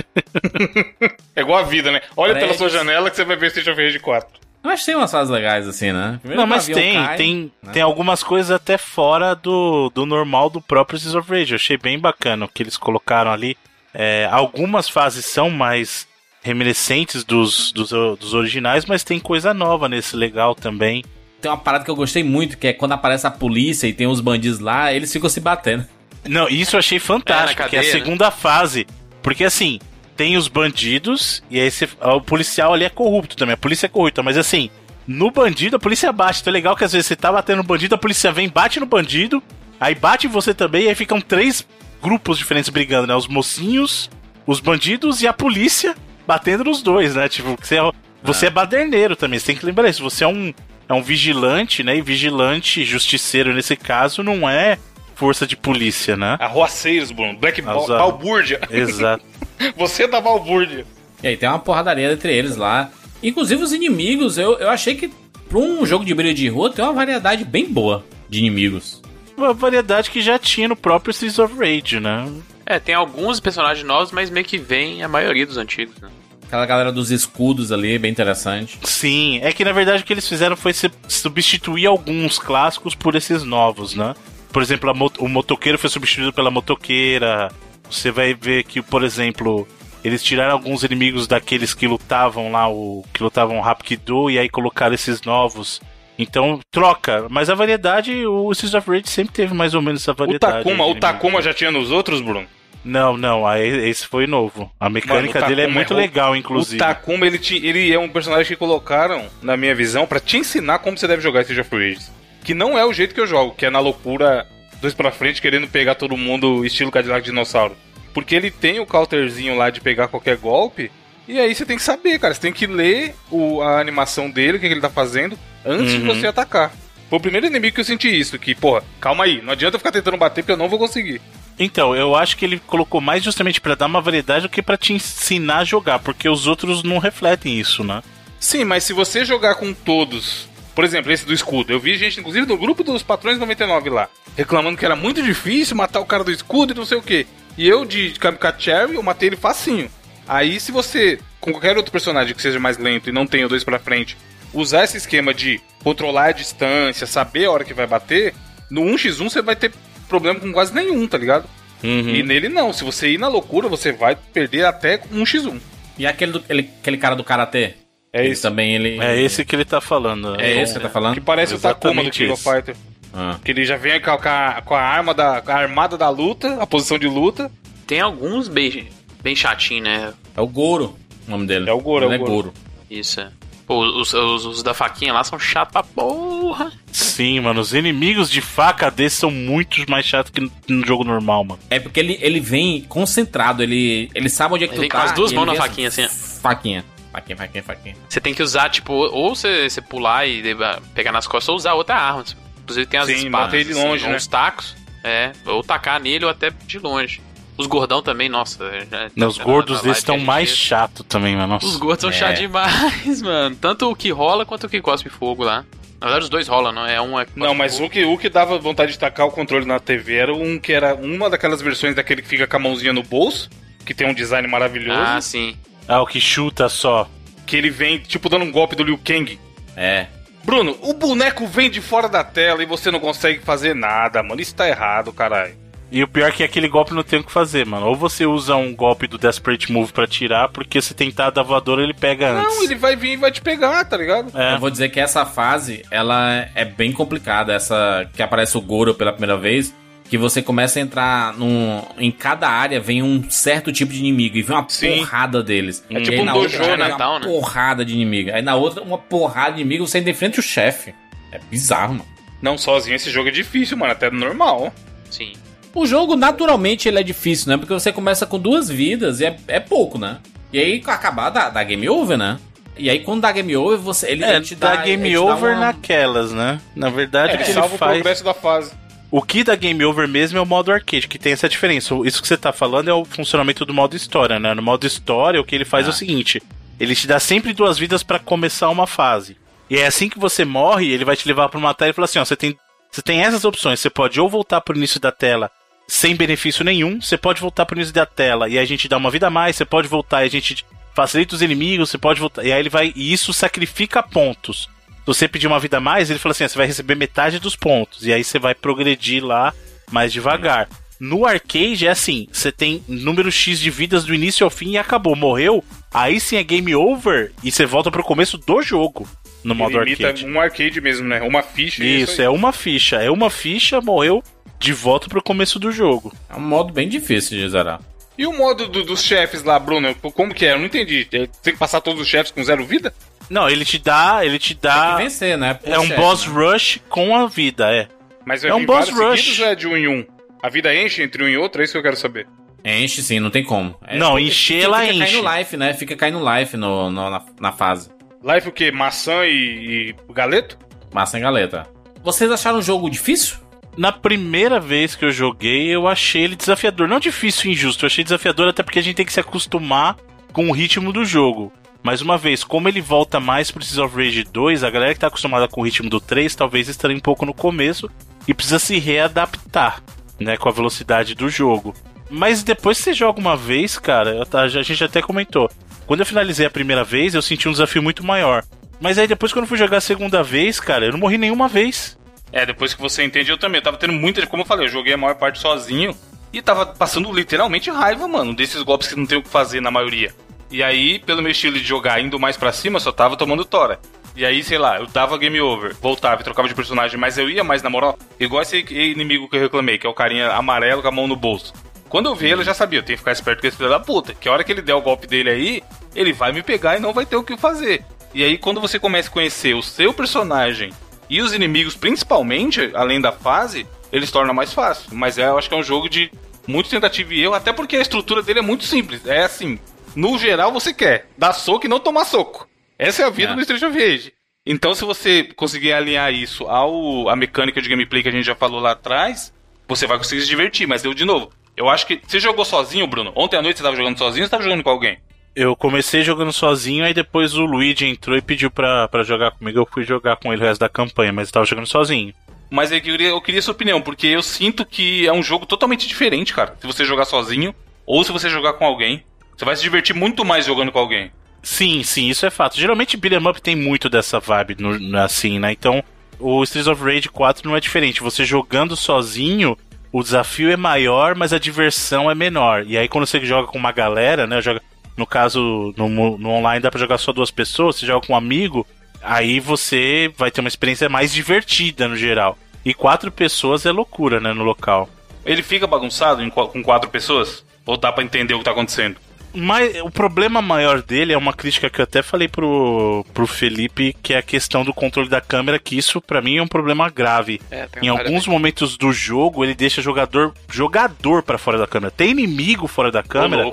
[1.36, 2.02] É igual a vida, né?
[2.16, 4.46] Olha pela sua janela que você vai ver of Rage 4.
[4.64, 6.18] Eu acho que tem umas fases legais assim, né?
[6.22, 7.72] Primeiro Não, mas tem, cai, tem, né?
[7.72, 11.52] tem algumas coisas até fora do, do normal do próprio Streets of Rage.
[11.54, 13.56] Eu achei bem bacana o que eles colocaram ali.
[13.94, 16.08] É, algumas fases são mais
[16.42, 21.04] reminiscentes dos, dos, dos originais, mas tem coisa nova nesse legal também.
[21.40, 24.08] Tem uma parada que eu gostei muito, que é quando aparece a polícia e tem
[24.08, 25.86] os bandidos lá, eles ficam se batendo.
[26.28, 28.00] Não, isso eu achei fantástico, É, na que é a cadeia, né?
[28.00, 28.88] segunda fase.
[29.26, 29.80] Porque assim,
[30.16, 33.90] tem os bandidos, e aí você- o policial ali é corrupto também, a polícia é
[33.90, 34.70] corrupta, mas assim,
[35.08, 36.42] no bandido a polícia bate.
[36.42, 38.80] Então é legal que às vezes você tá batendo no bandido, a polícia vem, bate
[38.80, 39.42] no bandido,
[39.80, 41.66] aí bate em você também, e aí ficam três
[42.04, 43.16] grupos diferentes brigando, né?
[43.16, 44.12] Os mocinhos,
[44.46, 45.96] os bandidos e a polícia
[46.28, 47.28] batendo nos dois, né?
[47.28, 50.04] Tipo, você é, você é baderneiro também, você tem que lembrar isso.
[50.04, 50.54] Você é um,
[50.88, 51.98] é um vigilante, né?
[51.98, 54.78] E vigilante, justiceiro nesse caso, não é
[55.16, 56.38] força de polícia, né?
[56.40, 57.38] Arroaceiros, Bruno.
[57.38, 57.88] Black Exato.
[57.88, 58.60] Balbúrdia.
[58.70, 59.24] Exato.
[59.78, 60.86] Você é da Balbúrdia.
[61.24, 62.92] E aí tem uma porradaria entre eles lá.
[63.24, 65.12] Inclusive os inimigos, eu, eu achei que
[65.50, 69.02] pra um jogo de briga de rua tem uma variedade bem boa de inimigos.
[69.38, 72.32] Uma variedade que já tinha no próprio Streets of Rage, né?
[72.66, 76.10] É, tem alguns personagens novos, mas meio que vem a maioria dos antigos, né?
[76.48, 78.78] Aquela galera dos escudos ali, bem interessante.
[78.84, 80.74] Sim, é que na verdade o que eles fizeram foi
[81.08, 84.14] substituir alguns clássicos por esses novos, né?
[84.56, 87.52] Por exemplo, mo- o motoqueiro foi substituído pela motoqueira.
[87.92, 89.68] Você vai ver que, por exemplo,
[90.02, 94.96] eles tiraram alguns inimigos daqueles que lutavam lá, o que lutavam Rapkido, e aí colocaram
[94.96, 95.82] esses novos.
[96.18, 97.28] Então, troca.
[97.30, 100.64] Mas a variedade, o Streets of Rage sempre teve mais ou menos essa O variedade.
[100.64, 100.96] Takuma, de o.
[101.02, 102.48] Takuma já tinha nos outros, Bruno?
[102.82, 104.72] Não, não, aí esse foi novo.
[104.80, 106.78] A mecânica Mano, o dele é Takuma muito é- legal, inclusive.
[106.78, 110.38] O Takuma, ele, ti- ele é um personagem que colocaram, na minha visão, pra te
[110.38, 112.08] ensinar como você deve jogar Street of Rage.
[112.46, 114.48] Que não é o jeito que eu jogo, que é na loucura,
[114.80, 117.76] dois pra frente, querendo pegar todo mundo estilo Cadillac Dinossauro.
[118.14, 120.90] Porque ele tem o counterzinho lá de pegar qualquer golpe,
[121.28, 122.34] e aí você tem que saber, cara.
[122.34, 125.92] Você tem que ler o- a animação dele, o que, que ele tá fazendo, antes
[125.92, 126.06] de Uhum.
[126.16, 126.72] você atacar.
[127.10, 129.80] Foi o primeiro inimigo que eu senti isso, que, porra, calma aí, não adianta eu
[129.80, 131.20] ficar tentando bater porque eu não vou conseguir.
[131.58, 134.78] Então, eu acho que ele colocou mais justamente pra dar uma variedade do que pra
[134.78, 138.04] te ensinar a jogar, porque os outros não refletem isso, né?
[138.40, 142.20] Sim, mas se você jogar com todos, por exemplo, esse do escudo, eu vi gente,
[142.20, 146.24] inclusive no grupo dos Patrões 99 lá, reclamando que era muito difícil matar o cara
[146.24, 147.26] do escudo e não sei o que.
[147.58, 149.90] E eu, de Kamikaze Cherry, eu matei ele facinho.
[150.28, 153.50] Aí, se você, com qualquer outro personagem que seja mais lento e não tenha o
[153.50, 154.18] dois pra frente,
[154.54, 158.34] usar esse esquema de controlar a distância, saber a hora que vai bater,
[158.70, 159.72] no 1x1 você vai ter
[160.10, 161.46] problema com quase nenhum, tá ligado?
[161.84, 162.10] Uhum.
[162.10, 165.60] E nele não, se você ir na loucura, você vai perder até com 1x1.
[165.98, 167.76] E aquele, do, ele- aquele cara do Karatê?
[168.18, 168.42] É Ele isso.
[168.44, 168.98] também, ele...
[169.02, 170.40] É esse que ele tá falando.
[170.40, 171.16] É esse que tá falando?
[171.16, 172.42] Que parece o Takuma do Exatamente King of.
[172.44, 172.76] Fighter.
[173.14, 173.38] Ah.
[173.44, 176.58] Que ele já vem com a, com a- arma da com a armada da luta,
[176.62, 177.52] a posição de luta.
[177.86, 178.88] Tem alguns bem,
[179.22, 180.14] bem chatinhos, né?
[180.36, 180.96] É o Goro,
[181.28, 181.70] o nome dele.
[181.70, 182.54] É o Goro, é o Ele Goro.
[182.90, 183.28] Isso, é.
[183.68, 186.72] Pô, os, os, os da faquinha lá são chatos pra porra.
[186.92, 191.04] Sim, mano, os inimigos de faca desses são muito mais chatos que no- no jogo
[191.04, 191.60] normal, mano.
[191.70, 194.90] É porque ele, ele vem concentrado, ele, ele sabe onde é que Ele tu vem
[194.90, 195.00] tá.
[195.00, 196.08] com as duas mãos na faquinha, assim.
[196.42, 196.86] Faquinha.
[197.16, 197.96] Faquinha, faquinha, faquinha.
[198.10, 201.56] Você tem que usar, tipo, ou você, você pular e deva- pegar nas costas ou
[201.56, 202.26] usar outra arma.
[202.64, 204.16] Inclusive tem as Sim, espadas, bater de longe, né?
[204.16, 204.76] uns tacos.
[205.04, 207.22] É, ou tacar nele ou até de longe.
[207.58, 208.70] Os gordão também, nossa.
[208.92, 210.60] já- Não, os na- gordos live estão mais fez.
[210.60, 211.54] chatos também, mano.
[211.54, 211.66] Nossa.
[211.66, 212.14] Os gordos são É.
[212.14, 213.56] chatos demais, mano.
[213.56, 215.64] Tanto o que rola quanto o que cospe fogo lá.
[216.02, 217.86] Na verdade, os dois rolam, não é um é que Não, mas fogo.
[217.86, 220.74] o que, o que dava vontade de tacar o controle na TV era um que
[220.74, 223.50] era uma daquelas versões daquele que fica com a mãozinha no bolso,
[223.86, 225.56] que tem um design maravilhoso, Ah, sim.
[225.88, 227.08] Ah, o que chuta só.
[227.46, 229.40] que ele vem tipo dando um golpe do Liu Kang.
[229.78, 230.08] É.
[230.44, 234.42] Bruno, o boneco vem de fora da tela e você não consegue fazer nada, mano.
[234.42, 235.54] Isso tá errado, caralho.
[235.92, 237.88] E o pior é que aquele golpe não tem o que fazer, mano.
[237.88, 241.82] Ou você usa um golpe do Desperate Move pra tirar, porque se tentar dar voadora,
[241.84, 242.56] ele pega antes.
[242.56, 244.32] Não, ele vai vir e vai te pegar, tá ligado?
[244.38, 244.56] É.
[244.56, 247.54] Eu vou dizer que essa fase, ela é bem complicada.
[247.54, 249.74] Essa que aparece o Goro pela primeira vez.
[250.10, 251.82] Que você começa a entrar num.
[251.98, 254.38] Em cada área vem um certo tipo de inimigo.
[254.38, 254.98] E vem uma Sim.
[254.98, 255.84] porrada deles.
[255.90, 256.96] É E tipo aí um na dojo, outra área né?
[256.96, 257.26] vem uma Né?
[257.26, 258.32] porrada de inimigo.
[258.32, 260.94] Aí na outra, uma porrada de inimigo, você ainda enfrenta o chefe.
[261.32, 262.06] É bizarro, mano.
[262.42, 263.92] Não, sozinho esse jogo é difícil, mano.
[263.94, 264.72] Até normal.
[265.10, 265.34] Sim.
[265.74, 267.58] O jogo, naturalmente, ele é difícil, né?
[267.58, 270.20] Porque você começa com duas vidas e é, é pouco, né?
[270.54, 272.38] E aí, com acabar, dá, dá game over, né?
[272.78, 274.76] E aí, quando dá game over, você, ele, É, ele te dá...
[274.76, 276.62] dá ele game over uma- naquelas, né?
[276.76, 277.92] Na verdade, É, o que ele ele salva o faz.
[277.94, 278.72] progresso da fase.
[279.18, 281.96] O que dá game over mesmo é o modo arcade, que tem essa diferença.
[282.04, 284.54] Isso que você tá falando é o funcionamento do modo história, né?
[284.54, 285.92] No modo história, o que ele faz é Ah.
[285.92, 286.44] o seguinte:
[286.78, 289.38] ele te dá sempre duas vidas pra começar uma fase.
[289.70, 292.04] E é assim que você morre, ele vai te levar pra uma tela e falar
[292.04, 292.58] assim: ó, você tem,
[292.92, 293.80] você tem essas opções.
[293.80, 295.50] Você pode ou voltar pro início da tela
[295.88, 299.10] sem benefício nenhum, você pode voltar pro início da tela e a gente dá uma
[299.10, 302.44] vida a mais, você pode voltar e a gente facilita os inimigos, você pode voltar.
[302.44, 302.92] E aí ele vai.
[302.94, 304.68] E isso sacrifica pontos.
[305.06, 307.40] Se você pedir uma vida a mais, ele fala assim: ó, você vai receber metade
[307.40, 308.06] dos pontos.
[308.08, 309.54] E aí você vai progredir lá
[309.92, 310.68] mais devagar.
[311.00, 314.78] No arcade é assim: você tem número X de vidas do início ao fim e
[314.78, 315.16] acabou.
[315.16, 315.64] Morreu,
[315.94, 319.08] aí sim é game over e você volta pro começo do jogo
[319.44, 320.26] no modo Ele imita arcade.
[320.26, 321.22] um arcade mesmo, né?
[321.22, 321.84] Uma ficha.
[321.84, 322.26] e Isso, aí.
[322.26, 322.96] é uma ficha.
[322.96, 324.24] É uma ficha, morreu
[324.58, 326.12] de volta pro começo do jogo.
[326.30, 327.80] É um modo bem difícil de zerar.
[328.18, 329.94] E o modo do- dos chefes lá, Bruno?
[329.96, 330.54] Como que é?
[330.54, 331.06] Eu não entendi.
[331.12, 332.92] É, Tem que passar todos os chefes com zero vida?
[333.30, 334.96] Não, ele te dá, ele te Tem dá.
[334.98, 335.54] que vencer, né?
[335.56, 336.34] Por É um chefe, boss né?
[336.34, 337.88] rush com a vida, é.
[338.26, 339.40] Mas É um boss rush.
[339.40, 340.06] ou é de um em um?
[340.44, 341.62] A vida enche entre um e outro?
[341.62, 342.28] É isso que eu quero saber.
[342.64, 343.76] Enche sim, não tem como.
[343.86, 345.14] É, Não, fica- encher, fica, ela fica enche.
[345.22, 345.74] caindo life, né?
[345.74, 347.90] Fica caindo life no, no- na, na fase.
[348.24, 348.72] Life o quê?
[348.72, 350.58] Maçã e, e galeto?
[350.92, 351.68] Massa, hein, galeta?
[352.04, 353.38] Vocês acharam o jogo difícil?
[353.78, 356.88] Na primeira vez que eu joguei, eu achei ele desafiador.
[356.88, 359.98] Não difícil e injusto, eu achei desafiador até porque a gente tem que se acostumar
[360.34, 361.52] com o ritmo do jogo.
[361.86, 365.00] Mais uma vez, como ele volta mais pro Streets of Rage 2, a galera que
[365.00, 367.88] tá acostumada com o ritmo do 3 talvez esteja um pouco no começo
[368.28, 369.84] e precisa se readaptar,
[370.20, 371.76] né, com a velocidade do jogo.
[372.10, 375.48] Mas depois que você joga uma vez, cara, a gente até comentou.
[375.86, 378.44] Quando eu finalizei a primeira vez, eu senti um desafio muito maior.
[378.82, 381.48] Mas aí depois, quando eu fui jogar a segunda vez, cara, eu não morri nenhuma
[381.48, 382.00] vez.
[382.32, 383.60] É, depois que você entende, eu também.
[383.60, 384.26] Eu tava tendo muita.
[384.26, 385.96] Como eu falei, eu joguei a maior parte sozinho.
[386.34, 389.70] E tava passando literalmente raiva, mano, desses golpes que não tem o que fazer na
[389.70, 390.12] maioria.
[390.52, 393.80] E aí, pelo meu estilo de jogar indo mais para cima, só tava tomando tora.
[394.16, 397.30] E aí, sei lá, eu dava game over, voltava e trocava de personagem, mas eu
[397.30, 397.98] ia mais na moral.
[398.20, 401.16] Igual esse inimigo que eu reclamei, que é o carinha amarelo com a mão no
[401.16, 401.54] bolso.
[401.90, 403.70] Quando eu vi ele, eu já sabia, eu tenho que ficar esperto com esse filho
[403.70, 404.14] da puta.
[404.14, 405.64] Que a hora que ele der o golpe dele aí,
[405.94, 407.84] ele vai me pegar e não vai ter o que fazer.
[408.14, 410.72] E aí, quando você começa a conhecer o seu personagem
[411.10, 414.96] e os inimigos, principalmente, além da fase, eles tornam mais fácil.
[414.96, 416.10] Mas é, eu acho que é um jogo de
[416.48, 419.06] muito tentativa e erro, até porque a estrutura dele é muito simples.
[419.06, 419.60] É assim,
[419.96, 422.48] no geral você quer dar soco e não tomar soco.
[422.78, 423.36] Essa é a vida é.
[423.36, 424.14] do Street of Rage.
[424.46, 428.36] Então, se você conseguir alinhar isso ao a mecânica de gameplay que a gente já
[428.36, 429.34] falou lá atrás,
[429.68, 430.68] você vai conseguir se divertir.
[430.68, 432.00] Mas eu, de novo, eu acho que.
[432.06, 433.12] Você jogou sozinho, Bruno?
[433.16, 435.00] Ontem à noite você estava jogando sozinho ou você tava jogando com alguém?
[435.36, 439.60] Eu comecei jogando sozinho, aí depois o Luigi entrou e pediu pra, pra jogar comigo.
[439.60, 442.14] Eu fui jogar com ele o resto da campanha, mas eu tava jogando sozinho.
[442.50, 445.88] Mas eu queria, eu queria sua opinião, porque eu sinto que é um jogo totalmente
[445.88, 446.56] diferente, cara.
[446.62, 447.54] Se você jogar sozinho
[447.86, 449.04] ou se você jogar com alguém.
[449.36, 451.12] Você vai se divertir muito mais jogando com alguém.
[451.44, 452.60] Sim, sim, isso é fato.
[452.60, 455.52] Geralmente beat'em up tem muito dessa vibe no, assim, né?
[455.52, 455.84] Então,
[456.20, 458.02] o Streets of Rage 4 não é diferente.
[458.02, 459.58] Você jogando sozinho,
[459.92, 462.66] o desafio é maior, mas a diversão é menor.
[462.66, 464.42] E aí quando você joga com uma galera, né?
[464.42, 464.62] Joga,
[464.98, 468.18] no caso, no, no online dá pra jogar só duas pessoas, você joga com um
[468.18, 468.66] amigo,
[469.02, 472.38] aí você vai ter uma experiência mais divertida no geral.
[472.64, 474.90] E quatro pessoas é loucura, né, no local.
[475.24, 477.46] Ele fica bagunçado em, com quatro pessoas?
[477.66, 478.98] Ou dá pra entender o que tá acontecendo?
[479.36, 483.96] Mas o problema maior dele é uma crítica que eu até falei pro, pro Felipe,
[484.02, 486.90] que é a questão do controle da câmera, que isso para mim é um problema
[486.90, 487.42] grave.
[487.52, 491.92] É, em alguns momentos do jogo, ele deixa jogador jogador para fora da câmera.
[491.92, 493.52] Tem inimigo fora da câmera.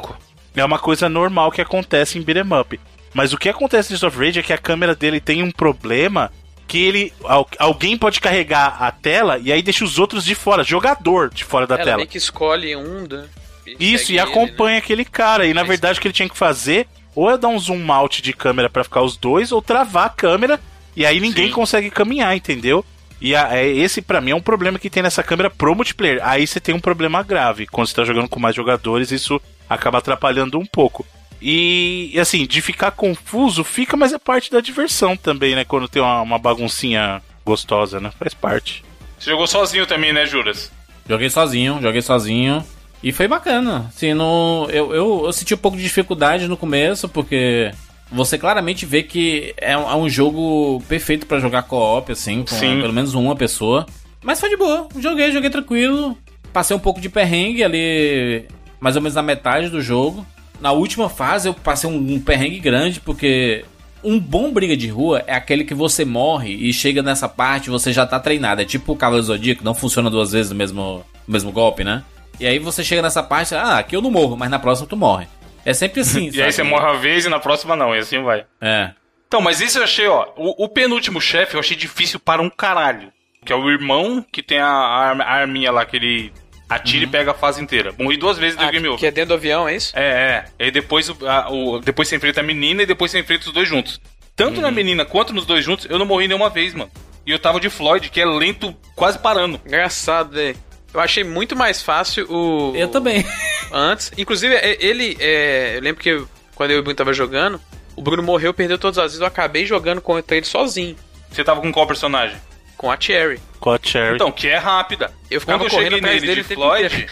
[0.54, 2.78] É uma coisa normal que acontece em beat'em up.
[3.14, 5.50] Mas o que acontece em Street of Rage é que a câmera dele tem um
[5.50, 6.30] problema
[6.66, 7.12] que ele
[7.58, 11.66] alguém pode carregar a tela e aí deixa os outros de fora, jogador de fora
[11.66, 11.96] da Ela tela.
[11.98, 13.26] meio que escolhe um, né?
[13.66, 14.78] Isso, e acompanha ele, né?
[14.78, 15.46] aquele cara.
[15.46, 18.22] E na verdade o que ele tinha que fazer ou é dar um zoom out
[18.22, 20.60] de câmera para ficar os dois, ou travar a câmera,
[20.96, 21.52] e aí ninguém Sim.
[21.52, 22.84] consegue caminhar, entendeu?
[23.20, 26.20] E a, é, esse para mim é um problema que tem nessa câmera pro multiplayer.
[26.22, 27.66] Aí você tem um problema grave.
[27.66, 31.06] Quando você tá jogando com mais jogadores, isso acaba atrapalhando um pouco.
[31.40, 35.64] E assim, de ficar confuso, fica, mas é parte da diversão também, né?
[35.64, 38.12] Quando tem uma, uma baguncinha gostosa, né?
[38.18, 38.84] Faz parte.
[39.18, 40.70] Você jogou sozinho também, né, Juras?
[41.08, 42.64] Joguei sozinho, joguei sozinho.
[43.02, 43.86] E foi bacana.
[43.88, 47.72] Assim, no, eu, eu, eu senti um pouco de dificuldade no começo, porque
[48.10, 52.54] você claramente vê que é um, é um jogo perfeito para jogar co-op, assim, com
[52.54, 52.80] Sim.
[52.80, 53.86] pelo menos uma pessoa.
[54.22, 54.86] Mas foi de boa.
[54.98, 56.16] Joguei, joguei tranquilo.
[56.52, 58.46] Passei um pouco de perrengue ali,
[58.78, 60.24] mais ou menos na metade do jogo.
[60.60, 63.64] Na última fase eu passei um, um perrengue grande, porque
[64.04, 67.92] um bom briga de rua é aquele que você morre e chega nessa parte você
[67.92, 68.60] já tá treinado.
[68.60, 72.04] É tipo o Cavaleiro Zodíaco, não funciona duas vezes no mesmo, no mesmo golpe, né?
[72.42, 74.96] E aí você chega nessa parte, ah, aqui eu não morro, mas na próxima tu
[74.96, 75.28] morre.
[75.64, 76.28] É sempre assim.
[76.34, 78.44] e aí você morre uma vez e na próxima não, e assim vai.
[78.60, 78.90] É.
[79.28, 80.26] Então, mas isso eu achei, ó.
[80.36, 83.12] O, o penúltimo chefe eu achei difícil para um caralho.
[83.44, 86.32] Que é o irmão que tem a, a, a arminha lá que ele
[86.68, 87.08] atira uhum.
[87.08, 87.94] e pega a fase inteira.
[87.96, 88.98] Morri duas vezes e ah, game over.
[88.98, 89.96] Que é dentro do avião, é isso?
[89.96, 90.66] É, é.
[90.66, 93.68] E depois, a, o, depois você enfrenta a menina e depois você enfrenta os dois
[93.68, 94.00] juntos.
[94.34, 94.62] Tanto uhum.
[94.62, 96.90] na menina quanto nos dois juntos, eu não morri nenhuma vez, mano.
[97.24, 99.60] E eu tava de Floyd, que é lento, quase parando.
[99.64, 100.56] Engraçado, velho.
[100.92, 102.74] Eu achei muito mais fácil o.
[102.76, 103.24] Eu também.
[103.72, 104.12] Antes.
[104.16, 105.16] Inclusive, é, ele.
[105.18, 106.22] É, eu lembro que
[106.54, 107.60] quando eu e o Bruno tava jogando,
[107.96, 109.20] o Bruno morreu, perdeu todas as vezes.
[109.20, 110.96] Eu acabei jogando contra ele sozinho.
[111.30, 112.36] Você tava com qual personagem?
[112.76, 113.40] Com a Cherry.
[113.58, 114.16] Com a Cherry.
[114.16, 115.12] Então, que é rápida.
[115.30, 117.06] Eu ficava Quando eu correndo cheguei nele dele de Floyd,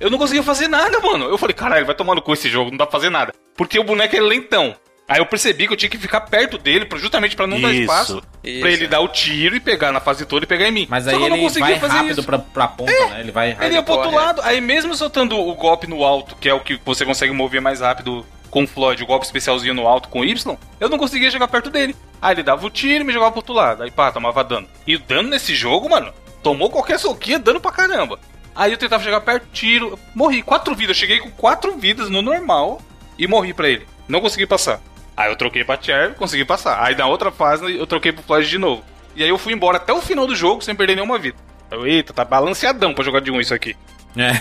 [0.00, 1.26] eu não conseguia fazer nada, mano.
[1.26, 3.32] Eu falei, caralho, vai tomando com esse jogo, não dá pra fazer nada.
[3.54, 4.74] Porque o boneco é lentão.
[5.10, 7.74] Aí eu percebi que eu tinha que ficar perto dele, justamente para não isso, dar
[7.74, 8.60] espaço isso.
[8.60, 10.86] para ele dar o tiro e pegar na fase toda e pegar em mim.
[10.88, 13.20] Mas aí ele vai rápido pra, pra ponta, é, né?
[13.20, 13.64] Ele vai rápido.
[13.64, 16.60] Ele ia pro outro lado, aí mesmo soltando o golpe no alto, que é o
[16.60, 20.24] que você consegue mover mais rápido com o Floyd, o golpe especialzinho no alto com
[20.24, 21.96] Y, eu não conseguia chegar perto dele.
[22.22, 23.82] Aí ele dava o tiro e me jogava pro outro lado.
[23.82, 24.68] Aí pá, tomava dano.
[24.86, 28.20] E o dano nesse jogo, mano, tomou qualquer soquinha, dano pra caramba.
[28.54, 30.40] Aí eu tentava chegar perto, tiro, morri.
[30.40, 32.80] Quatro vidas, eu cheguei com quatro vidas no normal
[33.18, 33.88] e morri pra ele.
[34.08, 34.80] Não consegui passar.
[35.20, 36.82] Aí eu troquei pra Cherry, consegui passar.
[36.82, 38.82] Aí na outra fase eu troquei pro Floyd de novo.
[39.14, 41.36] E aí eu fui embora até o final do jogo sem perder nenhuma vida.
[41.70, 43.76] Eu, eita, tá balanceadão pra jogar de um isso aqui.
[44.16, 44.40] É.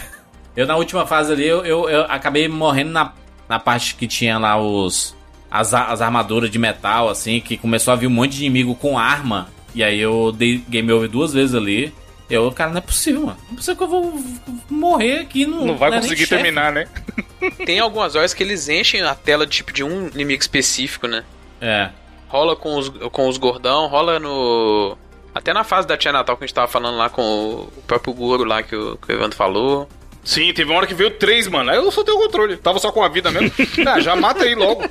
[0.56, 3.12] Eu na última fase ali, eu, eu, eu acabei morrendo na,
[3.50, 5.16] na parte que tinha lá os.
[5.52, 8.98] As, as armaduras de metal, assim, que começou a vir um monte de inimigo com
[8.98, 9.50] arma.
[9.76, 11.94] E aí eu dei game over duas vezes ali.
[12.30, 13.40] Eu, cara, não é possível, mano.
[13.48, 14.24] Não é possível que eu vou
[14.70, 15.66] morrer aqui no.
[15.66, 16.36] Não vai é conseguir chefe.
[16.36, 16.88] terminar, né?
[17.66, 21.24] Tem algumas horas que eles enchem a tela de tipo de um inimigo específico, né?
[21.60, 21.90] É.
[22.28, 24.96] Rola com os, com os gordão, rola no.
[25.34, 27.84] Até na fase da Tia Natal que a gente tava falando lá com o, o
[27.88, 29.90] próprio Goro lá que o, que o Evandro falou.
[30.24, 31.72] Sim, teve uma hora que veio três, mano.
[31.72, 32.58] Aí eu soltei o controle.
[32.58, 33.52] Tava só com a vida mesmo.
[33.88, 34.84] Ah, já mata aí logo.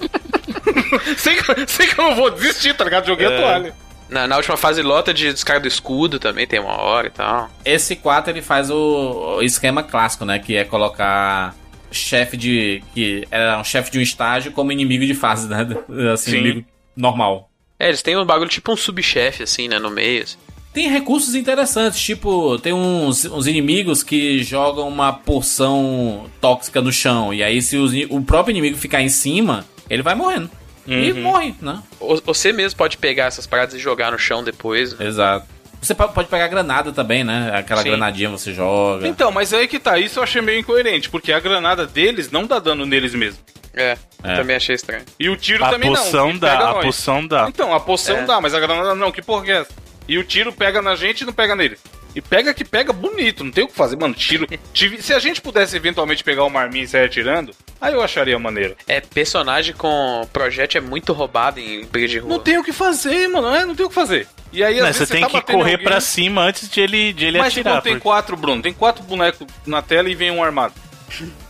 [1.16, 3.06] sei, que, sei que eu não vou desistir, tá ligado?
[3.06, 3.74] Joguei a toalha.
[4.08, 7.50] Na, na última fase lota de descarga do escudo também tem uma hora e tal.
[7.64, 10.38] Esse 4 ele faz o, o esquema clássico, né?
[10.38, 11.54] Que é colocar
[11.90, 12.82] chefe de.
[12.94, 15.66] que era um chefe de um estágio como inimigo de fase, né?
[16.12, 16.36] Assim, Sim.
[16.38, 16.64] inimigo
[16.96, 17.50] normal.
[17.78, 20.24] É, eles têm um bagulho tipo um subchefe, assim, né, no meio.
[20.24, 20.36] assim.
[20.72, 27.32] Tem recursos interessantes, tipo, tem uns, uns inimigos que jogam uma porção tóxica no chão.
[27.32, 30.50] E aí, se os o próprio inimigo ficar em cima, ele vai morrendo.
[30.88, 31.82] E morre, né?
[32.24, 34.98] Você mesmo pode pegar essas paradas e jogar no chão depois.
[34.98, 35.06] né?
[35.06, 35.46] Exato.
[35.80, 37.52] Você po- pode pegar granada também, né?
[37.54, 37.90] Aquela Sim.
[37.90, 39.06] granadinha você joga.
[39.06, 39.98] Então, mas aí que tá.
[39.98, 43.38] Isso eu achei meio incoerente, porque a granada deles não dá dano neles mesmo.
[43.74, 44.34] É, É.
[44.34, 45.04] também achei estranho.
[45.20, 45.96] E o tiro A também não.
[45.96, 46.84] poção que dá, a nós.
[46.86, 47.46] poção dá.
[47.48, 48.22] Então, a poção É.
[48.24, 49.12] dá, mas a granada não.
[49.12, 49.70] Que porra que é essa?
[50.08, 51.78] E o tiro pega na gente e não pega nele.
[52.18, 53.96] E pega que pega bonito, não tem o que fazer.
[53.96, 54.44] Mano, tiro.
[54.74, 58.36] tive- Se a gente pudesse eventualmente pegar uma arminha e sair atirando, aí eu acharia
[58.40, 58.74] maneiro.
[58.88, 62.28] É, personagem com projétil é muito roubado em briga de rua.
[62.28, 63.54] Não tem o que fazer, mano.
[63.54, 64.26] É, não tem o que fazer.
[64.52, 66.80] E aí, às Não, vezes, você tem tá que correr alguém, pra cima antes de
[66.80, 67.74] ele, de ele Mas atirar.
[67.74, 70.74] quando tem porque- quatro, Bruno, tem quatro bonecos na tela e vem um armado.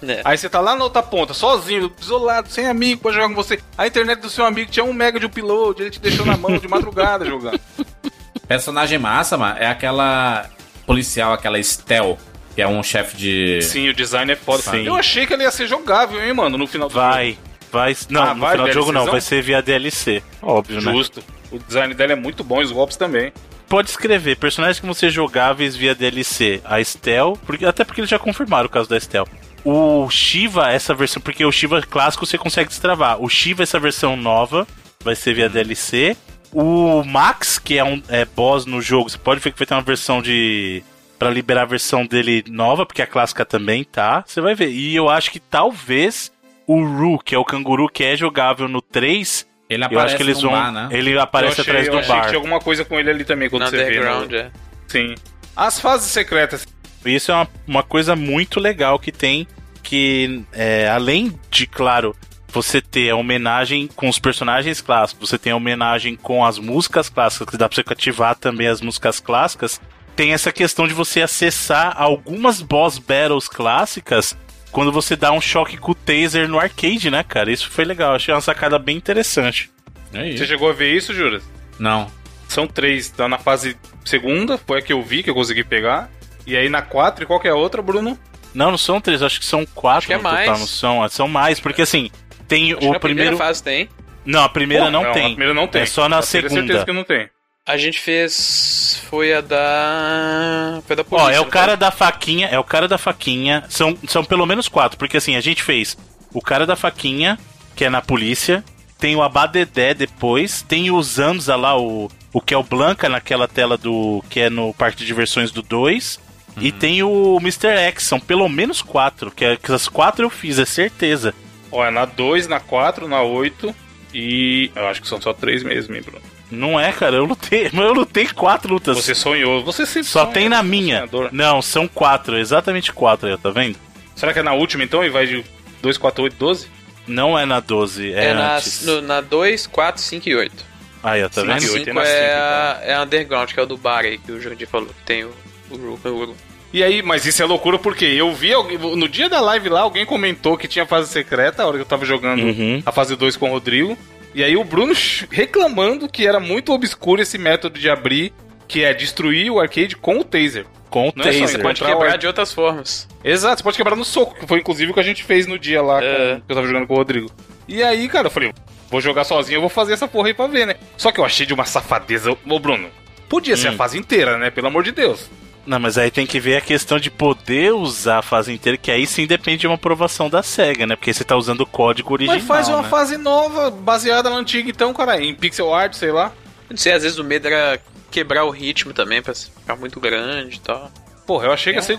[0.03, 0.21] É.
[0.25, 3.59] Aí você tá lá na outra ponta, sozinho, isolado, sem amigo pra jogar com você.
[3.77, 6.59] A internet do seu amigo tinha um mega de upload, ele te deixou na mão
[6.59, 7.59] de madrugada jogando.
[8.47, 10.49] Personagem massa, mano, é aquela
[10.89, 12.19] policial, aquela Stel,
[12.55, 13.63] que é um chefe de.
[13.63, 14.63] Sim, o design é foda.
[14.63, 14.85] Sim.
[14.85, 17.07] Eu achei que ele ia ser jogável, hein, mano, no final do jogo.
[17.07, 17.39] Vai,
[17.71, 17.97] vai.
[18.11, 20.23] Não, Ah, no vai, final do jogo não, vai ser via DLC.
[20.43, 20.93] Óbvio, né?
[20.93, 21.23] Justo.
[21.53, 23.33] O design dela é muito bom, e os golpes também.
[23.69, 26.61] Pode escrever personagens que vão ser jogáveis via DLC.
[26.65, 29.29] A Estel, porque, até porque eles já confirmaram o caso da Estel.
[29.65, 33.21] O Shiva, essa versão, porque o Shiva clássico você consegue destravar.
[33.23, 34.67] O Shiva, essa versão nova,
[35.05, 36.17] vai ser via DLC.
[36.53, 39.75] O Max, que é um é, boss no jogo, você pode ver que vai ter
[39.75, 40.83] uma versão de.
[41.19, 44.23] Pra liberar a versão dele nova, porque a clássica também tá.
[44.27, 44.71] Você vai ver.
[44.71, 46.31] E eu acho que talvez
[46.67, 50.17] o Ru, que é o canguru que é jogável no 3, Ele eu aparece acho
[50.17, 50.53] que eles vão.
[50.53, 50.89] bar, né?
[50.93, 52.27] Ele aparece eu achei, atrás eu do achei que bar.
[52.29, 53.99] tinha alguma coisa com ele ali também, quando No você vê.
[53.99, 54.51] no- é.
[54.87, 55.15] Sim.
[55.57, 56.67] As fases secretas.
[57.05, 59.47] Isso é uma, uma coisa muito legal que tem,
[59.83, 62.15] que é, além de, claro,
[62.51, 67.09] você ter a homenagem com os personagens clássicos, você tem a homenagem com as músicas
[67.09, 69.81] clássicas, que dá pra você ativar também as músicas clássicas,
[70.17, 74.37] tem essa questão de você acessar algumas boss battles clássicas
[74.73, 77.53] quando você dá um choque com o taser no arcade, né, cara?
[77.53, 79.71] Isso foi legal, achei uma sacada bem interessante.
[80.13, 80.37] É.
[80.37, 81.43] Você chegou a ver isso, Juras?
[81.79, 82.11] Não.
[82.49, 83.11] São três.
[83.11, 86.11] Tá na fase segunda, foi a que eu vi, que eu consegui pegar.
[86.47, 88.19] E aí na quatro, e qual que é a outra, Bruno?
[88.55, 90.61] Não, não são três, acho que são quatro Acho que é no total, mais.
[90.61, 92.11] não são, são mais, porque assim,
[92.49, 93.37] tem Acho o na primeira primeiro...
[93.37, 93.89] fase tem.
[94.25, 95.29] Não, a primeira Pô, não, A tem.
[95.29, 95.83] primeira não tem.
[95.83, 96.85] É só na Eu tenho certeza segunda.
[96.85, 97.29] que não tem.
[97.67, 99.01] A gente fez.
[99.11, 100.81] Foi a da.
[100.87, 101.31] Foi a da polícia.
[101.31, 101.77] Ó, é o não cara foi?
[101.77, 103.65] da faquinha, é o cara da faquinha.
[103.69, 105.97] São, são pelo menos quatro, porque assim, a gente fez
[106.33, 107.39] o cara da faquinha,
[107.77, 108.65] que é na polícia,
[108.99, 113.47] tem o Abadedé depois, tem o Zamza lá, o, o que é o Blanca naquela
[113.47, 114.25] tela do.
[114.31, 116.21] que é no parque de diversões do 2.
[116.61, 117.69] E tem o Mr.
[117.69, 121.33] X, são pelo menos quatro, que, é, que as quatro eu fiz, é certeza.
[121.71, 123.75] Ó, é na 2, na 4, na 8
[124.15, 124.71] e.
[124.75, 126.23] Eu acho que são só três mesmo, hein, Bruno?
[126.51, 128.97] Não é, cara, eu lutei, mas eu lutei quatro lutas.
[128.97, 130.97] Você sonhou, você sempre Só sonha, tem na você é minha.
[130.97, 131.29] sonhador.
[131.33, 133.77] Não, são quatro, exatamente quatro aí, tá vendo?
[134.17, 135.45] Será que é na última então e vai de
[135.83, 136.69] 2, 4, 8, 12?
[137.07, 138.85] Não é na 12, é, É na, antes.
[138.85, 140.65] no- na 2, 4, 5 e 8.
[141.03, 141.51] Aí, ó, tá vendo?
[141.63, 143.67] e A oito 5 e na é, cinco, a, é a Underground, que é o
[143.67, 144.89] do bar aí, que o Jurandir falou.
[144.89, 145.33] que Tem o,
[145.71, 146.37] o o Ru.
[146.73, 149.81] E aí, mas isso é loucura porque eu vi alguém, no dia da live lá,
[149.81, 152.83] alguém comentou que tinha fase secreta, a hora que eu tava jogando Uhum.
[152.85, 153.97] a fase 2 com o Rodrigo.
[154.35, 154.93] E aí o Bruno
[155.31, 158.33] reclamando que era muito obscuro esse método de abrir,
[158.67, 160.67] que é destruir o arcade com o taser.
[160.91, 161.49] Com o Não é só taser.
[161.57, 163.09] Você pode quebrar ar- de outras formas.
[163.25, 165.59] Exato, você pode quebrar no soco, que foi inclusive o que a gente fez no
[165.59, 166.35] dia lá É.
[166.35, 167.31] com- que eu tava jogando com o Rodrigo.
[167.67, 168.53] E aí, cara, eu falei,
[168.91, 170.77] vou jogar sozinho, eu vou fazer essa porra aí pra ver, né?
[170.99, 172.37] Só que eu achei de uma safadeza.
[172.47, 172.89] Ô, Bruno,
[173.29, 174.51] podia ser a fase inteira, né?
[174.51, 175.31] Pelo amor de Deus.
[175.69, 178.91] Não, mas aí tem que ver a questão de poder usar a fase inteira, que
[178.91, 180.97] aí sim depende de uma aprovação da SEGA, né?
[180.97, 182.89] Porque você tá usando o código original, Mas faz uma né?
[182.89, 186.33] fase nova, baseada na antiga, então, cara, em pixel art, sei lá.
[186.71, 187.79] Não sei, às vezes o medo era
[188.11, 190.91] quebrar o ritmo também pra ficar muito grande e tal.
[191.27, 191.99] Porra, eu achei que ia ser.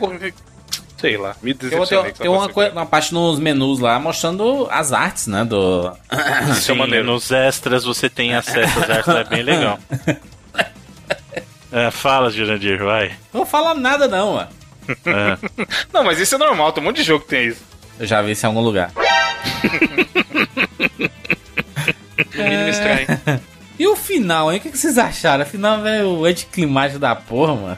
[0.98, 2.12] Sei lá, me decepcionei.
[2.12, 5.46] tem uma, uma parte nos menus lá mostrando as artes, né?
[5.46, 5.96] Do.
[6.52, 7.06] Isso é maneiro.
[7.06, 9.78] Nos extras você tem acesso às artes, é bem legal.
[11.72, 13.12] É, fala, Jurandir, vai.
[13.34, 14.50] Não fala nada, não, mano.
[15.06, 15.38] É.
[15.94, 17.62] Não, mas isso é normal, tem um monte de jogo que tem isso.
[18.00, 18.91] Eu já vi isso em algum lugar.
[22.36, 23.08] No mínimo estranho.
[23.78, 24.60] E o final, hein?
[24.60, 25.44] O que, vocês acharam?
[25.44, 27.78] Afinal, velho, o anticlimático da porra, mano.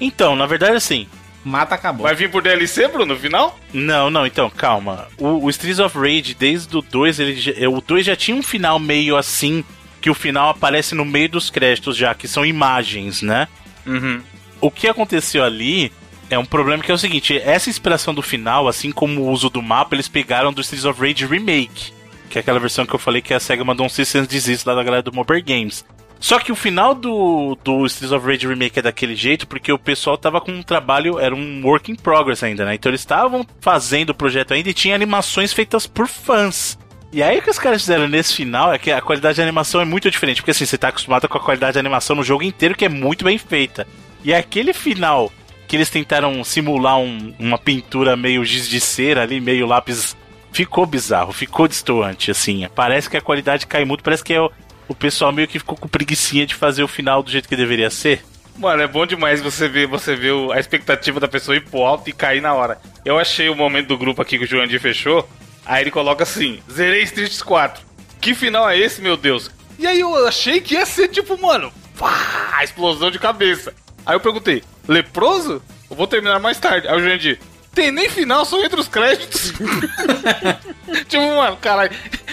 [0.00, 1.06] Então, na verdade, assim.
[1.44, 2.04] Mata acabou.
[2.04, 3.58] Vai vir por DLC, Bruno, no final?
[3.72, 5.08] Não, não, então, calma.
[5.18, 8.78] O, o Streets of Rage, desde o 2, ele, o 2 já tinha um final
[8.78, 9.64] meio assim,
[10.02, 13.46] que o final aparece no meio dos créditos já, que são imagens, né?
[13.86, 14.20] Uhum.
[14.60, 15.92] O que aconteceu ali
[16.28, 19.48] é um problema que é o seguinte: essa inspiração do final, assim como o uso
[19.48, 21.92] do mapa, eles pegaram do Streets of Rage Remake,
[22.28, 24.74] que é aquela versão que eu falei que a SEGA mandou um 600 desist lá
[24.74, 25.84] da galera do Mobile Games.
[26.18, 29.78] Só que o final do, do Streets of Rage Remake é daquele jeito porque o
[29.78, 32.74] pessoal tava com um trabalho, era um work in progress ainda, né?
[32.74, 36.78] Então eles estavam fazendo o projeto ainda e tinha animações feitas por fãs.
[37.12, 39.80] E aí o que os caras fizeram nesse final é que a qualidade de animação
[39.80, 42.42] é muito diferente, porque assim, você tá acostumado com a qualidade de animação no jogo
[42.42, 43.86] inteiro que é muito bem feita.
[44.24, 45.30] E aquele final
[45.68, 50.16] que eles tentaram simular um- uma pintura meio giz de cera ali, meio lápis,
[50.52, 52.66] ficou bizarro, ficou distoante, assim.
[52.74, 54.50] Parece que a qualidade cai muito, parece que é o,
[54.88, 57.90] o pessoal meio que ficou com preguicinha de fazer o final do jeito que deveria
[57.90, 58.24] ser.
[58.58, 62.08] Mano, é bom demais você ver, você ver a expectativa da pessoa ir pro alto
[62.08, 62.78] e cair na hora.
[63.04, 65.26] Eu achei o momento do grupo aqui que o Jurandir fechou.
[65.64, 67.82] Aí ele coloca assim: Zerei Streets 4.
[68.20, 69.50] Que final é esse, meu Deus?
[69.78, 73.74] E aí eu achei que ia ser tipo, mano, pá, explosão de cabeça.
[74.04, 75.62] Aí eu perguntei: Leproso?
[75.90, 76.88] Eu vou terminar mais tarde.
[76.88, 77.38] Aí o Jurandir:
[77.74, 79.52] Tem nem final, só entre os créditos.
[81.08, 81.92] tipo, mano, caralho.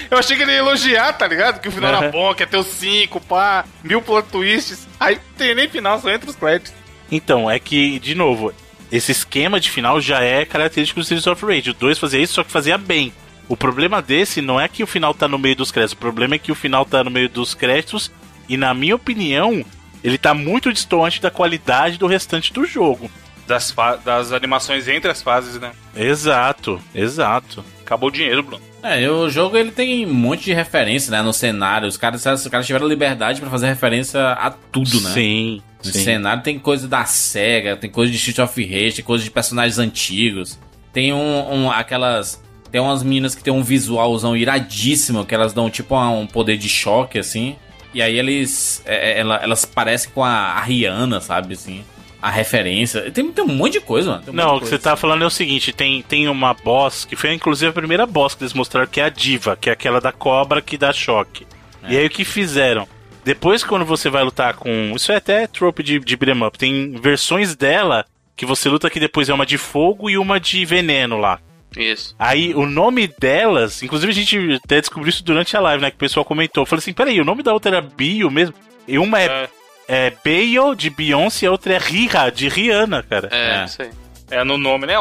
[0.10, 1.60] Eu achei que ele ia elogiar, tá ligado?
[1.60, 2.12] Que o final era Aham.
[2.12, 4.88] bom, que ia ter os 5, pá, mil plot twists.
[5.00, 6.74] Aí tem nem final, só entre os créditos.
[7.12, 8.54] Então, é que, de novo,
[8.92, 11.70] esse esquema de final já é característico do Streets of Rage.
[11.70, 13.14] O 2 fazia isso, só que fazia bem.
[13.48, 16.36] O problema desse não é que o final tá no meio dos créditos, o problema
[16.36, 18.12] é que o final tá no meio dos créditos
[18.48, 19.66] e, na minha opinião,
[20.04, 23.10] ele tá muito distante da qualidade do restante do jogo.
[23.48, 23.74] Das,
[24.06, 25.72] das animações entre as fases, né?
[25.96, 27.66] Exato, exato.
[27.90, 28.62] Acabou o dinheiro, Bruno.
[28.84, 31.24] É, e o jogo ele tem um monte de referência, né?
[31.24, 31.88] No cenário.
[31.88, 35.10] Os caras, os caras tiveram liberdade pra fazer referência a tudo, né?
[35.12, 36.04] Sim, No sim.
[36.04, 39.80] cenário tem coisa da SEGA, tem coisa de Street of Rage, tem coisa de personagens
[39.80, 40.60] antigos.
[40.94, 42.40] Tem um, um- aquelas.
[42.72, 46.70] Tem umas meninas que tem um visualzão iradíssimo, que elas dão tipo um poder de
[46.70, 47.56] choque, assim.
[47.92, 48.84] E aí eles.
[48.86, 51.84] é, é, ela- elas parecem com a, a Rihanna, sabe, assim.
[52.22, 53.10] A referência.
[53.12, 54.24] Tem, tem um monte de coisa, mano.
[54.28, 57.06] Um Não, o que coisa, você tá falando é o seguinte: tem, tem uma boss,
[57.06, 59.74] que foi inclusive a primeira boss que eles mostraram, que é a Diva, que é
[59.74, 61.48] aquela da cobra que dá choque.
[61.88, 62.88] E aí o que fizeram?
[63.24, 64.94] Depois, quando você vai lutar com.
[64.96, 66.58] Isso é até trope de, de beat'em up.
[66.58, 68.06] Tem versões dela
[68.36, 71.40] que você luta que depois é uma de fogo e uma de veneno lá.
[71.76, 72.16] Isso.
[72.18, 75.92] Aí o nome delas, inclusive a gente até descobriu isso durante a live, né?
[75.92, 76.64] Que o pessoal comentou.
[76.64, 78.56] Eu falei assim: peraí, o nome da outra era Bio mesmo?
[78.88, 79.50] E uma é, É,
[79.90, 83.28] é Bayo de Beyoncé e a outra é Riha de Rihanna, cara.
[83.32, 83.66] É, É.
[83.66, 83.90] isso aí.
[84.32, 84.94] é no nome, né?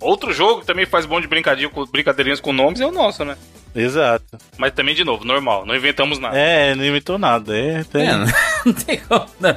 [0.00, 3.24] Outro jogo que também faz bom de brincadinha com, brincadeirinhas com nomes é o nosso,
[3.24, 3.36] né?
[3.74, 4.38] Exato.
[4.56, 6.38] Mas também, de novo, normal, não inventamos nada.
[6.38, 7.56] É, não inventou nada.
[7.58, 8.12] É, tem- É,
[8.64, 9.56] não tem como, né.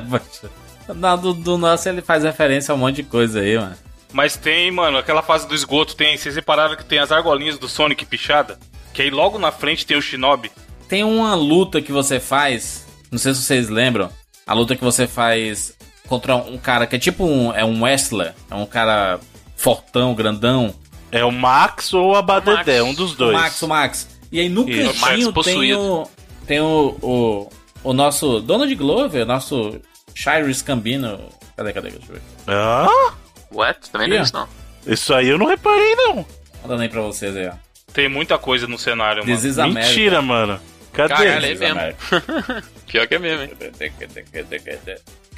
[0.95, 3.75] Na do, do nosso ele faz referência a um monte de coisa aí, mano.
[4.13, 6.17] Mas tem, mano, aquela fase do esgoto tem.
[6.17, 8.57] Vocês repararam que tem as argolinhas do Sonic pichada?
[8.93, 10.51] Que aí logo na frente tem o Shinobi.
[10.89, 14.09] Tem uma luta que você faz, não sei se vocês lembram,
[14.45, 15.75] a luta que você faz
[16.07, 19.19] contra um cara que é tipo um, é um wrestler, é um cara
[19.55, 20.73] fortão, grandão,
[21.11, 23.33] É o Max ou a Badedé, um dos o dois.
[23.33, 24.07] Max, o Max.
[24.31, 24.89] E aí no Isso.
[24.89, 26.07] O cantinho tem o
[26.47, 27.49] tem o, o
[27.83, 29.79] o nosso Donald Glover, nosso
[30.15, 31.19] Shyrus Cambino.
[31.57, 32.21] Cadê, cadê, deixa eu ver.
[32.47, 33.13] Ah,
[33.51, 33.89] What?
[33.91, 34.47] Também não é isso, não.
[34.87, 36.25] isso aí eu não reparei, não.
[36.63, 37.53] Mandando aí pra vocês aí, ó.
[37.93, 39.35] Tem muita coisa no cenário, mano.
[39.35, 39.87] This is America.
[39.87, 40.59] Mentira, mano.
[40.93, 41.13] Cadê?
[41.13, 41.79] Caralho, é mesmo.
[42.91, 43.51] Pior que é mesmo, hein?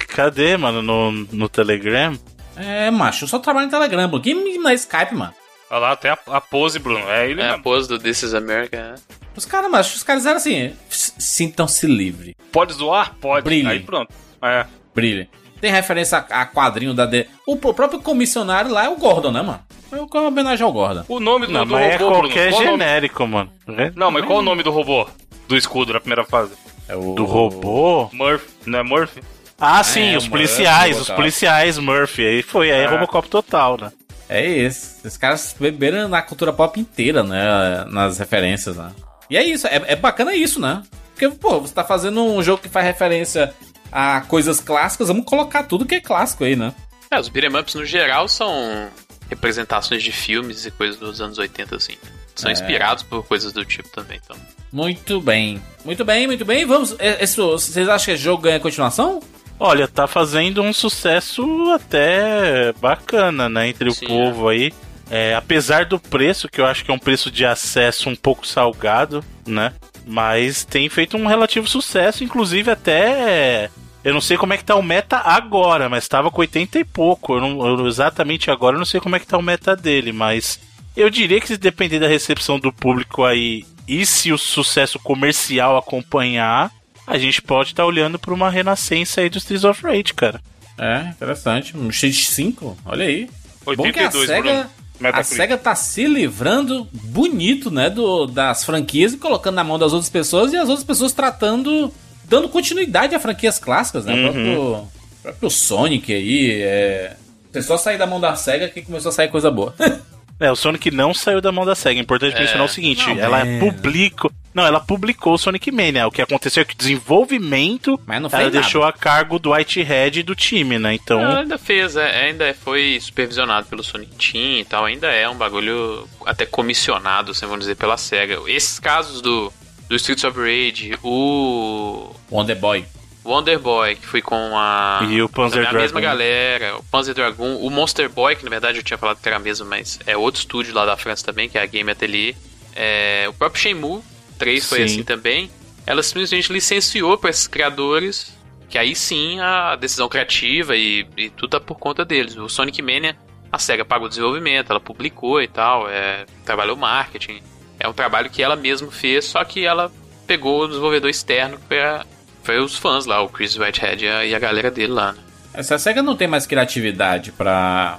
[0.08, 0.82] Cadê, mano?
[0.82, 2.18] No, no Telegram?
[2.56, 4.20] É, macho, eu só trabalho no Telegram, pô.
[4.20, 5.34] Quem na Skype, mano?
[5.70, 7.08] Olha lá, tem a, a pose, Bruno.
[7.08, 8.94] É ele É a pose do This is America, né?
[9.36, 12.36] Os caras, macho, os caras eram assim, sintam-se livre.
[12.52, 13.14] Pode zoar?
[13.20, 13.44] Pode.
[13.44, 13.68] Brilhe.
[13.68, 14.12] Aí pronto.
[14.42, 14.66] É.
[14.94, 15.28] Brilha.
[15.60, 17.26] Tem referência a, a quadrinho da D.
[17.46, 19.60] O pr- próprio comissionário lá é o Gordon, né, mano?
[19.90, 21.04] É o homenagem ao Gordon.
[21.08, 22.52] O nome do, Não, do mas é robô, qualquer Bruno.
[22.52, 22.78] Qual o nome?
[22.84, 23.50] genérico, mano.
[23.68, 23.92] É?
[23.96, 25.08] Não, mas qual o nome do robô?
[25.48, 26.52] Do escudo na primeira fase?
[26.88, 28.08] É o Do robô?
[28.12, 28.48] Murphy.
[28.66, 29.22] Não é Murphy?
[29.58, 32.26] Ah, sim, É, os policiais, os policiais Murphy.
[32.26, 32.86] Aí foi, aí é É.
[32.86, 33.92] Robocop total, né?
[34.28, 34.96] É isso.
[35.06, 37.84] Os caras beberam na cultura pop inteira, né?
[37.90, 38.90] Nas referências, né?
[39.30, 39.66] E é isso.
[39.66, 40.82] É, é bacana isso, né?
[41.14, 43.54] Porque, pô, você tá fazendo um jogo que faz referência
[43.92, 46.74] a coisas clássicas, vamos colocar tudo que é clássico aí, né?
[47.10, 48.88] É, os beat'em ups no geral são
[49.30, 51.96] representações de filmes e coisas dos anos 80, assim.
[52.34, 52.52] São É.
[52.52, 54.36] inspirados por coisas do tipo também, então.
[54.74, 55.62] Muito bem.
[55.84, 56.66] Muito bem, muito bem.
[56.66, 56.96] Vamos.
[56.98, 59.20] é- esse- vocês acham que esse jogo ganha continuação?
[59.60, 64.72] Olha, tá fazendo um sucesso até bacana, né, entre o Sim, povo aí.
[65.08, 68.44] É, apesar do preço, que eu acho que é um preço de acesso um pouco
[68.44, 69.72] salgado, né?
[70.04, 73.70] Mas tem feito um relativo sucesso, inclusive até.
[74.02, 76.84] Eu não sei como é que tá o meta agora, mas tava com 80 e
[76.84, 77.34] pouco.
[77.36, 80.10] Eu não, eu exatamente agora eu não sei como é que tá o meta dele,
[80.12, 80.58] mas
[80.96, 85.76] eu diria que se depender da recepção do público aí e se o sucesso comercial
[85.76, 86.70] acompanhar,
[87.06, 90.40] a gente pode estar olhando para uma renascença aí do Streets of Rage, cara.
[90.78, 91.76] É, interessante.
[91.76, 93.28] Um X5, olha aí.
[93.64, 95.16] Bom que a 82, SEGA, Bruno.
[95.16, 95.22] a.
[95.22, 100.10] SEGA tá se livrando bonito, né, do, das franquias e colocando na mão das outras
[100.10, 101.92] pessoas e as outras pessoas tratando,
[102.24, 104.14] dando continuidade a franquias clássicas, né?
[104.14, 104.88] O próprio, o
[105.22, 107.16] próprio Sonic aí, é...
[107.52, 109.74] Você só sair da mão da SEGA que começou a sair coisa boa.
[110.44, 111.98] É, o Sonic não saiu da mão da SEGA.
[111.98, 112.40] É importante É.
[112.40, 113.58] mencionar o seguinte: Não, ela é.
[113.58, 114.30] publicou.
[114.52, 116.06] Não, ela publicou o Sonic Mania.
[116.06, 118.94] O que aconteceu é que o desenvolvimento Mas não ela fez deixou nada.
[118.94, 120.94] a cargo do Whitehead e do time, né?
[120.94, 121.20] Então.
[121.20, 125.34] Ela ainda fez, é, ainda foi supervisionado pelo Sonic Team e tal, ainda é um
[125.34, 128.38] bagulho até comissionado, assim, vamos dizer, pela SEGA.
[128.46, 129.52] Esses casos do,
[129.88, 132.84] do Streets of Rage, o Wonder Boy.
[133.24, 135.00] Wonder Boy, que foi com a.
[135.08, 138.50] E o Panzer também a mesma galera, o Panzer Dragoon, o Monster Boy, que na
[138.50, 141.48] verdade eu tinha falado que era mesmo, mas é outro estúdio lá da França também,
[141.48, 142.34] que é a Game Atelier.
[142.76, 144.02] É, o próprio Shenmue
[144.38, 144.84] 3 foi Sim.
[144.84, 145.50] assim também.
[145.86, 148.34] Ela simplesmente licenciou para esses criadores,
[148.68, 152.36] que aí sim a decisão criativa e, e tudo tá por conta deles.
[152.36, 153.16] O Sonic Mania,
[153.52, 157.40] a SEGA pagou o desenvolvimento, ela publicou e tal, é, trabalhou marketing.
[157.78, 159.90] É um trabalho que ela mesma fez, só que ela
[160.26, 162.04] pegou o desenvolvedor externo, que foi, a-
[162.44, 165.12] foi os fãs lá, o Chris Whitehead e a, e a galera dele lá,
[165.52, 165.62] né?
[165.62, 167.98] Se a SEGA não tem mais criatividade pra,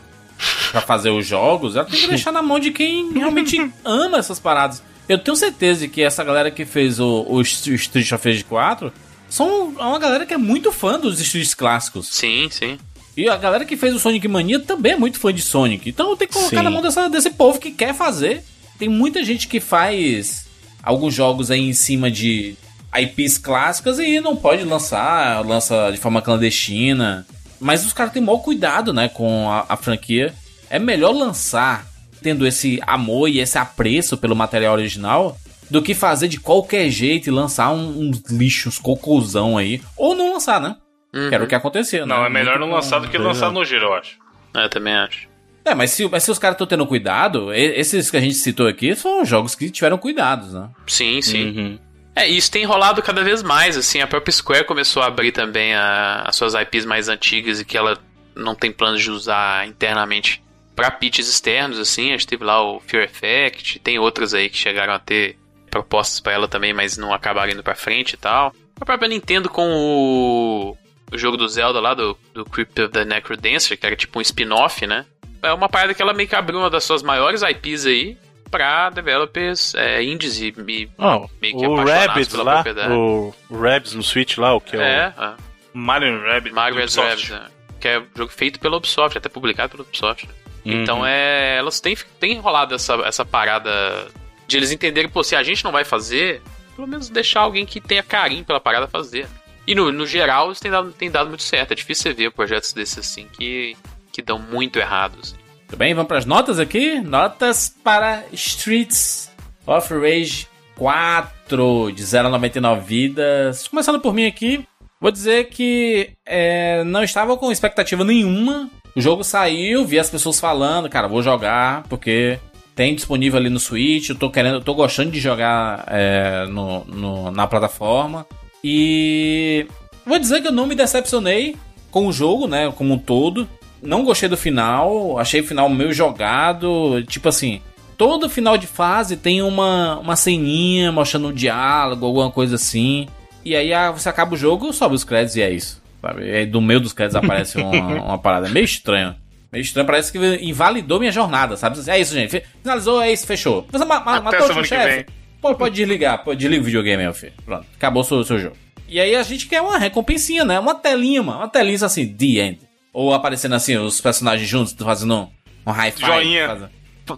[0.71, 4.39] pra fazer os jogos, ela tem que deixar na mão de quem realmente ama essas
[4.39, 4.83] paradas.
[5.07, 8.91] Eu tenho certeza de que essa galera que fez o, o Street of Rage 4
[9.29, 12.07] são é uma galera que é muito fã dos Streets clássicos.
[12.07, 12.77] Sim, sim.
[13.17, 15.89] E a galera que fez o Sonic Mania também é muito fã de Sonic.
[15.89, 16.63] Então tem que colocar Sim.
[16.63, 18.43] na mão dessa, desse povo que quer fazer.
[18.77, 20.47] Tem muita gente que faz
[20.83, 22.57] alguns jogos aí em cima de
[23.01, 27.25] IPs clássicas e não pode lançar, lança de forma clandestina.
[27.59, 30.33] Mas os caras têm maior cuidado, né, com a, a franquia.
[30.69, 31.85] É melhor lançar
[32.21, 35.37] tendo esse amor e esse apreço pelo material original
[35.69, 39.81] do que fazer de qualquer jeito e lançar um- uns lixos, cocôzão aí.
[39.97, 40.75] Ou não lançar, né?
[41.13, 41.29] Uhum.
[41.29, 42.15] Que era o que acontecia, né?
[42.15, 44.17] Não, é melhor Muito não lançar do que lançar no giro, eu acho.
[44.55, 45.27] É, Eu também acho.
[45.63, 48.67] É, mas se, mas se os caras estão tendo cuidado, esses que a gente citou
[48.67, 50.69] aqui são jogos que tiveram cuidados, né?
[50.85, 51.45] Sim, sim.
[51.57, 51.79] Uhum.
[52.15, 55.75] É, isso tem rolado cada vez mais, assim, a própria Square começou a abrir também
[55.75, 57.97] a- as suas IPs mais antigas e que ela
[58.33, 60.41] não tem planos de usar internamente
[60.75, 64.57] pra pitches externos, assim, a gente teve lá o Fear Effect, tem outras aí que
[64.57, 65.37] chegaram a ter
[65.69, 68.53] propostas pra ela também, mas não acabaram indo pra frente e tal.
[68.79, 70.77] A própria Nintendo com o,
[71.13, 74.21] o jogo do Zelda lá, do, do Crypt of the Necrodancer, que era tipo um
[74.21, 75.05] spin-off, né?
[75.41, 78.17] É uma parada que ela meio que abriu uma das suas maiores IPs aí
[78.55, 84.01] pra developers é, indies e, e Ó, Meio que o Rabbids lá, o Rabbids no
[84.01, 85.33] Switch lá, o que é, É, é.
[85.73, 86.55] Mario Rabbit.
[86.55, 86.75] Mario.
[86.75, 86.97] Rabbids,
[87.31, 87.41] é.
[87.81, 90.25] que é um jogo feito pela Ubisoft, até publicado pela Ubisoft.
[90.25, 90.33] né?
[90.65, 90.81] Uhum.
[90.81, 94.07] Então é, elas têm, têm rolado essa, essa parada
[94.47, 96.41] de eles entenderem, pô, se a gente não vai fazer,
[96.75, 99.27] pelo menos deixar alguém que tenha carinho pela parada fazer.
[99.67, 101.71] E no, no geral, isso tem dado, tem dado muito certo.
[101.71, 103.75] É difícil você ver projetos desses assim que,
[104.11, 105.17] que dão muito errado.
[105.21, 105.35] assim.
[105.67, 105.93] Tudo bem?
[105.93, 106.99] Vamos para as notas aqui?
[107.01, 109.31] Notas para Streets
[109.65, 113.67] of Rage 4, de 0 a 99 vidas.
[113.67, 114.65] Começando por mim aqui,
[115.01, 118.69] vou dizer que é, não estava com expectativa nenhuma.
[118.95, 122.39] O jogo saiu, vi as pessoas falando, cara, vou jogar, porque
[122.75, 126.85] tem disponível ali no Switch, eu tô querendo, eu tô gostando de jogar é, no,
[126.85, 128.25] no- na plataforma.
[128.63, 129.67] E
[130.05, 131.55] vou dizer que eu não me decepcionei
[131.91, 133.47] com o jogo, né, como um todo.
[133.81, 137.61] Não gostei do final, achei o final meio jogado, tipo assim,
[137.97, 143.07] todo final de fase tem uma, uma ceninha mostrando um diálogo, alguma coisa assim.
[143.43, 145.81] E aí ah, você acaba o jogo, sobe os créditos e é isso.
[146.01, 146.25] Sabe?
[146.25, 147.69] E aí do meio dos créditos aparece uma,
[148.03, 149.17] uma parada meio estranha.
[149.51, 151.79] Meio estranho, parece que invalidou minha jornada, sabe?
[151.89, 152.43] É isso, gente.
[152.61, 153.65] Finalizou, é isso, fechou.
[153.71, 155.05] Você ma ma Até matou o chefe?
[155.41, 157.33] Pode, pode desligar, pode desliga o videogame, meu filho.
[157.45, 158.57] Pronto, acabou o seu, seu jogo.
[158.87, 160.59] E aí a gente quer uma recompensinha, né?
[160.59, 161.39] Uma telinha, mano.
[161.39, 162.59] Uma telinha assim, the end.
[162.97, 165.27] Ou aparecendo assim, os personagens juntos, fazendo um,
[165.67, 166.05] um high five.
[166.07, 166.47] Joinha.
[166.47, 166.69] fazendo-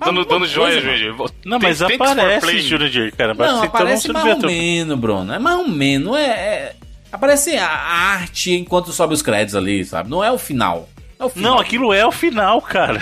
[0.04, 0.82] Dando, dando joia.
[0.82, 1.16] Jurandir.
[1.46, 2.62] Não, mas tem aparece.
[2.62, 3.34] Jurandir, cara.
[3.36, 5.32] Não, Você- então aparece mais ou menos, Bruno.
[5.34, 6.18] É mais ou menos.
[6.18, 6.76] É, é-
[7.12, 10.10] Aparece a arte enquanto sobe os créditos ali, sabe?
[10.10, 10.90] Não é o final.
[11.20, 11.54] É o final.
[11.54, 13.02] Não, aquilo é o final, cara.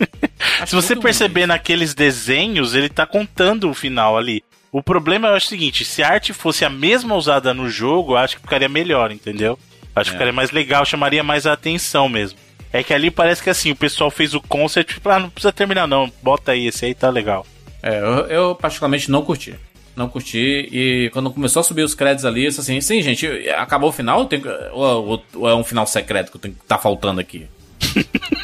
[0.66, 1.48] Se você perceber ruim.
[1.48, 4.42] naqueles desenhos, ele tá contando o final ali.
[4.72, 8.16] O problema é o seguinte: se a arte fosse a mesma usada no jogo, eu
[8.16, 9.58] acho que ficaria melhor, entendeu?
[9.96, 10.12] Acho que É.
[10.18, 12.38] ficaria mais legal, chamaria mais a atenção mesmo.
[12.72, 15.52] É que ali parece que assim, o pessoal fez o concept, tipo, ah, não precisa
[15.52, 17.46] terminar não, bota aí, esse aí tá legal.
[17.82, 19.54] É, eu, eu particularmente não curti.
[19.96, 20.68] Não curti.
[20.70, 23.92] E quando começou a subir os créditos ali, eu disse assim, sim, gente, acabou o
[23.92, 24.28] final?
[24.28, 24.42] Que-
[24.72, 27.46] ou, ou- ou é um final secreto que eu tenho que tá faltando aqui?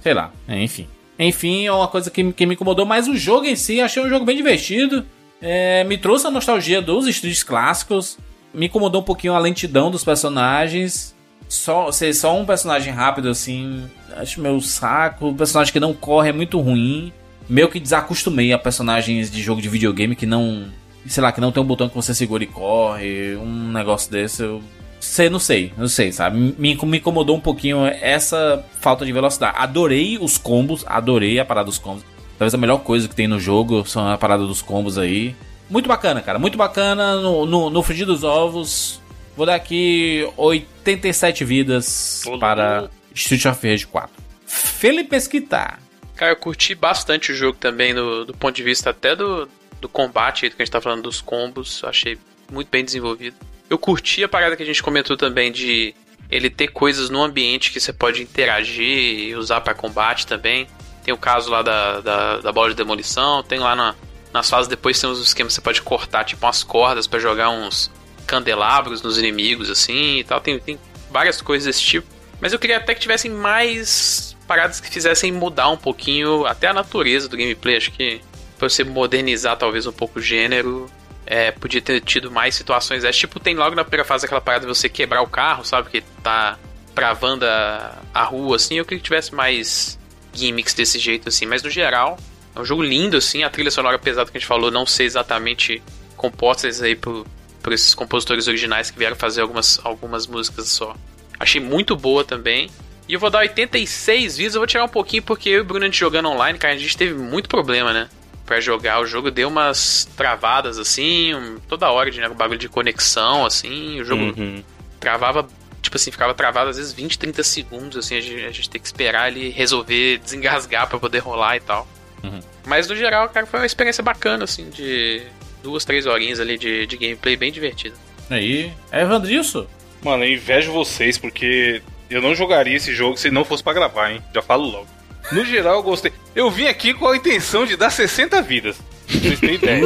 [0.00, 0.88] Sei lá, é, enfim.
[1.18, 4.08] Enfim, é uma coisa que, que me incomodou, mas o jogo em si, achei um
[4.08, 5.04] jogo bem divertido.
[5.42, 8.18] É, me trouxe a nostalgia dos streets clássicos.
[8.52, 11.14] Me incomodou um pouquinho a lentidão dos personagens.
[11.48, 15.28] Só ser só um personagem rápido assim, acho meu saco.
[15.28, 17.12] Um personagem que não corre é muito ruim.
[17.48, 20.66] Meio que desacostumei a personagens de jogo de videogame que não.
[21.06, 23.36] Sei lá, que não tem um botão que você segura e corre.
[23.36, 24.42] Um negócio desse.
[24.42, 24.62] Eu
[25.00, 26.38] sei, não sei, não sei, sabe?
[26.38, 29.56] Me, me incomodou um pouquinho essa falta de velocidade.
[29.58, 32.04] Adorei os combos, adorei a parada dos combos.
[32.38, 35.34] Talvez a melhor coisa que tem no jogo são a parada dos combos aí.
[35.70, 37.14] Muito bacana, cara, muito bacana.
[37.20, 39.00] No, no, no frigir dos ovos,
[39.36, 42.90] vou dar aqui 87 vidas para.
[43.14, 44.10] Street of Rage 4.
[44.44, 45.78] Felipe Esquitar.
[46.16, 49.48] Cara, eu curti bastante o jogo também, do, do ponto de vista até do,
[49.80, 51.82] do combate, aí, que a gente tá falando dos combos.
[51.84, 52.18] Achei
[52.50, 53.36] muito bem desenvolvido.
[53.68, 55.94] Eu curti a parada que a gente comentou também de
[56.30, 60.66] ele ter coisas no ambiente que você pode interagir e usar pra combate também.
[61.04, 63.94] Tem o caso lá da, da, da bola de demolição, tem lá na,
[64.32, 67.50] nas fases depois tem uns esquemas que você pode cortar, tipo umas cordas pra jogar
[67.50, 67.90] uns
[68.26, 70.40] candelabros nos inimigos, assim e tal.
[70.40, 70.78] Tem, tem
[71.10, 72.06] várias coisas desse tipo.
[72.40, 76.72] Mas eu queria até que tivessem mais paradas que fizessem mudar um pouquinho até a
[76.72, 77.76] natureza do gameplay.
[77.76, 78.20] Acho que
[78.58, 80.90] pra você modernizar talvez um pouco o gênero,
[81.26, 83.04] é, podia ter tido mais situações.
[83.04, 85.90] É tipo, tem logo na primeira fase aquela parada de você quebrar o carro, sabe?
[85.90, 86.58] Que tá
[86.94, 88.76] travando a, a rua, assim.
[88.78, 89.98] Eu queria que tivesse mais
[90.32, 91.46] gimmicks desse jeito, assim.
[91.46, 92.18] Mas no geral,
[92.54, 93.42] é um jogo lindo, assim.
[93.42, 95.82] A trilha sonora pesada que a gente falou, não sei exatamente
[96.16, 97.26] compostas aí por,
[97.62, 100.94] por esses compositores originais que vieram fazer algumas, algumas músicas só.
[101.38, 102.68] Achei muito boa também.
[103.08, 105.64] E eu vou dar 86 vidas, eu vou tirar um pouquinho porque eu e o
[105.64, 108.08] Bruno a gente jogando online, cara, a gente teve muito problema, né?
[108.46, 112.68] Pra jogar, o jogo deu umas travadas assim, um- toda hora de né, bagulho de
[112.68, 114.62] conexão, assim, o jogo Uhum.
[115.00, 115.48] travava,
[115.82, 118.80] tipo assim, ficava travado às vezes 20, 30 segundos, assim, a gente, a gente tem
[118.80, 121.88] que esperar ele resolver desengasgar pra poder rolar e tal.
[122.22, 122.40] Uhum.
[122.66, 125.22] Mas no geral, cara, foi uma experiência bacana, assim, de
[125.62, 127.96] duas, três horinhas ali de, de gameplay bem divertida.
[128.28, 129.66] Aí, é Evandrilson.
[130.02, 134.12] Mano, eu invejo vocês porque eu não jogaria esse jogo se não fosse pra gravar,
[134.12, 134.22] hein?
[134.34, 134.86] Já falo logo.
[135.32, 136.12] No geral, eu gostei.
[136.34, 138.80] Eu vim aqui com a intenção de dar 60 vidas.
[139.06, 139.82] Vocês têm ideia.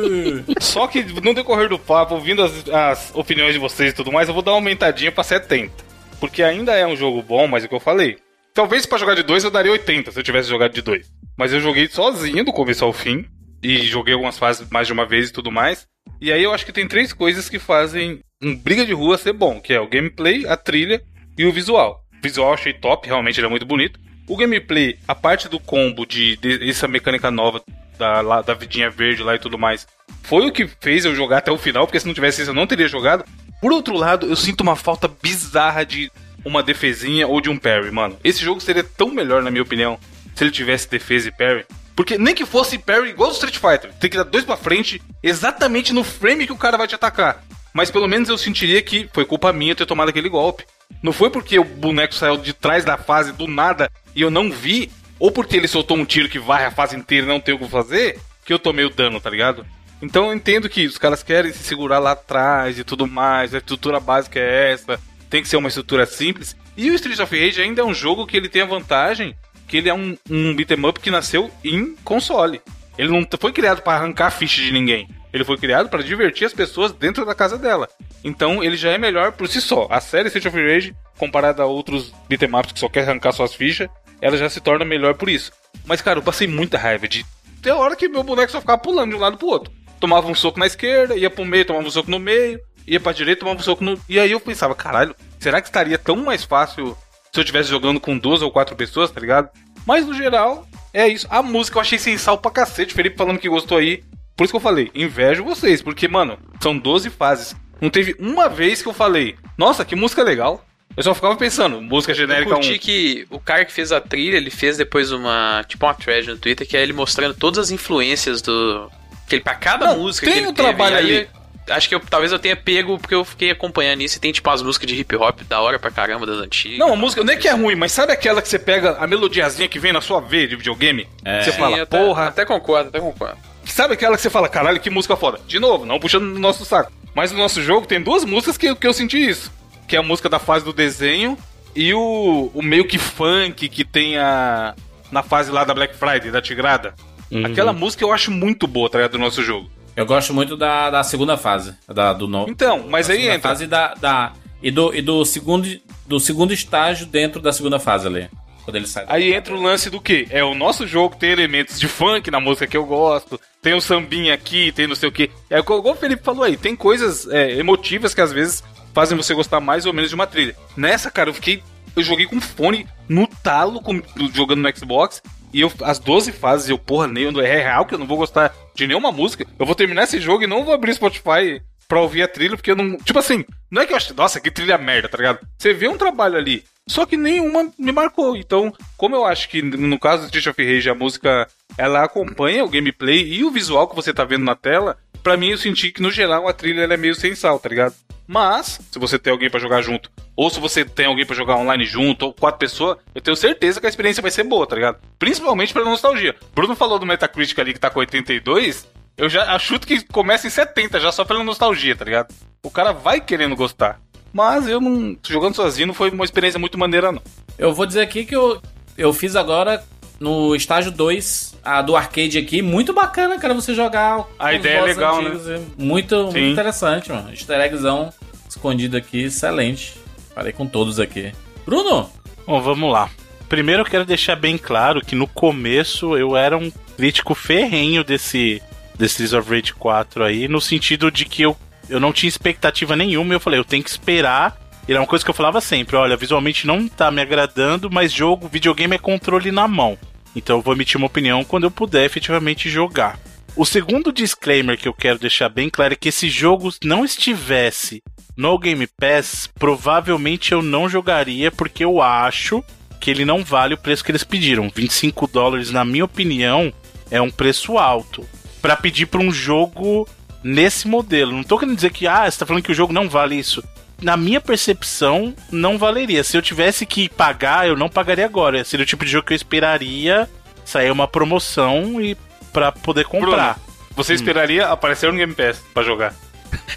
[0.60, 4.28] Só que no decorrer do papo, ouvindo as, as opiniões de vocês e tudo mais,
[4.28, 5.72] eu vou dar uma aumentadinha pra 70.
[6.20, 8.18] Porque ainda é um jogo bom, mas é o que eu falei.
[8.54, 11.06] Talvez pra jogar de dois eu daria 80 se eu tivesse jogado de dois.
[11.36, 13.24] Mas eu joguei sozinho do começo ao fim.
[13.62, 15.86] E joguei algumas fases mais de uma vez e tudo mais.
[16.20, 19.32] E aí eu acho que tem três coisas que fazem um briga de rua ser
[19.32, 21.02] bom, que é o gameplay, a trilha
[21.36, 22.00] e o visual.
[22.18, 23.98] O visual eu achei top, realmente ele é muito bonito.
[24.28, 27.60] O gameplay, a parte do combo de, de essa mecânica nova
[27.98, 29.88] da, lá- da vidinha verde lá e tudo mais,
[30.22, 32.54] foi o que fez eu jogar até o final, porque se não tivesse isso eu
[32.54, 33.24] não teria jogado.
[33.60, 36.12] Por outro lado, eu sinto uma falta bizarra de
[36.48, 38.18] uma defesinha ou de um parry, mano.
[38.24, 39.98] Esse jogo seria tão melhor, na minha opinião,
[40.34, 41.64] se ele tivesse defesa e parry.
[41.94, 45.02] Porque nem que fosse parry igual do Street Fighter, tem que dar dois pra frente,
[45.22, 47.44] exatamente no frame que o cara vai te atacar.
[47.72, 50.64] Mas pelo menos eu sentiria que foi culpa minha ter tomado aquele golpe.
[51.02, 54.50] Não foi porque o boneco saiu de trás da fase do nada e eu não
[54.50, 57.54] vi, ou porque ele soltou um tiro que varre a fase inteira e não tem
[57.54, 59.66] o que fazer, que eu tomei o dano, tá ligado?
[60.00, 63.58] Então eu entendo que os caras querem se segurar lá atrás e tudo mais, a
[63.58, 66.56] estrutura básica é essa, tem que ser uma estrutura simples.
[66.76, 69.34] E o Street of Rage ainda é um jogo que ele tem a vantagem
[69.68, 72.60] que ele é um, um beat'em up que nasceu em console.
[72.96, 75.08] Ele não foi criado para arrancar ficha de ninguém.
[75.32, 77.86] Ele foi criado para divertir as pessoas dentro da casa dela.
[78.24, 79.86] Então ele já é melhor por si só.
[79.90, 83.54] A série Street of Rage, comparada a outros beat'em ups que só quer arrancar suas
[83.54, 83.88] fichas,
[84.20, 85.52] ela já se torna melhor por isso.
[85.84, 87.24] Mas cara, eu passei muita raiva de
[87.62, 89.72] ter hora que meu boneco só ficava pulando de um lado pro outro.
[90.00, 93.12] Tomava um soco na esquerda, ia pro meio, tomava um soco no meio, ia pra
[93.12, 94.00] direita, tomava um soco no.
[94.08, 96.96] E aí eu pensava, caralho, será que estaria tão mais fácil
[97.32, 99.50] se eu estivesse jogando com duas ou quatro pessoas, tá ligado?
[99.86, 101.26] Mas no geral, é isso.
[101.30, 102.94] A música eu achei sensal pra cacete.
[102.94, 104.02] Felipe falando que gostou aí.
[104.36, 107.56] Por isso que eu falei, invejo vocês, porque, mano, são 12 fases.
[107.80, 110.64] Não teve uma vez que eu falei, nossa, que música legal.
[110.96, 112.78] Eu só ficava pensando, música Eu genérica curti 1.
[112.78, 116.36] que o cara que fez a trilha, ele fez depois uma, tipo uma thread no
[116.36, 118.90] Twitter, que é ele mostrando todas as influências do...
[119.28, 121.28] Que ele, pra cada Não, música tem que ele o teve, trabalho aí ali.
[121.70, 124.48] Acho que eu, talvez eu tenha pego porque eu fiquei acompanhando isso e tem tipo
[124.50, 126.78] as músicas de hip hop da hora pra caramba das antigas.
[126.78, 129.06] Não, a música não é que é ruim, mas sabe aquela que você pega a
[129.06, 131.08] melodiazinha que vem na sua veia de videogame?
[131.24, 131.42] É.
[131.42, 132.26] Você Sim, fala, até, porra.
[132.28, 133.38] Até concordo, até concordo.
[133.64, 135.38] Sabe aquela que você fala, caralho, que música foda?
[135.46, 136.90] De novo, não puxando no nosso saco.
[137.14, 139.52] Mas no nosso jogo tem duas músicas que, que eu senti isso.
[139.86, 141.36] Que é a música da fase do desenho
[141.74, 144.74] e o, o meio que funk que tem a,
[145.10, 146.94] na fase lá da Black Friday, da Tigrada.
[147.30, 147.46] Uhum.
[147.46, 149.70] Aquela música eu acho muito boa, tá ligado, do nosso jogo.
[149.98, 151.74] Eu gosto muito da, da segunda fase.
[151.88, 152.48] Da, do no...
[152.48, 153.40] Então, mas aí entra.
[153.50, 155.68] Fase da, da, e do, e do, segundo,
[156.06, 158.30] do segundo estágio dentro da segunda fase ali.
[158.64, 159.06] Quando ele sai.
[159.08, 160.28] Aí entra o lance do quê?
[160.30, 163.80] É o nosso jogo tem elementos de funk na música que eu gosto, tem o
[163.80, 165.32] sambinha aqui, tem não sei o quê.
[165.50, 168.62] É igual o Felipe falou aí, tem coisas é, emotivas que às vezes
[168.94, 170.54] fazem você gostar mais ou menos de uma trilha.
[170.76, 171.60] Nessa, cara, eu fiquei.
[171.96, 174.00] Eu joguei com fone no talo, com-
[174.32, 175.20] jogando no Xbox.
[175.52, 178.54] E eu, as 12 fases, eu, porra, nem é real que eu não vou gostar
[178.74, 179.46] de nenhuma música.
[179.58, 182.70] Eu vou terminar esse jogo e não vou abrir Spotify pra ouvir a trilha, porque
[182.70, 182.96] eu não.
[182.98, 185.40] Tipo assim, não é que eu acho, nossa, que trilha merda, tá ligado?
[185.56, 188.36] Você vê um trabalho ali, só que nenhuma me marcou.
[188.36, 192.64] Então, como eu acho que no caso do Street of Rage, a música ela acompanha
[192.64, 195.92] o gameplay e o visual que você tá vendo na tela, pra mim eu senti
[195.92, 197.94] que no geral a trilha é meio sem sal, tá ligado?
[198.26, 201.56] Mas, se você tem alguém pra jogar junto, ou se você tem alguém pra jogar
[201.56, 204.76] online junto, ou quatro pessoas, eu tenho certeza que a experiência vai ser boa, tá
[204.76, 204.98] ligado?
[205.18, 206.36] Principalmente pela nostalgia.
[206.54, 208.86] Bruno falou do Metacritic ali que tá com 82,
[209.16, 212.34] eu já achuto que começa em 70 já só pela nostalgia, tá ligado?
[212.62, 213.98] O cara vai querendo gostar.
[214.32, 215.16] Mas eu não.
[215.26, 217.22] Jogando sozinho não foi uma experiência muito maneira, não.
[217.58, 218.60] Eu vou dizer aqui que eu,
[218.96, 219.82] eu fiz agora
[220.20, 222.62] no estágio 2, a do arcade aqui.
[222.62, 224.24] Muito bacana, cara, você jogar.
[224.38, 227.30] A ideia é legal, antigos, é Muito, muito interessante, mano.
[227.30, 228.12] Easter eggzão
[228.48, 229.94] escondido aqui, excelente.
[230.34, 231.32] Falei com todos aqui.
[231.64, 232.10] Bruno!
[232.46, 233.10] Bom, vamos lá.
[233.48, 238.62] Primeiro eu quero deixar bem claro que no começo eu era um crítico ferrenho desse,
[238.96, 241.56] desse Streets of Rage 4 aí, no sentido de que eu,
[241.88, 244.58] eu não tinha expectativa nenhuma e eu falei, eu tenho que esperar.
[244.86, 248.12] E era uma coisa que eu falava sempre, olha, visualmente não tá me agradando, mas
[248.12, 249.98] jogo, videogame é controle na mão.
[250.34, 253.18] Então eu vou emitir uma opinião quando eu puder efetivamente jogar.
[253.56, 258.02] O segundo disclaimer que eu quero deixar bem claro é que se jogo não estivesse
[258.36, 262.62] no Game Pass, provavelmente eu não jogaria porque eu acho
[263.00, 264.70] que ele não vale o preço que eles pediram.
[264.72, 266.72] 25 dólares, na minha opinião,
[267.10, 268.24] é um preço alto
[268.60, 270.08] Pra pedir pra um jogo
[270.42, 271.32] nesse modelo.
[271.32, 273.62] Não tô querendo dizer que ah, você tá falando que o jogo não vale isso.
[274.00, 276.22] Na minha percepção, não valeria.
[276.22, 278.62] Se eu tivesse que pagar, eu não pagaria agora.
[278.64, 280.28] Seria o tipo de jogo que eu esperaria
[280.64, 282.16] sair uma promoção e
[282.52, 283.54] para poder comprar.
[283.54, 286.14] Bruno, você esperaria aparecer no Game Pass pra jogar.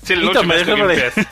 [0.04, 1.02] Se ele não Então, tivesse no eu Game.
[1.02, 1.26] Pass.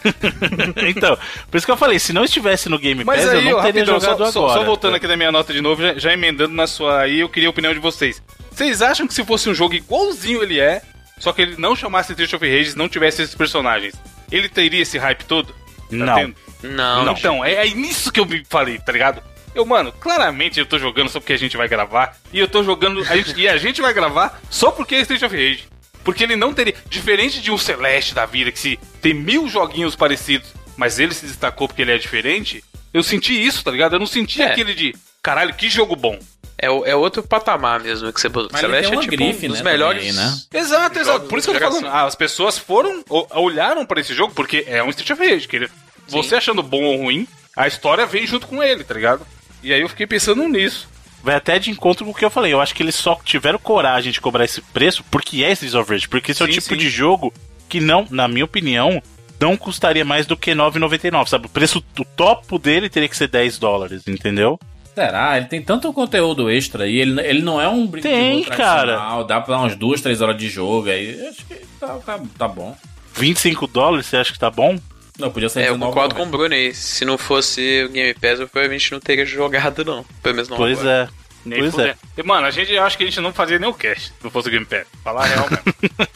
[0.87, 1.17] então,
[1.49, 3.57] por isso que eu falei, se não estivesse no Game Mas Pass, eu aí, não
[3.57, 4.59] ó, teria rapidão, jogado só- agora.
[4.59, 7.29] só voltando aqui da minha nota de novo, já, já emendando na sua aí, eu
[7.29, 8.21] queria a opinião de vocês.
[8.51, 10.81] Vocês acham que se fosse um jogo igualzinho ele é,
[11.17, 13.95] só que ele não chamasse Street of Rage, não tivesse esses personagens,
[14.31, 15.53] ele teria esse hype todo?
[15.89, 16.33] Tá Não.
[16.61, 17.13] Não, Não.
[17.13, 19.21] Então, é, é nisso que eu me falei, tá ligado?
[19.55, 22.15] Eu, mano, claramente eu tô jogando só porque a gente vai gravar.
[22.31, 23.01] E eu tô jogando.
[23.01, 25.65] a gente- e a gente vai gravar só porque é Street of Rage.
[26.03, 26.75] Porque ele não teria.
[26.89, 31.25] Diferente de um Celeste da vida, que se tem mil joguinhos parecidos, mas ele se
[31.25, 32.63] destacou porque ele é diferente.
[32.93, 33.93] Eu senti isso, tá ligado?
[33.95, 34.51] Eu não senti É.
[34.51, 34.95] aquele de.
[35.21, 36.17] Caralho, que jogo bom.
[36.61, 38.49] É, o- é outro patamar mesmo que você botou.
[38.51, 40.15] Mas ele Celeste tem uma é tipo grife, um dos né, melhores.
[40.15, 40.39] também, né?
[40.53, 41.25] Exato, exato.
[41.27, 41.93] Por isso que eu tô de falando.
[41.93, 43.03] Ah, as pessoas foram.
[43.31, 45.47] olharam pra esse jogo porque é um Street of Rage.
[45.47, 45.69] Que ele-
[46.07, 49.25] você achando bom ou ruim, a história vem junto com ele, tá ligado?
[49.63, 50.87] E aí eu fiquei pensando nisso.
[51.21, 52.53] Vai até de encontro com o que eu falei.
[52.53, 55.91] Eu acho que eles só tiveram coragem de cobrar esse preço porque é Streets of
[55.91, 56.07] Rage.
[56.07, 56.77] Porque esse é o Sim, tipo sim.
[56.77, 57.33] de jogo
[57.67, 59.01] que não, na minha opinião,
[59.39, 61.45] não custaria mais do que 9,99, sabe?
[61.45, 64.57] O preço, o topo dele teria que ser 10 dólares, entendeu?
[65.05, 65.37] Será?
[65.37, 66.99] Ele tem tanto conteúdo extra aí.
[66.99, 70.37] Ele, ele não é um brinquedo Tem, tradicional, Dá pra dar umas duas, três horas
[70.37, 71.27] de jogo aí.
[71.27, 72.75] Acho que tá, tá, tá bom.
[73.15, 74.77] 25 dólares, você acha que tá bom?
[75.17, 75.79] Não, podia ser É, eu 19,90.
[75.79, 76.73] concordo com o Bruno aí.
[76.73, 80.05] Se não fosse o Game Pass, eu provavelmente não teria jogado, não.
[80.23, 81.09] Pelo menos não pois agora.
[81.15, 81.19] é.
[81.45, 81.95] Nem Pois.
[82.17, 84.29] E, mano, a gente acho que a gente não fazia nem o cast se não
[84.29, 84.85] fosse o Game Pass.
[85.03, 85.63] Falar a real mesmo.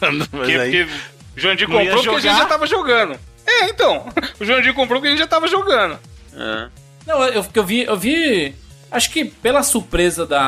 [0.00, 0.92] Mas Porque, aí, porque
[1.36, 3.18] o Jandir Não ia comprou porque a gente já tava jogando.
[3.46, 4.06] É, então.
[4.40, 5.98] O Jandir comprou porque a gente já tava jogando.
[6.34, 6.68] É.
[7.06, 8.54] Não, eu, eu vi, eu vi.
[8.94, 10.40] Acho que pela surpresa da.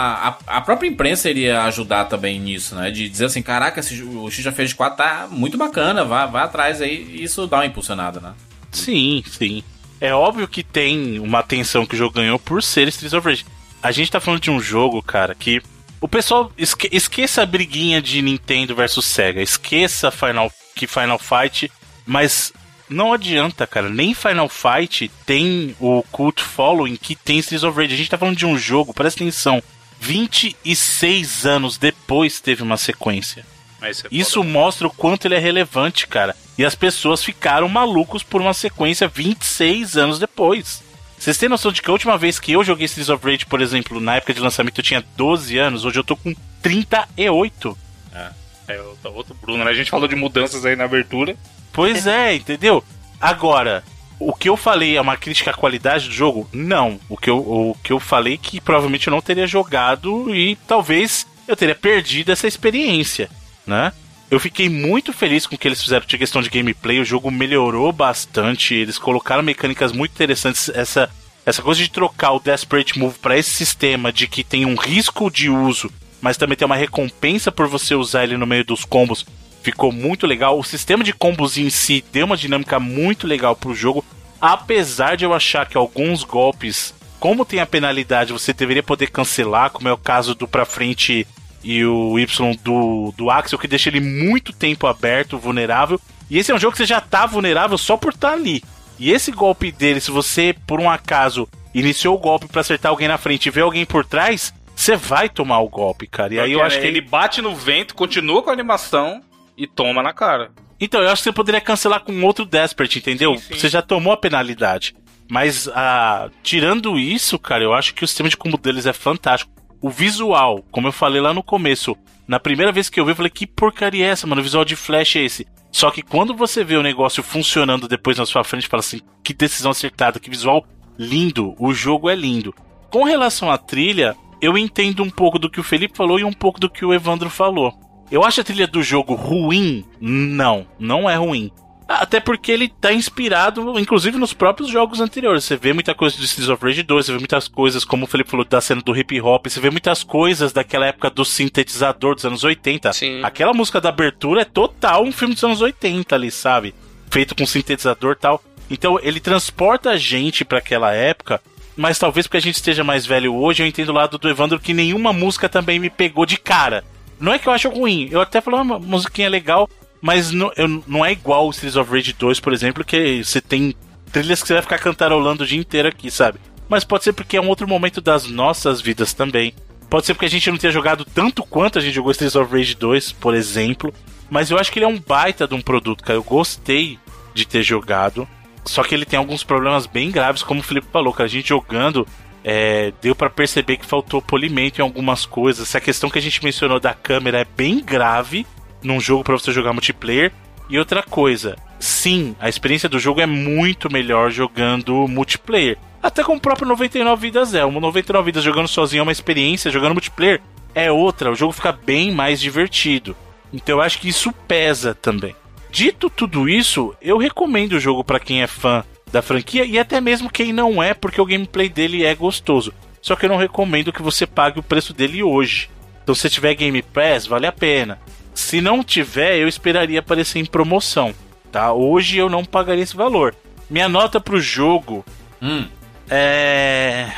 [0.47, 2.91] A, a própria imprensa iria ajudar também nisso, né?
[2.91, 6.45] De dizer assim: caraca, esse, o X já fez 4 tá muito bacana, vai, vai
[6.45, 7.23] atrás aí.
[7.23, 8.33] Isso dá uma impulsionada, né?
[8.71, 9.63] Sim, sim.
[10.01, 13.45] É óbvio que tem uma atenção que o jogo ganhou por ser Streets of Rage.
[13.83, 15.61] A gente tá falando de um jogo, cara, que.
[16.01, 21.73] O pessoal esque- esqueça a briguinha de Nintendo versus Sega, esqueça Final, que Final Fight,
[22.07, 22.53] mas
[22.89, 23.89] não adianta, cara.
[23.89, 27.95] Nem Final Fight tem o cult following que tem Streets of Rage.
[27.95, 29.63] A gente tá falando de um jogo, presta atenção,
[30.01, 33.45] 26 anos depois teve uma sequência.
[33.83, 36.35] É Isso mostra o quanto ele é relevante, cara.
[36.57, 40.83] E as pessoas ficaram malucos por uma sequência 26 anos depois.
[41.19, 43.61] Vocês têm noção de que a última vez que eu joguei Streets of Rage, por
[43.61, 47.79] exemplo, na época de lançamento eu tinha 12 anos, hoje eu tô com 38.
[48.13, 48.31] É,
[48.75, 49.71] o tá outro Bruno, né?
[49.71, 51.37] A gente falou de mudanças aí na abertura.
[51.73, 52.83] Pois é, entendeu?
[53.21, 53.85] Agora,
[54.19, 56.49] o que eu falei é uma crítica à qualidade do jogo?
[56.53, 56.99] Não.
[57.09, 60.57] O que eu, o que eu falei é que provavelmente eu não teria jogado e
[60.67, 63.31] talvez eu teria perdido essa experiência,
[63.67, 63.93] né?
[64.29, 66.99] Eu fiquei muito feliz com o que eles fizeram de questão de gameplay.
[66.99, 68.75] O jogo melhorou bastante.
[68.75, 70.69] Eles colocaram mecânicas muito interessantes.
[70.71, 71.09] Essa,
[71.45, 75.31] essa coisa de trocar o Desperate Move para esse sistema de que tem um risco
[75.31, 79.27] de uso, mas também tem uma recompensa por você usar ele no meio dos combos.
[79.63, 80.59] Ficou muito legal.
[80.59, 84.05] O sistema de combos em si deu uma dinâmica muito legal pro jogo.
[84.41, 89.71] Apesar de eu achar que alguns golpes, como tem a penalidade, você deveria poder cancelar,
[89.71, 91.27] como é o caso do pra frente
[91.65, 96.01] e o Y do, do Axel, que deixa ele muito tempo aberto, vulnerável.
[96.31, 98.63] E esse é um jogo que você já tá vulnerável só por estar tá ali.
[98.99, 103.09] E esse golpe dele, se você, por um acaso, iniciou o golpe para acertar alguém
[103.09, 104.55] na frente e vê alguém por trás,
[104.87, 106.33] você vai tomar o golpe, cara.
[106.33, 109.21] E aí eu acho que ele bate no vento, continua com a animação
[109.57, 110.53] e toma na cara.
[110.79, 113.35] Então, eu acho que você poderia cancelar com outro Desperate, entendeu?
[113.35, 113.55] Sim, sim.
[113.55, 114.95] Você já tomou a penalidade.
[115.29, 119.51] Mas, ah, tirando isso, cara, eu acho que o sistema de combo deles é fantástico.
[119.81, 121.97] O visual, como eu falei lá no começo,
[122.29, 124.41] na primeira vez que eu vi, eu falei, que porcaria é essa, mano?
[124.41, 125.47] O visual de Flash é esse.
[125.73, 129.35] Só que quando você vê o negócio funcionando depois na sua frente, fala assim, que
[129.35, 130.65] decisão acertada, que visual
[130.97, 132.55] lindo, o jogo é lindo.
[132.91, 136.33] Com relação à trilha, eu entendo um pouco do que o Felipe falou e um
[136.33, 137.73] pouco do que o Evandro falou.
[138.11, 139.85] Eu acho a trilha do jogo ruim?
[140.01, 141.51] Não, não é ruim.
[141.89, 145.45] Até porque ele tá inspirado, inclusive, nos próprios jogos anteriores.
[145.45, 148.09] Você vê muita coisa do Streets of Rage 2, você vê muitas coisas, como o
[148.09, 152.17] Felipe falou, da cena do hip hop, você vê muitas coisas daquela época do sintetizador
[152.17, 152.93] dos anos 80.
[152.93, 153.21] Sim.
[153.23, 156.75] Aquela música da abertura é total um filme dos anos 80 ali, sabe?
[157.09, 158.43] Feito com sintetizador e tal.
[158.69, 161.41] Então ele transporta a gente para aquela época,
[161.77, 164.59] mas talvez porque a gente esteja mais velho hoje, eu entendo o lado do Evandro
[164.59, 166.85] que nenhuma música também me pegou de cara.
[167.21, 169.69] Não é que eu acho ruim, eu até falo uma musiquinha legal,
[170.01, 173.41] mas não, eu, não é igual o Streets of Rage 2, por exemplo, que você
[173.41, 173.75] tem
[174.13, 176.39] trilhas que você vai ficar cantarolando o dia inteiro aqui, sabe?
[176.69, 179.55] Mas pode ser porque é um outro momento das nossas vidas também.
[179.89, 182.53] Pode ser porque a gente não tenha jogado tanto quanto a gente jogou Streets of
[182.53, 183.93] Rage 2, por exemplo.
[184.29, 186.19] Mas eu acho que ele é um baita de um produto, cara.
[186.19, 186.99] Eu gostei
[187.33, 188.27] de ter jogado.
[188.67, 191.49] Só que ele tem alguns problemas bem graves, como o Felipe falou, que a gente
[191.49, 192.07] jogando
[192.45, 195.69] é, deu para perceber que faltou polimento em algumas coisas.
[195.69, 198.47] Essa questão que a gente mencionou da câmera é bem grave
[198.83, 200.33] num jogo para você jogar multiplayer.
[200.69, 205.79] E outra coisa, sim, a experiência do jogo é muito melhor jogando multiplayer.
[206.03, 207.65] Até com o próprio 99 Vidas é.
[207.65, 210.41] O 99 Vidas jogando sozinho é uma experiência, jogando multiplayer
[210.75, 211.33] é outra.
[211.33, 213.17] O jogo fica bem mais divertido.
[213.53, 215.35] Então eu acho que isso pesa também.
[215.77, 218.83] Dito tudo isso, eu recomendo o jogo para quem é fã
[219.13, 222.73] da franquia e até mesmo quem não é, porque o gameplay dele é gostoso.
[223.03, 225.69] Só que eu não recomendo que você pague o preço dele hoje.
[226.03, 227.99] Então se tiver Game Pass, vale a pena.
[228.33, 231.15] Se não tiver, eu esperaria aparecer em promoção,
[231.53, 231.71] tá?
[231.75, 233.35] Hoje eu não pagaria esse valor.
[233.69, 235.05] Minha nota pro jogo
[235.43, 235.67] Hum.
[236.09, 237.11] é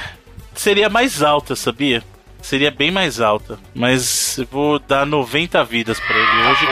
[0.53, 2.03] seria mais alta, sabia?
[2.49, 6.67] Seria bem mais alta, mas eu vou dar 90 vidas pra ele hoje,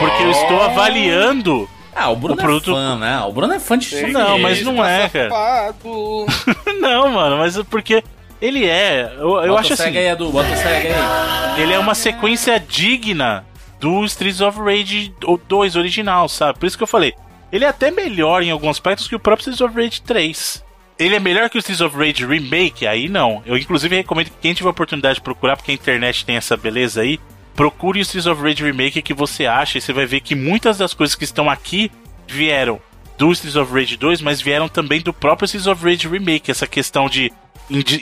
[0.00, 1.70] porque eu estou avaliando.
[1.94, 3.20] Ah, o Bruno O produto- é fã, né?
[3.20, 4.10] O Bruno é fã de Sim.
[4.10, 5.72] Não, mas não tá é, cara.
[6.80, 8.02] Não, mano, mas é porque
[8.42, 11.62] ele é, eu, eu acho assim, aí, Edu, bota aí.
[11.62, 13.46] ele é uma sequência digna
[13.78, 15.14] do Streets of Rage
[15.46, 16.58] 2 original, sabe?
[16.58, 17.14] Por isso que eu falei,
[17.52, 20.64] ele é até melhor em alguns aspectos que o próprio Streets of Rage 3.
[20.98, 22.86] Ele é melhor que o Streets of Rage Remake?
[22.86, 23.42] Aí não.
[23.44, 27.00] Eu inclusive recomendo que quem tiver oportunidade de procurar, porque a internet tem essa beleza
[27.02, 27.18] aí,
[27.54, 30.78] procure o Streets of Rage Remake que você acha e você vai ver que muitas
[30.78, 31.90] das coisas que estão aqui
[32.28, 32.80] vieram
[33.18, 36.50] do Streets of Rage 2, mas vieram também do próprio Streets of Rage Remake.
[36.50, 37.32] Essa questão de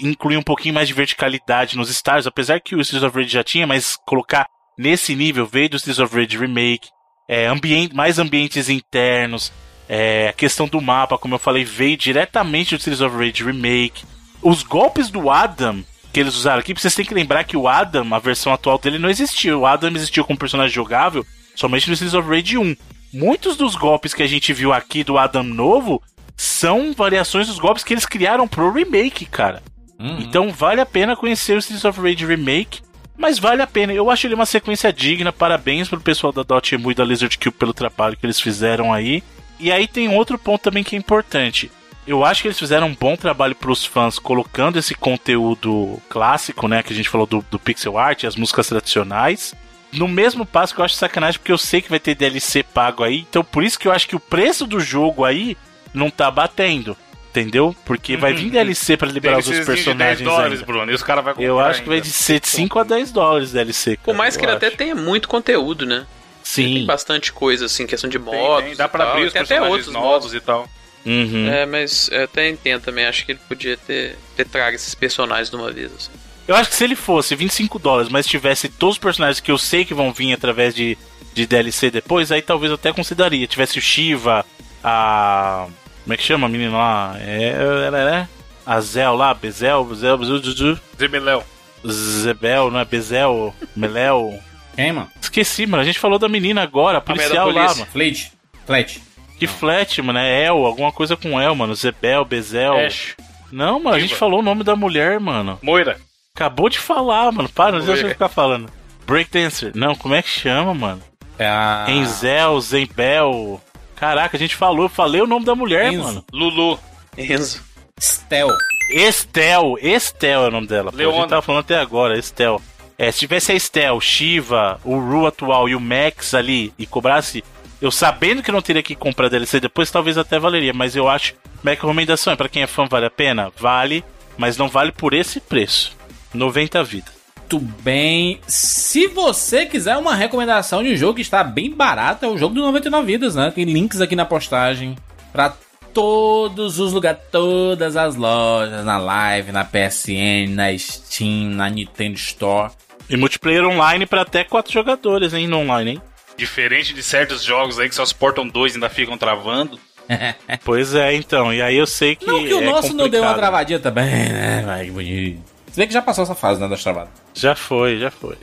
[0.02, 3.44] incluir um pouquinho mais de verticalidade nos stars, apesar que o Streets of Rage já
[3.44, 4.46] tinha, mas colocar
[4.78, 6.88] nesse nível veio do Streets of Rage Remake.
[7.28, 9.52] É, ambien- mais ambientes internos.
[9.94, 14.04] É, a questão do mapa, como eu falei, veio diretamente do Streets of Rage Remake.
[14.40, 18.14] Os golpes do Adam que eles usaram aqui, vocês têm que lembrar que o Adam,
[18.14, 19.60] a versão atual dele, não existiu.
[19.60, 22.74] O Adam existiu como personagem jogável somente no Streets of Rage 1.
[23.12, 26.02] Muitos dos golpes que a gente viu aqui do Adam novo
[26.36, 29.62] são variações dos golpes que eles criaram pro remake, cara.
[30.00, 30.18] Hum.
[30.20, 32.80] Então vale a pena conhecer o Streets of Rage Remake.
[33.16, 35.32] Mas vale a pena, eu acho ele uma sequência digna.
[35.32, 39.22] Parabéns pro pessoal da Dotemu e da Lizard Cube pelo trabalho que eles fizeram aí.
[39.62, 41.70] E aí tem outro ponto também que é importante.
[42.04, 46.82] Eu acho que eles fizeram um bom trabalho pros fãs, colocando esse conteúdo clássico, né?
[46.82, 49.54] Que a gente falou do, do pixel art, as músicas tradicionais.
[49.92, 53.04] no mesmo passo que eu acho sacanagem, porque eu sei que vai ter DLC pago
[53.04, 53.20] aí.
[53.20, 55.56] Então por isso que eu acho que o preço do jogo aí
[55.94, 56.96] não tá batendo.
[57.30, 57.74] Entendeu?
[57.84, 60.18] Porque vai vir DLC pra liberar os outros personagens.
[60.18, 60.66] 10 dólares, ainda.
[60.66, 63.12] Bruno, e os caras vão Eu acho que vai de ser de 5 a 10
[63.12, 63.96] dólares DLC.
[63.96, 66.04] Cara, Por mais que ele até tenha muito conteúdo, né?
[66.42, 66.86] Tem Sim.
[66.86, 68.64] bastante coisa, assim, questão de Tem, modos.
[68.66, 70.34] tem, dá e pra tal, abrir os tem até personagens outros novos modos.
[70.34, 70.68] e tal.
[71.04, 71.48] Uhum.
[71.48, 73.06] É, mas eu até entendo também.
[73.06, 76.10] Acho que ele podia ter, ter trago esses personagens de uma vez, assim.
[76.46, 79.58] Eu acho que se ele fosse 25 dólares, mas tivesse todos os personagens que eu
[79.58, 80.98] sei que vão vir através de,
[81.34, 83.46] de DLC depois, aí talvez eu até consideraria.
[83.46, 84.44] Tivesse o Shiva,
[84.82, 85.66] a.
[86.02, 87.16] Como é que chama a menina lá?
[87.20, 87.50] É.
[87.86, 88.28] Ela é.
[88.64, 91.44] A Zel lá, Bezel, Bezel, Bezel, Bezel, Zebeléu.
[91.86, 92.84] Zebel, não é?
[92.84, 94.38] Bezel, Meléu.
[94.74, 95.10] Quem, mano?
[95.20, 95.82] Esqueci, mano.
[95.82, 97.86] A gente falou da menina agora, a policial da lá, mano.
[97.86, 98.32] Fleet.
[98.66, 99.00] Fleet.
[99.38, 100.18] Que flat, mano.
[100.18, 101.74] É El, alguma coisa com El, mano.
[101.74, 102.74] Zebel, Bezel.
[102.78, 103.16] Ash.
[103.50, 105.58] Não, mano, a gente falou o nome da mulher, mano.
[105.62, 105.98] Moira.
[106.34, 107.48] Acabou de falar, mano.
[107.48, 108.70] Para, não deixa eu ficar falando.
[109.06, 109.72] Breakdancer.
[109.74, 111.02] Não, como é que chama, mano?
[111.38, 111.86] É a.
[111.88, 113.60] Enzel, Zembel.
[113.96, 116.02] Caraca, a gente falou, eu falei o nome da mulher, Enzo.
[116.02, 116.24] mano.
[116.32, 116.78] Lulu.
[117.18, 117.62] Enzo.
[118.00, 118.48] Stel.
[118.90, 120.90] Estel, Estel é o nome dela.
[120.90, 121.16] Pô, a Leona.
[121.18, 122.60] gente tava falando até agora, Estel.
[122.98, 127.42] É, se tivesse a Estel, Shiva, o Ru atual e o Max ali e cobrasse,
[127.80, 131.34] eu sabendo que não teria que comprar DLC depois, talvez até valeria, mas eu acho.
[131.62, 133.52] Minha recomendação é pra quem é fã, vale a pena?
[133.58, 134.04] Vale,
[134.36, 135.96] mas não vale por esse preço.
[136.34, 137.22] 90 vidas.
[137.52, 138.40] Muito bem.
[138.46, 142.54] Se você quiser uma recomendação de um jogo que está bem barato, é o jogo
[142.54, 143.50] do 99 Vidas, né?
[143.50, 144.96] Tem links aqui na postagem
[145.30, 145.54] pra
[145.92, 152.70] todos os lugares, todas as lojas, na Live, na PSN, na Steam, na Nintendo Store.
[153.08, 155.46] E multiplayer online pra até 4 jogadores, hein?
[155.46, 156.02] No online, hein?
[156.36, 159.78] Diferente de certos jogos aí que só suportam dois e ainda ficam travando.
[160.64, 161.54] Pois é, então.
[161.54, 162.26] E aí eu sei que.
[162.26, 163.36] Não que o é nosso não deu uma complicado.
[163.38, 164.62] travadinha também, né?
[164.66, 165.40] Vai, que bonito.
[165.70, 167.10] Se bem que já passou essa fase, né, das travadas.
[167.32, 168.36] Já foi, já foi.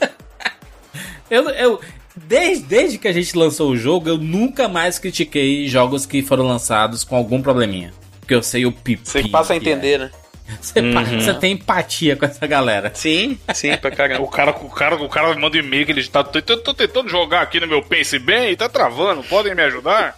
[0.00, 0.08] é.
[1.28, 1.80] Eu, eu
[2.16, 6.46] desde, desde que a gente lançou o jogo, eu nunca mais critiquei jogos que foram
[6.46, 7.92] lançados com algum probleminha.
[8.20, 9.08] Porque eu sei o pipi.
[9.08, 9.58] Você que passa a é.
[9.58, 10.10] entender, né?
[10.60, 12.92] Você, pa- você tem empatia com essa galera.
[12.94, 14.22] Sim, sim, pra caramba.
[14.22, 16.22] O cara, o cara, o cara manda um e-mail que ele tá.
[16.22, 19.24] Tô, tô tentando jogar aqui no meu Pense Bem e tá travando.
[19.24, 20.14] Podem me ajudar?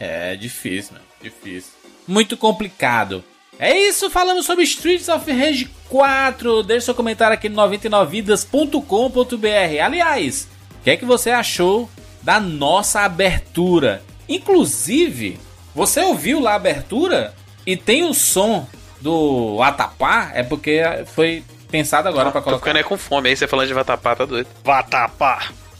[0.00, 1.04] É difícil, mano.
[1.22, 1.72] Difícil.
[2.06, 3.22] Muito complicado.
[3.58, 6.62] É isso, falamos sobre Streets of Rage 4.
[6.62, 9.82] Deixe seu comentário aqui no 99vidas.com.br.
[9.84, 10.48] Aliás,
[10.88, 11.86] que é que você achou
[12.22, 14.02] da nossa abertura?
[14.26, 15.38] Inclusive,
[15.74, 17.34] você ouviu lá a abertura
[17.66, 18.66] e tem o som
[18.98, 20.30] do Atapá?
[20.32, 20.80] É porque
[21.14, 22.64] foi pensado agora pra Tô colocar.
[22.64, 23.28] ficando é com fome.
[23.28, 24.48] Aí você falando de vatapá, tá doido.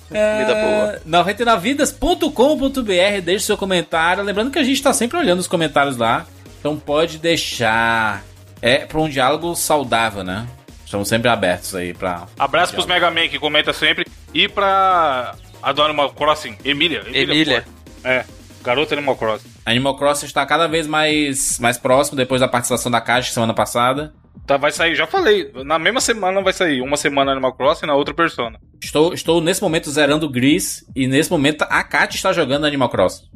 [0.08, 1.00] Comida boa.
[1.24, 4.22] 99vidas.com.br, deixe seu comentário.
[4.22, 6.26] Lembrando que a gente tá sempre olhando os comentários lá.
[6.60, 8.22] Então pode deixar.
[8.60, 10.46] É pra um diálogo saudável, né?
[10.84, 12.26] Estamos sempre abertos aí pra.
[12.38, 14.04] Abraço pros Mega Man que comenta sempre.
[14.34, 17.02] E pra a do Animal Crossing, Emília.
[17.12, 17.62] Emília.
[17.62, 18.08] pô.
[18.08, 18.24] É,
[18.62, 19.48] garota Animal Crossing.
[19.64, 24.12] Animal Crossing está cada vez mais, mais próximo depois da participação da Caixa semana passada.
[24.46, 25.50] Tá, vai sair, já falei.
[25.64, 26.80] Na mesma semana vai sair.
[26.80, 28.58] Uma semana Animal Crossing na outra Persona.
[28.82, 32.88] Estou, estou nesse momento zerando o Gris e nesse momento a Kat está jogando Animal
[32.88, 33.26] Crossing.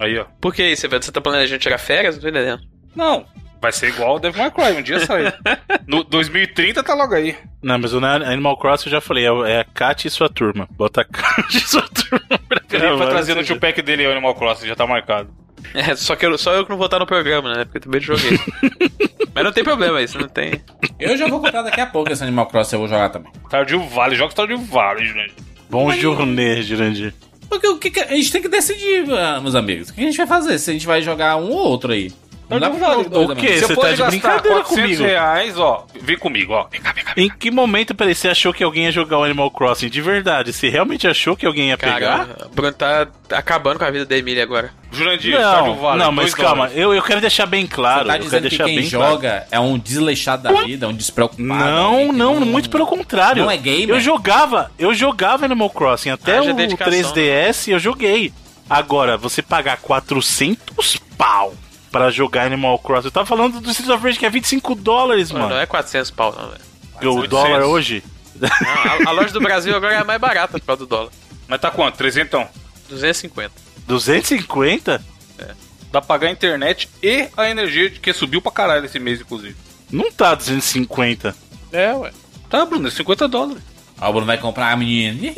[0.00, 0.24] Aí, ó.
[0.40, 0.88] Por que isso?
[0.88, 2.16] Você tá planejando tirar férias?
[2.16, 2.62] Não tô entendendo.
[2.94, 3.24] Não,
[3.62, 5.32] vai ser igual o Devil May Cry, um dia sai.
[5.86, 7.36] No 2030 tá logo aí.
[7.62, 10.68] Não, mas o Animal Crossing eu já falei, é, é a Kat e sua turma.
[10.72, 14.34] Bota a Kat e sua turma pra Ele vai trazer no pack dele o Animal
[14.34, 15.30] Crossing, já tá marcado.
[15.74, 17.64] É, só que eu, só eu que não vou estar no programa, né?
[17.64, 18.38] Porque eu também joguei.
[19.32, 20.60] Mas não tem problema isso, não tem.
[20.98, 23.32] Eu já vou contar daqui a pouco esse Animal Crossing, eu vou jogar também.
[23.46, 25.34] Stardew Valley, joga Stardew Valley, gente.
[25.70, 27.14] Bom jornê, Jurandir.
[27.48, 29.88] Porque o que, que- a gente tem que decidir, ah, meus amigos.
[29.90, 30.58] O que a gente vai fazer?
[30.58, 32.10] Se a gente vai jogar um ou outro aí.
[32.52, 33.58] Não dá pra dois O quê?
[33.58, 35.02] Você tá pode de gastar brincadeira 400 comigo.
[35.04, 35.86] reais, ó.
[36.00, 36.66] Vem comigo, ó.
[36.70, 37.12] Vem cá, vem cá.
[37.16, 39.88] Em que momento peraí, você achou que alguém ia jogar o Animal Crossing?
[39.88, 42.00] De verdade, você realmente achou que alguém ia pegar?
[42.00, 44.70] Cara, o Bruno tá acabando com a vida da Emília agora.
[44.90, 45.98] Jurandir, Não, Valley.
[45.98, 48.00] não, mas calma, eu, eu quero deixar bem claro.
[48.04, 49.12] Você tá eu quero dizendo que quem bem claro.
[49.12, 51.46] joga é um desleixado da vida, um despreocupado.
[51.48, 53.42] Não, não, muito pelo contrário.
[53.42, 53.88] Não é gamer?
[53.96, 58.32] Eu jogava, eu jogava Animal Crossing até Haja o dedicação, 3DS eu joguei.
[58.68, 61.54] Agora, você pagar 400 pau
[61.92, 63.08] pra jogar Animal Crossing.
[63.08, 66.10] Eu tava falando do Streets of Rage que é 25 dólares, Mano, não é 400
[66.10, 67.12] pau, não, velho.
[67.12, 67.28] o 800.
[67.28, 68.02] dólar hoje.
[68.40, 68.48] Não,
[69.06, 71.12] a, a loja do Brasil agora é mais barata por causa do dólar.
[71.46, 71.96] Mas tá quanto?
[71.96, 72.46] 300?
[72.88, 73.52] 250.
[73.86, 75.04] 250?
[75.92, 79.54] Dá pra pagar a internet e a energia que subiu pra caralho esse mês, inclusive.
[79.90, 81.36] Não tá 250.
[81.70, 82.10] É, ué.
[82.48, 83.62] Tá, Bruno, é 50 dólares.
[84.00, 85.34] Ó, o Bruno vai comprar a menina.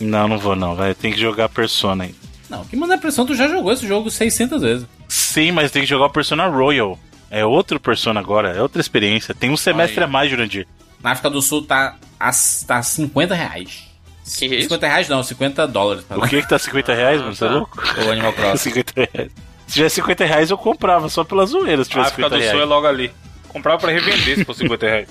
[0.00, 0.94] Não, não vou não, vai.
[0.94, 2.16] Tem que jogar Persona ainda.
[2.48, 4.86] Não, que manda pressão, tu já jogou esse jogo 600 vezes.
[5.08, 6.98] Sim, mas tem que jogar o Persona Royal.
[7.30, 9.34] É outro Persona agora, é outra experiência.
[9.34, 10.66] Tem um semestre a mais, Jurandir.
[11.02, 12.30] Na África do Sul tá a,
[12.66, 13.88] tá 50 reais.
[14.36, 14.62] Que isso?
[14.64, 16.04] 50 reais não, 50 dólares.
[16.10, 17.34] O que que tá 50 reais, mano?
[17.34, 17.54] Você é tá.
[17.54, 17.80] louco?
[18.06, 18.70] O Animal Crossing.
[18.70, 19.32] 50 reais.
[19.66, 22.50] Se tivesse 50 reais, eu comprava só pela zoeira se A tivesse África 50 do
[22.50, 23.12] Sul é logo ali.
[23.48, 25.08] Comprava pra revender se fosse 50 reais.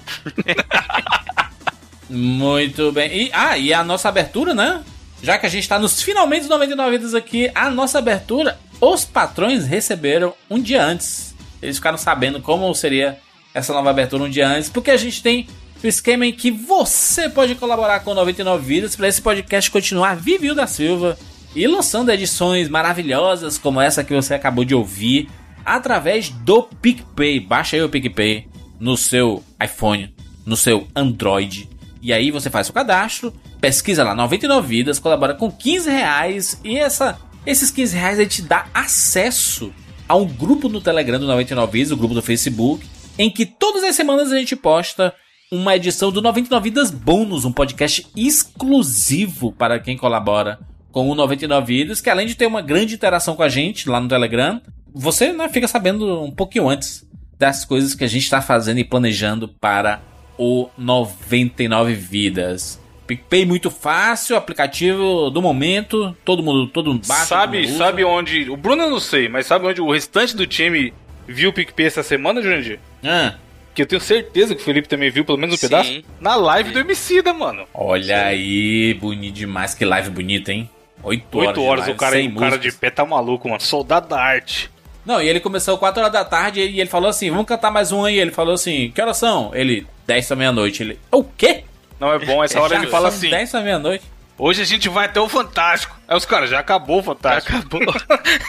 [2.09, 3.25] Muito bem.
[3.25, 4.83] E, ah, e a nossa abertura, né?
[5.21, 9.05] Já que a gente tá nos finalmente dos 99 vidas aqui, a nossa abertura, os
[9.05, 11.35] patrões receberam um dia antes.
[11.61, 13.17] Eles ficaram sabendo como seria
[13.53, 15.47] essa nova abertura um dia antes, porque a gente tem
[15.83, 20.55] o esquema em que você pode colaborar com 99 vidas para esse podcast continuar vivinho
[20.55, 21.17] da Silva
[21.55, 25.29] e lançando edições maravilhosas como essa que você acabou de ouvir
[25.65, 27.39] através do PicPay.
[27.39, 28.47] Baixa aí o PicPay
[28.79, 30.13] no seu iPhone,
[30.45, 31.69] no seu Android.
[32.01, 36.77] E aí você faz o cadastro, pesquisa lá 99 vidas, colabora com 15 reais e
[36.77, 39.73] essa, esses 15 reais aí te dá acesso
[40.07, 42.85] a um grupo no Telegram do 99 vidas, o grupo do Facebook,
[43.17, 45.13] em que todas as semanas a gente posta
[45.49, 50.59] uma edição do 99 Vidas Bônus, um podcast exclusivo para quem colabora
[50.91, 54.01] com o 99 Vidas, que além de ter uma grande interação com a gente lá
[54.01, 54.61] no Telegram,
[54.93, 57.07] você né, fica sabendo um pouquinho antes
[57.39, 60.01] das coisas que a gente está fazendo e planejando para
[60.37, 62.77] o 99 Vidas.
[63.07, 67.25] PicPay muito fácil, aplicativo do momento, todo mundo, todo mundo baixa.
[67.25, 68.49] sabe, mundo sabe onde.
[68.49, 70.93] O Bruno eu não sei, mas sabe onde o restante do time
[71.27, 72.79] viu o PicPay essa semana, Jurandir?
[73.03, 73.33] Ah,
[73.73, 75.67] Que eu tenho certeza que o Felipe também viu, pelo menos um Sim.
[75.67, 76.03] pedaço.
[76.19, 77.63] Na live do Emicida, mano.
[77.73, 80.69] olha aí, bonito demais, que live bonita, hein?
[81.03, 81.47] 8 horas.
[81.47, 83.61] Oito de horas, live, o cara, sem o cara de pé tá maluco, mano.
[83.61, 84.69] Soldado da arte.
[85.05, 87.91] Não, e ele começou 4 horas da tarde e ele falou assim: vamos cantar mais
[87.93, 88.19] um aí.
[88.19, 89.51] Ele falou assim: que horas são?
[89.53, 90.83] Ele, 10 da meia-noite.
[90.83, 91.63] Ele, o quê?
[91.99, 94.05] Não é bom, essa hora Já ele fala assim: 10 da meia-noite.
[94.37, 95.95] hoje a gente vai até o Fantástico.
[96.07, 97.57] Aí os caras, já acabou o Fantástico.
[97.57, 97.81] Acabou.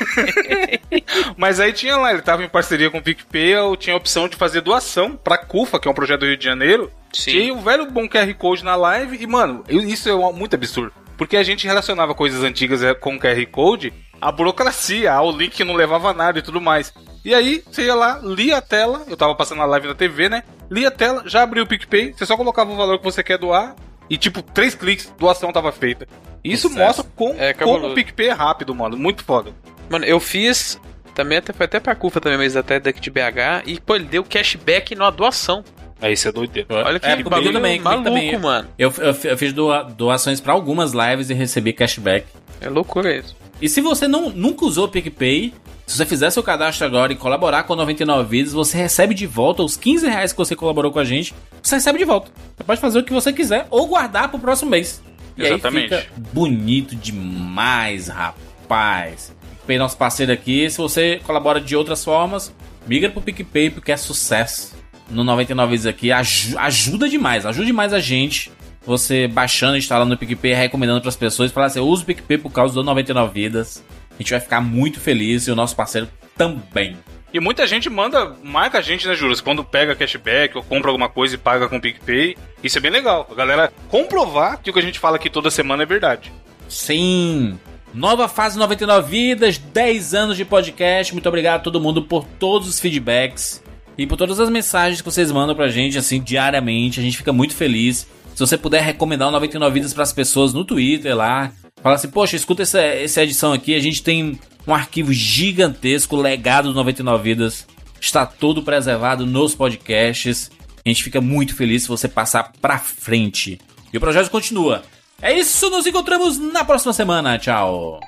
[1.36, 4.28] Mas aí tinha lá, ele tava em parceria com o PicPay, eu tinha a opção
[4.28, 6.90] de fazer doação pra CUFA, que é um projeto do Rio de Janeiro.
[7.12, 7.30] Sim.
[7.30, 10.92] Tinha o velho bom QR Code na live e, mano, isso é muito absurdo.
[11.16, 15.74] Porque a gente relacionava coisas antigas eh, com QR Code, a burocracia, o link não
[15.74, 16.92] levava nada e tudo mais.
[17.24, 20.28] E aí, você ia lá, lia a tela, eu tava passando a live na TV,
[20.28, 20.42] né?
[20.70, 23.38] Lia a tela, já abriu o PicPay, você só colocava o valor que você quer
[23.38, 23.74] doar
[24.08, 26.06] e, tipo, três cliques, doação tava feita.
[26.42, 28.96] Isso mostra com, É, como o PicPay é rápido, mano.
[28.96, 29.52] Muito foda.
[29.90, 30.80] Mano, eu fiz.
[31.14, 33.66] Também até, foi até pra CUFA também, mas até daqui de BH.
[33.66, 35.64] E, pô, ele deu cashback na doação.
[36.00, 36.68] Aí isso é doideira.
[36.70, 38.38] Olha que É, bagulho também, maluco, também.
[38.38, 38.68] mano.
[38.78, 42.26] Eu, eu, eu fiz doa- doações pra algumas lives e recebi cashback.
[42.60, 43.36] É loucura isso.
[43.60, 45.52] E se você não, nunca usou o PicPay,
[45.86, 49.62] se você fizer seu cadastro agora e colaborar com 99 vídeos, você recebe de volta
[49.64, 51.34] os 15 reais que você colaborou com a gente.
[51.60, 52.30] Você recebe de volta.
[52.56, 55.02] Você pode fazer o que você quiser ou guardar pro próximo mês.
[55.36, 55.94] E Exatamente.
[55.94, 59.32] aí fica bonito demais, rapaz.
[59.56, 60.68] PicPay, nosso parceiro aqui.
[60.70, 62.52] Se você colabora de outras formas,
[62.86, 64.76] migra pro PicPay porque é sucesso.
[65.10, 68.50] No 99 vídeos aqui aju- ajuda demais, ajuda demais a gente.
[68.86, 72.74] Você baixando, instalando o PicPay, recomendando pras pessoas, falar assim, uso o PicPay por causa
[72.74, 73.84] do 99 vidas.
[74.10, 76.96] A gente vai ficar muito feliz e o nosso parceiro também.
[77.32, 79.40] E muita gente manda, marca a gente, né, Juras?
[79.42, 82.36] Quando pega cashback ou compra alguma coisa e paga com o PicPay.
[82.62, 83.28] Isso é bem legal.
[83.30, 86.32] A galera comprovar que o que a gente fala aqui toda semana é verdade.
[86.68, 87.58] Sim!
[87.92, 91.12] Nova fase 99 vidas, 10 anos de podcast.
[91.12, 93.62] Muito obrigado a todo mundo por todos os feedbacks
[93.98, 97.00] e por todas as mensagens que vocês mandam pra gente assim diariamente.
[97.00, 98.06] A gente fica muito feliz.
[98.32, 101.50] Se você puder recomendar o 99 vidas pras pessoas no Twitter lá,
[101.82, 106.68] fala assim: "Poxa, escuta essa, essa edição aqui, a gente tem um arquivo gigantesco, legado
[106.68, 107.66] do 99 vidas.
[108.00, 110.50] Está todo preservado nos podcasts.
[110.84, 113.58] A gente fica muito feliz se você passar pra frente.
[113.92, 114.82] E o projeto continua.
[115.20, 117.36] É isso, nos encontramos na próxima semana.
[117.38, 117.98] Tchau.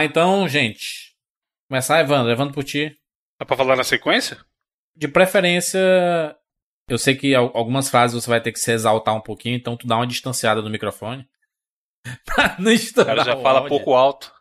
[0.00, 1.14] Lá então, gente.
[1.68, 2.30] Começar, Evandro.
[2.32, 2.96] Evandro por ti.
[3.38, 4.38] Dá pra falar na sequência?
[4.96, 5.78] De preferência,
[6.88, 9.76] eu sei que al- algumas frases você vai ter que se exaltar um pouquinho, então
[9.76, 11.26] tu dá uma distanciada do microfone.
[12.24, 13.68] pra não O estourar cara já o fala áudio.
[13.70, 14.32] pouco alto.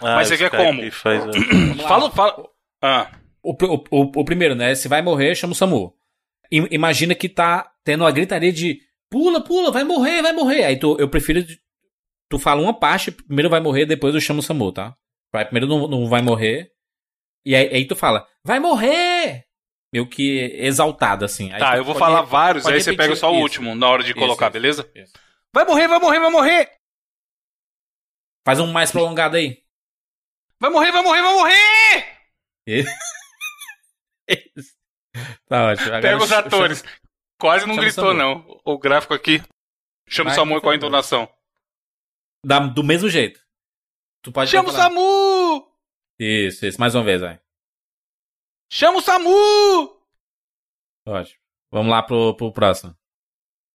[0.00, 0.92] Ah, Mas você o quer Skype como?
[0.92, 1.24] Faz.
[1.86, 2.48] Fala, fala.
[2.82, 3.12] Ah,
[3.42, 4.74] O, o, o, o primeiro, né?
[4.74, 5.94] Se vai morrer, chama o SAMU.
[6.50, 8.80] I- imagina que tá tendo uma gritaria de
[9.10, 10.64] pula, pula, vai morrer, vai morrer.
[10.64, 11.44] Aí tu, eu prefiro.
[12.30, 14.96] Tu fala uma parte, primeiro vai morrer, depois eu chamo o SAMU, tá?
[15.32, 16.70] Vai, primeiro não, não vai morrer.
[17.44, 19.44] E aí, aí tu fala, vai morrer!
[19.92, 21.52] Meio que exaltado, assim.
[21.52, 23.42] Aí tá, eu vou pode- falar vários, aí você pega só o isso.
[23.42, 24.92] último na hora de Isso, colocar, isso, beleza?
[25.52, 26.72] Vai morrer, vai morrer, vai morrer!
[28.46, 29.62] Faz um mais prolongado aí.
[30.60, 32.16] Vai morrer, vai morrer, vai morrer!
[35.48, 35.88] Tá ótimo.
[35.88, 36.84] Agora Pega os atores.
[37.40, 38.60] Quase não chama gritou, não.
[38.64, 39.42] O gráfico aqui.
[40.08, 41.28] Chama o Vai, Samu por com a entonação.
[42.44, 43.40] Da- do mesmo jeito.
[44.22, 44.72] Tu pode Chama o.
[44.72, 45.72] Samu!
[46.18, 46.80] Isso, isso.
[46.80, 47.40] Mais uma vez, vai.
[48.72, 50.00] Chama o Samu!
[51.06, 51.40] Ótimo.
[51.72, 52.94] Vamos lá pro, pro próximo.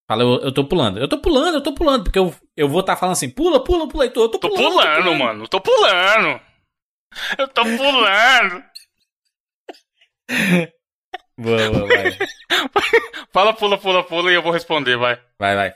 [0.10, 1.00] Fala, eu, eu tô pulando.
[1.00, 3.88] Eu tô pulando, eu tô pulando, porque eu, eu vou estar falando assim, pula, pula,
[3.88, 4.74] pula, tu, eu tô Tô pulando.
[4.74, 5.48] pulando, mano.
[5.48, 6.40] Tô pulando.
[7.40, 8.64] Eu tô pulando.
[11.38, 12.12] Boa, boa, vai.
[13.34, 15.22] Fala, pula, pula, pula e eu vou responder, vai.
[15.38, 15.76] Vai, vai.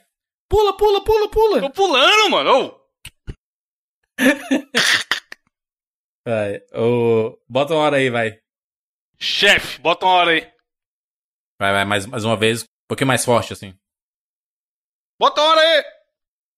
[0.49, 1.59] Pula, pula, pula, pula.
[1.61, 2.65] Tô pulando, mano.
[2.65, 2.78] Ô,
[6.25, 6.57] Vai.
[6.73, 8.39] Ô, bota uma hora aí, vai.
[9.19, 10.41] chefe, bota uma hora aí.
[11.59, 12.63] Vai, vai, mais, mais uma vez.
[12.63, 13.77] Um pouquinho mais forte, assim.
[15.19, 15.83] Bota uma hora aí.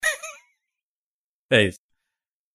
[1.53, 1.79] É isso.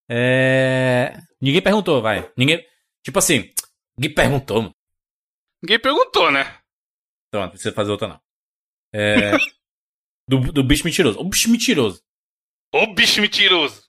[0.09, 1.19] É...
[1.39, 2.33] Ninguém perguntou, vai.
[2.35, 2.67] Ninguém...
[3.05, 3.53] Tipo assim,
[3.97, 4.75] ninguém perguntou, mano.
[5.63, 6.63] Ninguém perguntou, né?
[7.29, 8.21] Então, não precisa fazer outra, não.
[8.95, 9.33] É...
[10.27, 11.21] do, do bicho mentiroso.
[11.21, 12.03] O bicho mentiroso.
[12.73, 13.86] Ô, bicho mentiroso.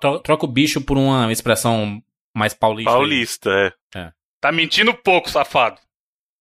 [0.00, 2.02] Tro- Troca o bicho por uma expressão
[2.36, 2.90] mais paulista.
[2.90, 2.96] aí.
[2.96, 3.50] Paulista,
[3.94, 4.12] é.
[4.40, 5.80] Tá mentindo pouco, safado.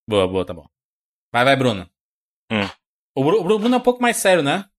[0.09, 0.67] Boa, boa, tá bom.
[1.33, 1.89] Vai, vai, Bruno.
[2.51, 2.69] Hum.
[3.15, 4.69] O, Bru- o Bruno é um pouco mais sério, né?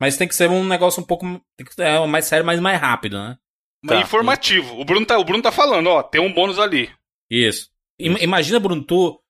[0.00, 1.24] Mas tem que ser um negócio um pouco.
[1.56, 3.38] Tem que ser é, mais sério, mas mais rápido, né?
[3.82, 4.02] Mas Tá.
[4.02, 4.78] informativo.
[4.78, 6.02] O Bruno, tá, o Bruno tá falando, ó.
[6.02, 6.94] Tem um bônus ali.
[7.30, 7.70] Isso.
[7.98, 9.22] Im- Imagina, Bruno, tu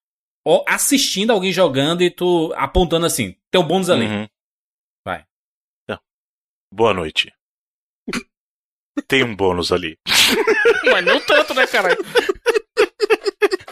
[0.44, 3.36] ó, assistindo alguém jogando e tu apontando assim.
[3.50, 4.06] Tem um bônus ali.
[4.06, 4.28] Uhum.
[5.06, 5.24] Vai.
[5.86, 6.00] Tá.
[6.74, 7.32] Boa noite.
[9.08, 9.98] Tem um bônus ali.
[10.90, 11.98] Mas não tanto, né, caralho?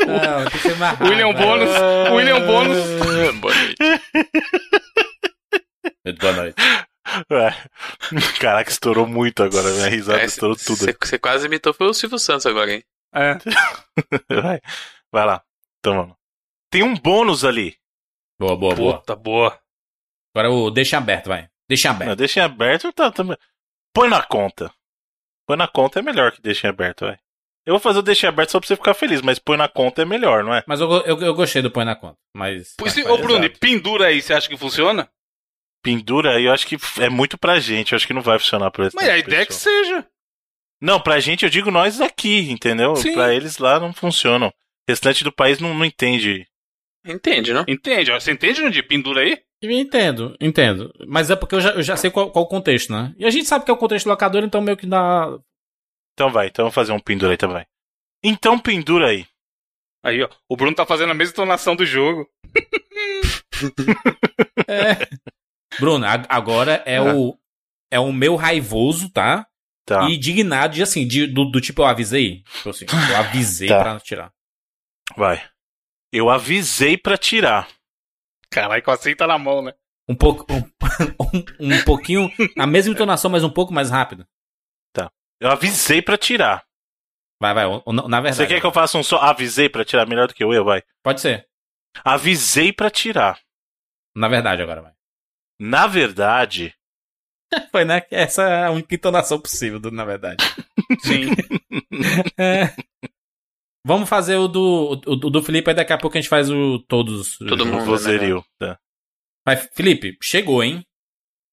[0.06, 1.70] Não, tem que ser William Bônus.
[2.12, 2.78] William Bônus.
[3.40, 3.76] Boa noite.
[6.20, 6.56] Boa noite.
[7.30, 8.38] É.
[8.40, 9.70] Caraca, estourou muito agora.
[9.70, 10.86] Minha risada É, estourou tudo.
[11.00, 12.84] Você quase imitou foi o Silvio Santos agora, hein?
[13.14, 13.34] É.
[14.42, 14.60] Vai.
[15.12, 15.42] Vai lá.
[15.78, 16.16] Então vamos.
[16.70, 17.76] Tem um bônus ali.
[18.38, 18.98] Boa, boa, boa.
[18.98, 19.58] Puta, boa.
[20.34, 21.48] Agora o deixa aberto, vai.
[21.68, 22.18] Deixa Não, aberto.
[22.18, 23.22] deixa em aberto, tá, tá.
[23.94, 24.72] Põe na conta.
[25.46, 27.18] Põe na conta é melhor que deixa em aberto, vai.
[27.66, 29.68] Eu vou fazer o deixa em aberto só pra você ficar feliz, mas põe na
[29.68, 30.62] conta é melhor, não é?
[30.66, 32.16] Mas eu, eu, eu gostei do põe na conta.
[32.36, 32.74] Mas.
[32.78, 33.58] Pois, mas- ô, Bruno, exato.
[33.58, 35.08] pendura aí, você acha que funciona?
[35.82, 37.92] Pendura aí, eu acho que é muito pra gente.
[37.92, 40.06] Eu acho que não vai funcionar pra esse Mas a ideia é que seja.
[40.80, 42.96] Não, pra gente eu digo nós aqui, entendeu?
[42.96, 43.14] Sim.
[43.14, 44.48] Pra eles lá não funcionam.
[44.48, 44.52] O
[44.90, 46.46] restante do país não, não entende.
[47.06, 47.64] Entende, não?
[47.68, 48.10] Entende?
[48.10, 48.86] ó, Você entende, Nandir?
[48.86, 49.42] Pendura aí?
[49.64, 50.92] Eu Entendo, entendo.
[51.06, 53.14] Mas é porque eu já, eu já sei qual, qual o contexto, né?
[53.16, 55.28] E a gente sabe que é o contexto locador, então meio que dá.
[56.12, 57.64] Então vai, então vamos fazer um pendura aí também.
[58.22, 59.26] Então pendura aí.
[60.04, 60.28] Aí, ó.
[60.48, 62.28] O Bruno tá fazendo a mesma entonação do jogo.
[64.68, 65.06] É.
[65.78, 67.38] Bruno, agora é o.
[67.90, 69.46] É o meu raivoso, tá?
[69.86, 70.08] Tá.
[70.08, 72.42] E indignado de assim, de, do, do tipo eu avisei.
[72.56, 73.80] Tipo assim, eu avisei Tá.
[73.80, 74.32] pra tirar.
[75.16, 75.42] Vai.
[76.12, 77.68] Eu avisei pra tirar.
[78.54, 79.74] Caralho, com a cinta na mão, né?
[80.08, 80.46] Um pouco.
[80.52, 80.58] Um,
[81.60, 82.30] um, um pouquinho.
[82.56, 84.26] A mesma entonação, mas um pouco mais rápido.
[85.40, 86.64] Eu avisei pra tirar.
[87.42, 87.66] Vai, vai.
[88.08, 88.36] Na verdade.
[88.36, 90.64] Você quer que eu faça um só avisei pra tirar melhor do que eu, eu
[90.64, 90.82] vai?
[91.02, 91.46] Pode ser.
[92.04, 93.40] Avisei pra tirar.
[94.16, 94.92] Na verdade, agora vai.
[95.60, 96.74] Na verdade,
[97.70, 98.02] Foi, né?
[98.10, 100.44] Essa é a única entonação possível, do, na verdade.
[101.00, 101.30] Sim.
[102.38, 102.74] É.
[103.86, 106.50] Vamos fazer o do, o, o do Felipe, aí daqui a pouco a gente faz
[106.50, 107.36] o todos.
[107.36, 108.44] Todo mundo, vozerio.
[108.58, 108.78] Tá.
[109.46, 110.82] Mas, Felipe, chegou, hein?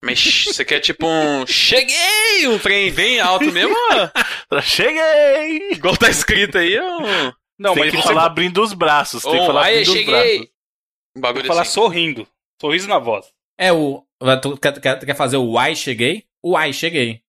[0.03, 1.45] Mas você quer tipo um.
[1.45, 2.47] Cheguei!
[2.47, 3.75] Um trem bem alto mesmo?
[4.63, 5.73] Cheguei!
[5.73, 7.33] Igual tá escrito aí, ó.
[7.59, 9.21] Não, tem mas que você falar abrindo os braços.
[9.21, 10.37] Tem que Ou, falar aí, abrindo os cheguei!
[10.37, 10.39] braços.
[10.41, 11.71] Um tem bagulho que falar assim.
[11.73, 12.27] sorrindo.
[12.59, 13.31] Sorriso na voz.
[13.59, 14.03] É o.
[14.41, 16.25] Tu quer, quer, fazer o Uai cheguei?
[16.41, 17.21] O Uai cheguei.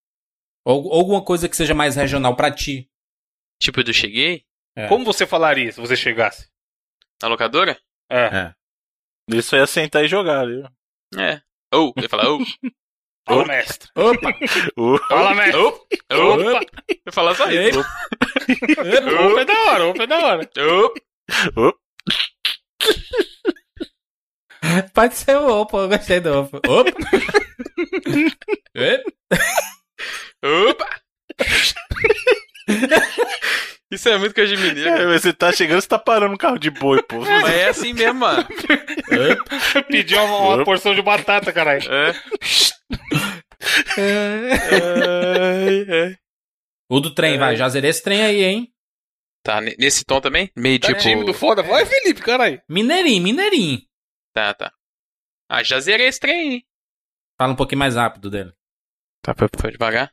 [0.64, 2.88] Ou ou alguma coisa que seja mais regional pra ti.
[3.60, 4.44] Tipo do cheguei?
[4.76, 4.88] É.
[4.88, 6.48] Como você falaria se você chegasse?
[7.22, 7.78] Na locadora?
[8.10, 8.24] É.
[8.26, 8.54] É.
[9.28, 10.64] Isso aí é sentar e jogar, viu?
[11.18, 11.40] É.
[11.72, 12.40] Ou, eu ia falar, ou.
[13.26, 13.88] Fala, mestre.
[13.94, 14.30] Opa!
[14.76, 15.60] O- Fala, mestre.
[15.60, 15.86] Opa!
[16.12, 16.60] Opa!
[17.06, 17.80] Eu falar só isso.
[17.80, 20.50] Opa, é da hora, opa, é da hora.
[21.56, 21.78] Opa!
[24.94, 26.60] Pode ser o opa, eu gostei do opa.
[26.68, 26.90] Opa!
[30.42, 31.00] Opa!
[33.92, 34.88] Isso é muito coisa de mineiro.
[34.88, 37.20] É, você tá chegando, você tá parando um carro de boi, pô.
[37.20, 38.46] Mas é assim mesmo, mano.
[39.88, 41.82] Pediu uma, uma porção de batata, caralho.
[41.92, 42.12] É.
[43.98, 46.16] Ai, ai.
[46.88, 47.56] O do trem, vai.
[47.56, 48.72] Já zerei esse trem aí, hein?
[49.44, 50.50] Tá, ne- nesse tom também?
[50.56, 51.00] Meio Tá tipo.
[51.00, 51.62] tímido, foda.
[51.62, 52.60] Vai, Felipe, caralho.
[52.68, 53.80] Mineirinho, mineirinho.
[54.32, 54.72] Tá, tá.
[55.50, 56.64] Ah, já zerei esse trem, hein?
[57.38, 58.52] Fala um pouquinho mais rápido dele.
[59.22, 60.10] Tá, foi, foi devagar.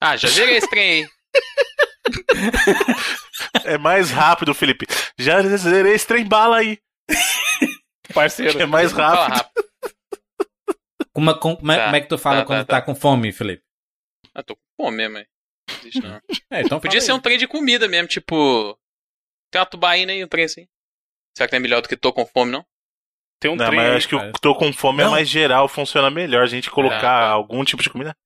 [0.00, 1.08] Ah, já zerei esse trem, hein?
[3.64, 4.86] É mais rápido, Felipe.
[5.18, 6.78] Já zerei esse trem bala aí.
[8.14, 8.60] Parceiro.
[8.60, 9.34] É mais rápido.
[9.36, 9.66] rápido.
[11.12, 12.94] Como, é- como, é- Tá, como é que tu fala tá, quando tá, tá, com
[12.94, 13.62] fome, Felipe?
[14.34, 15.26] Ah, tô com fome mesmo, hein?
[15.68, 16.20] Não existe, não.
[16.50, 18.78] É, então Podia ser um trem de comida mesmo, tipo.
[19.50, 20.66] Tem uma tubaína e um trem assim.
[21.36, 22.64] Será que não é melhor do que tô com fome, não?
[23.40, 23.98] Tem um Não, trem mas eu aí.
[23.98, 24.30] acho que cara.
[24.30, 25.10] o tô com fome é Não.
[25.12, 26.42] mais geral, funciona melhor.
[26.42, 27.28] A gente colocar Tá, tá.
[27.28, 28.16] algum tipo de comida.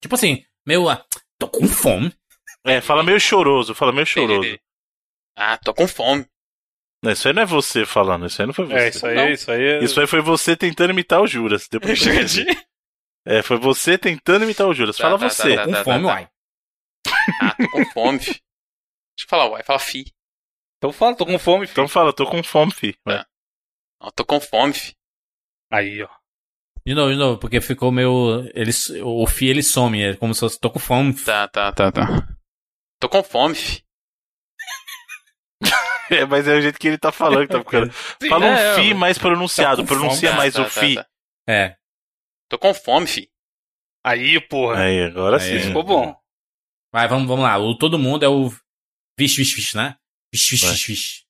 [0.00, 1.04] Tipo assim, meu, ah,
[1.38, 2.12] tô com fome.
[2.64, 4.58] É, fala meio choroso, fala meio choroso.
[5.36, 6.26] Ah, tô com fome.
[7.04, 8.74] Não, isso aí não é você falando, isso aí não foi você.
[8.74, 9.28] É, isso aí, Não.
[9.30, 9.62] isso aí.
[9.64, 11.66] é- Isso aí foi você tentando imitar o Juras.
[11.68, 11.90] Deu pra.
[13.26, 14.96] É, foi você tentando imitar o Juras.
[14.96, 15.56] Tá, Fala tá, você.
[15.56, 16.06] tá, com tá, fome, tá.
[16.08, 16.28] uai.
[17.40, 18.26] Ah, tô com fome, fi.
[18.30, 18.42] Deixa
[19.24, 19.62] eu falar, uai.
[19.64, 20.04] Fala fi.
[20.78, 21.72] Então fala, tô com fome, filho.
[21.74, 22.94] Então fala, tô com fome, fi.
[23.04, 23.26] Tá.
[24.00, 24.94] Não, tô com fome, fi.
[25.72, 26.08] Aí, ó.
[26.84, 28.44] De novo, de novo, porque ficou meio.
[28.54, 28.70] Ele,
[29.04, 31.14] o Fi ele some, é como se fosse tô com fome.
[31.14, 32.28] Tá, tá, tá, tá.
[33.02, 33.82] Tô com fome, fi.
[36.08, 37.90] É, mas é o jeito que ele tá falando que tá ficando.
[38.28, 39.82] Fala um é, fi eu- mais pronunciado.
[39.82, 40.38] Tá Pronuncia fome.
[40.38, 40.94] mais Tá, o tá, fi.
[40.94, 41.06] tá.
[41.48, 41.76] É.
[42.48, 43.28] Tô com fome, fi.
[44.04, 44.82] Aí, porra.
[44.84, 45.60] Aí, agora Aí.
[45.60, 45.66] sim.
[45.68, 46.14] Ficou bom.
[46.92, 47.58] Vai, vamos, vamos lá.
[47.58, 48.50] O todo mundo é o.
[49.18, 49.96] Vixe, vixe, vixe, né?
[50.32, 51.22] Vixe, vixe, vixe, vixe.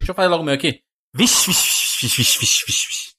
[0.00, 0.82] Deixa eu fazer logo o meu aqui.
[1.14, 1.62] Vixe, vixe,
[2.00, 3.14] vixe, vixe, vixe, vixe, vixe.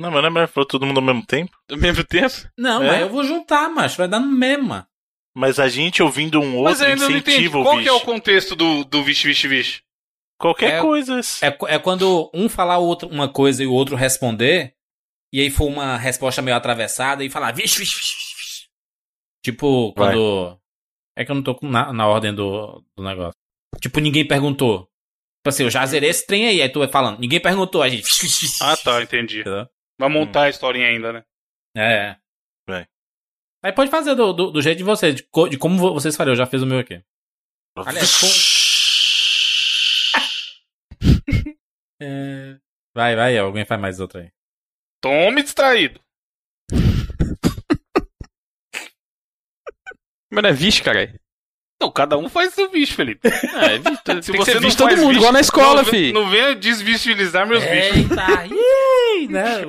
[0.00, 1.56] Não, mas não é melhor falou todo mundo ao mesmo tempo.
[1.70, 2.34] Ao mesmo tempo?
[2.58, 2.86] Não, É?
[2.88, 3.96] mas eu vou juntar, macho.
[3.98, 4.64] Vai dar no mesmo.
[4.68, 4.86] mano.
[5.34, 7.84] Mas a gente ouvindo um outro Mas ainda não incentiva o Qual bicho.
[7.84, 9.82] que é o contexto do, do vixe, vixe, vixe?
[10.38, 11.20] Qualquer É- coisa.
[11.42, 14.74] É, é quando um falar outro uma coisa e o outro responder,
[15.32, 18.66] e aí for uma resposta meio atravessada e falar vixe, vixe, vixe.
[19.44, 20.12] Tipo, Vai.
[20.14, 20.58] quando.
[21.16, 23.34] É que eu não tô na, na ordem do, do negócio.
[23.80, 24.80] Tipo, ninguém perguntou.
[25.40, 27.88] Tipo assim, eu já zerei esse trem aí, aí tu vai falando, ninguém perguntou, a
[27.88, 28.02] gente.
[28.04, 29.40] vixe, vixe, vixe, Ah, tá, entendi.
[29.40, 29.66] Entendeu?
[29.98, 31.24] Vai montar a historinha ainda, né?
[31.76, 32.16] É.
[33.64, 36.16] Aí pode fazer do, do, do jeito de vocês, de, co- de como vo- vocês
[36.16, 36.32] fariam.
[36.32, 37.02] Eu já fiz o meu aqui.
[37.76, 38.10] Aliás,
[42.00, 42.56] É...
[42.94, 44.30] Vai, vai, alguém faz mais outro aí.
[45.00, 46.00] Tome distraído.
[50.30, 51.18] Mas não é vixe, caralho.
[51.80, 53.28] Não, cada um faz seu bicho, Felipe.
[53.28, 54.02] É vixe.
[54.04, 56.12] Tem Se que você ser não vixe todo mundo, bicho, igual na escola, não, fi.
[56.12, 57.96] Não venha desvisibilizar meus bichos.
[57.96, 58.46] Eita!
[58.46, 59.64] Ih, né?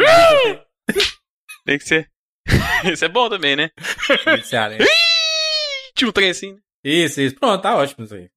[1.65, 2.09] Tem que ser.
[2.91, 3.71] Isso é bom também, né?
[4.27, 4.79] Iniciar, hein?
[5.95, 6.53] Tinha um trem assim.
[6.53, 6.59] né?
[6.83, 7.35] Isso, isso.
[7.35, 8.29] Pronto, tá ótimo isso aí.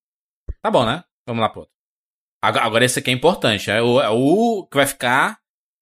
[0.63, 1.03] Tá bom, né?
[1.27, 1.75] Vamos lá pro outro.
[2.43, 3.71] Agora, agora esse aqui é importante.
[3.71, 5.41] É o, é o que vai ficar.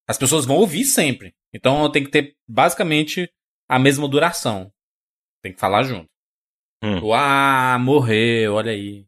[0.09, 1.35] As pessoas vão ouvir sempre.
[1.53, 3.31] Então tem que ter basicamente
[3.69, 4.73] a mesma duração.
[5.43, 6.09] Tem que falar junto.
[6.83, 7.01] Hum.
[7.03, 9.07] O ah, morreu, olha aí.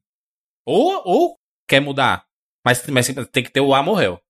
[0.66, 1.38] Ou, ou
[1.68, 2.26] quer mudar.
[2.64, 4.20] Mas, mas tem que ter o ah, morreu.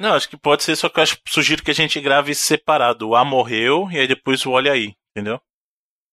[0.00, 3.08] Não, acho que pode ser, só que eu acho, sugiro que a gente grave separado.
[3.08, 5.38] O A morreu e aí depois o Olha aí, entendeu?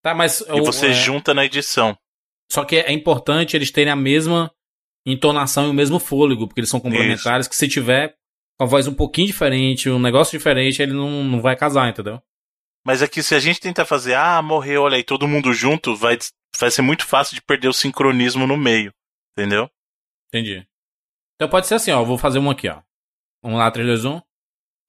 [0.04, 0.42] Tá, mas.
[0.42, 1.98] E o- você é, junta na edição.
[2.52, 4.52] Só que é importante eles terem a mesma
[5.06, 8.16] entonação e o mesmo fôlego, porque eles são complementares, que se tiver
[8.60, 12.22] com a voz um pouquinho diferente, um negócio diferente, ele não, não vai casar, entendeu?
[12.86, 15.96] Mas é que se a gente tentar fazer, ah, morreu, olha aí, todo mundo junto,
[15.96, 16.18] vai,
[16.60, 18.94] vai ser muito fácil de perder o sincronismo no meio,
[19.38, 19.70] entendeu?
[20.30, 20.66] Entendi.
[21.36, 22.04] Então pode ser assim, ó.
[22.04, 22.82] Vou fazer um aqui, ó.
[23.44, 24.22] Vamos lá, 3, 2, 1.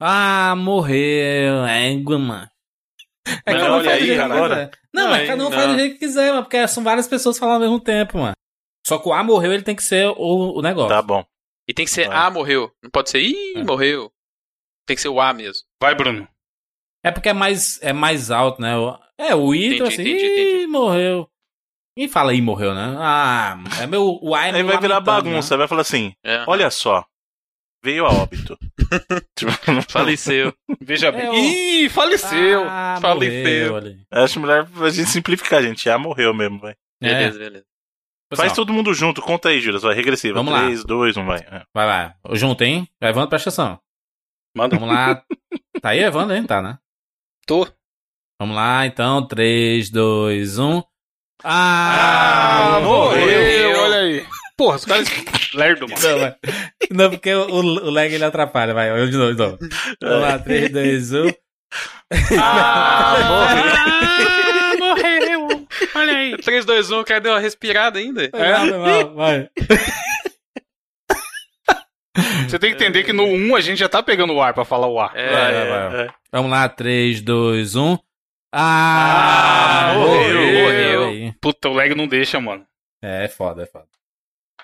[0.01, 1.65] Ah, morreu.
[1.67, 2.49] Égua, mano.
[3.45, 4.71] É um olha aí, agora.
[4.95, 5.53] Não, Não, mas aí cada um não.
[5.53, 6.43] faz do jeito que quiser, mano.
[6.45, 8.35] Porque são várias pessoas falando ao mesmo tempo, mano.
[8.87, 10.89] Só que o A morreu, ele tem que ser o, o negócio.
[10.89, 11.25] Tá bom.
[11.69, 12.17] E tem que ser Vai.
[12.17, 12.73] A morreu.
[12.83, 13.65] Não pode ser Ih, É.
[13.65, 14.11] morreu.
[14.87, 15.63] Tem que ser o A mesmo.
[15.83, 16.27] Vai, Bruno.
[17.05, 18.73] É porque é mais, é mais alto, né?
[19.19, 20.67] É, o I, então Entendi, assim, entendi, Ih, entendi.
[20.69, 21.29] morreu.
[21.97, 22.97] Quem fala I morreu, né?
[22.99, 26.45] Ah, é meu, o A é Aí meu vai virar bagunça, vai falar assim, É.
[26.47, 27.05] olha só,
[27.83, 28.59] veio a óbito.
[29.37, 30.53] Tipo, não Faleceu.
[30.81, 31.27] Veja bem.
[31.27, 32.65] É o- Ih, faleceu.
[32.69, 33.73] Ah, Faleceu.
[33.75, 33.97] morreu.
[34.11, 35.85] Acho melhor a gente simplificar, gente.
[35.85, 36.75] Já morreu mesmo, vai.
[37.03, 37.65] É, Beleza, beleza.
[38.35, 40.35] Faz pessoal, todo mundo junto, conta aí, Júlio, vai, regressiva.
[40.35, 40.65] Vamos lá.
[40.65, 41.39] 3, 2, 1, vai.
[41.41, 41.63] É.
[41.75, 42.15] Vai lá.
[42.33, 42.87] Junto, hein?
[43.01, 43.79] Evandro, presta atenção.
[44.57, 44.77] Manda.
[44.79, 45.23] Vamos lá.
[45.81, 46.45] Tá aí, Evandro, hein?
[46.45, 46.77] Tá, né?
[47.47, 47.65] Tô.
[48.41, 49.25] Vamos lá, então.
[49.27, 50.83] 3, 2, 1.
[51.45, 53.21] Ah, Ah, morreu.
[53.21, 53.81] morreu.
[53.83, 54.27] Olha aí.
[54.69, 55.09] Porra, os caras.
[55.55, 56.01] Lerdo, mano.
[56.03, 56.37] Não, vai.
[56.91, 58.91] Não, porque o, o lag ele atrapalha, vai.
[58.91, 59.59] Eu de novo, de novo.
[60.03, 61.33] Vamos lá, 3, 2, 1.
[62.39, 63.15] Ah,
[64.71, 65.67] Ah, morreu!
[65.95, 66.37] Olha aí.
[66.37, 68.29] 3, 2, 1, o cara deu uma respirada ainda.
[68.31, 69.49] Foi mal, foi mal, vai.
[72.49, 74.65] Você tem que entender que no 1 a gente já tá pegando o ar pra
[74.65, 75.13] falar o ar.
[75.15, 76.01] É, Vai, É, vai, vai.
[76.07, 76.09] é.
[76.33, 77.99] Vamos lá, 3, 2, 1.
[78.53, 81.05] Ah, Ah, morreu, morreu.
[81.09, 81.33] Aí.
[81.41, 82.65] Puta, o lag não deixa, mano.
[83.03, 83.87] É, é foda, é foda.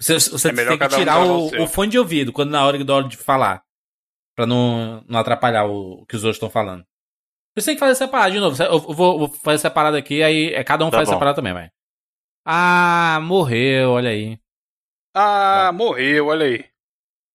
[0.01, 2.65] Você, você É tem que um tirar gravar o, o fone de ouvido quando na
[2.65, 3.63] hora da hora de falar.
[4.37, 6.85] Pra não, não atrapalhar o, o que os outros estão falando.
[7.57, 8.61] Você tem que fazer separado de novo.
[8.61, 11.15] Eu vou, vou fazer separado aqui, aí é, cada um Tá faz bom.
[11.15, 11.71] separado também, vai.
[12.45, 14.37] Ah, morreu, olha aí.
[15.15, 16.59] Ah, morreu, olha aí.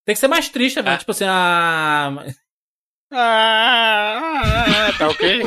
[0.06, 0.95] Tem que ser mais triste, velho.
[0.95, 0.98] Ah.
[0.98, 2.11] Tipo assim, ah.
[3.14, 5.41] Ah, tá ok?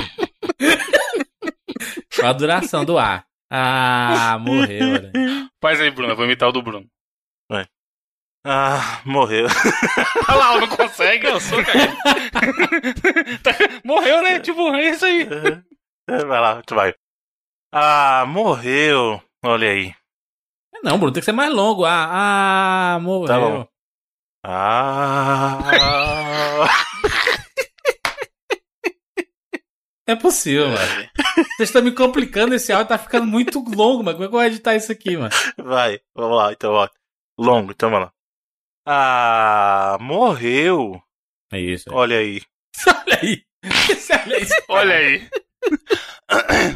[2.16, 3.24] Qual a duração do ar?
[3.50, 5.48] Ah, morreu, olha aí.
[5.60, 6.12] Faz aí, Bruno.
[6.12, 6.86] Eu vou imitar o do Bruno.
[8.44, 9.46] Ah, morreu.
[10.28, 11.26] Olha lá, não consegue.
[11.26, 11.92] Eu sou, cara.
[13.84, 14.40] morreu, né?
[14.40, 15.28] Tipo, é isso aí.
[16.08, 16.92] É, Vai lá, tu vai.
[17.72, 19.22] Ah, morreu.
[19.44, 19.94] Olha aí.
[20.82, 21.84] Não, Bruno, tem que ser mais longo.
[21.84, 23.28] Ah, ah morreu.
[23.28, 23.68] Tá bom.
[24.44, 25.58] Ah.
[30.04, 31.10] É possível, mano.
[31.56, 34.18] Vocês estão me complicando esse áudio, tá ficando muito longo, mano.
[34.18, 35.32] Como é que eu vou editar isso aqui, mano?
[35.56, 36.88] Vai, vamos lá, então, ó.
[37.38, 38.12] Longo, então vamos lá.
[38.86, 41.00] Ah, morreu.
[41.52, 41.88] É isso.
[41.88, 41.92] é.
[41.94, 42.40] Olha aí.
[42.88, 43.42] Olha aí.
[44.68, 45.28] Olha aí.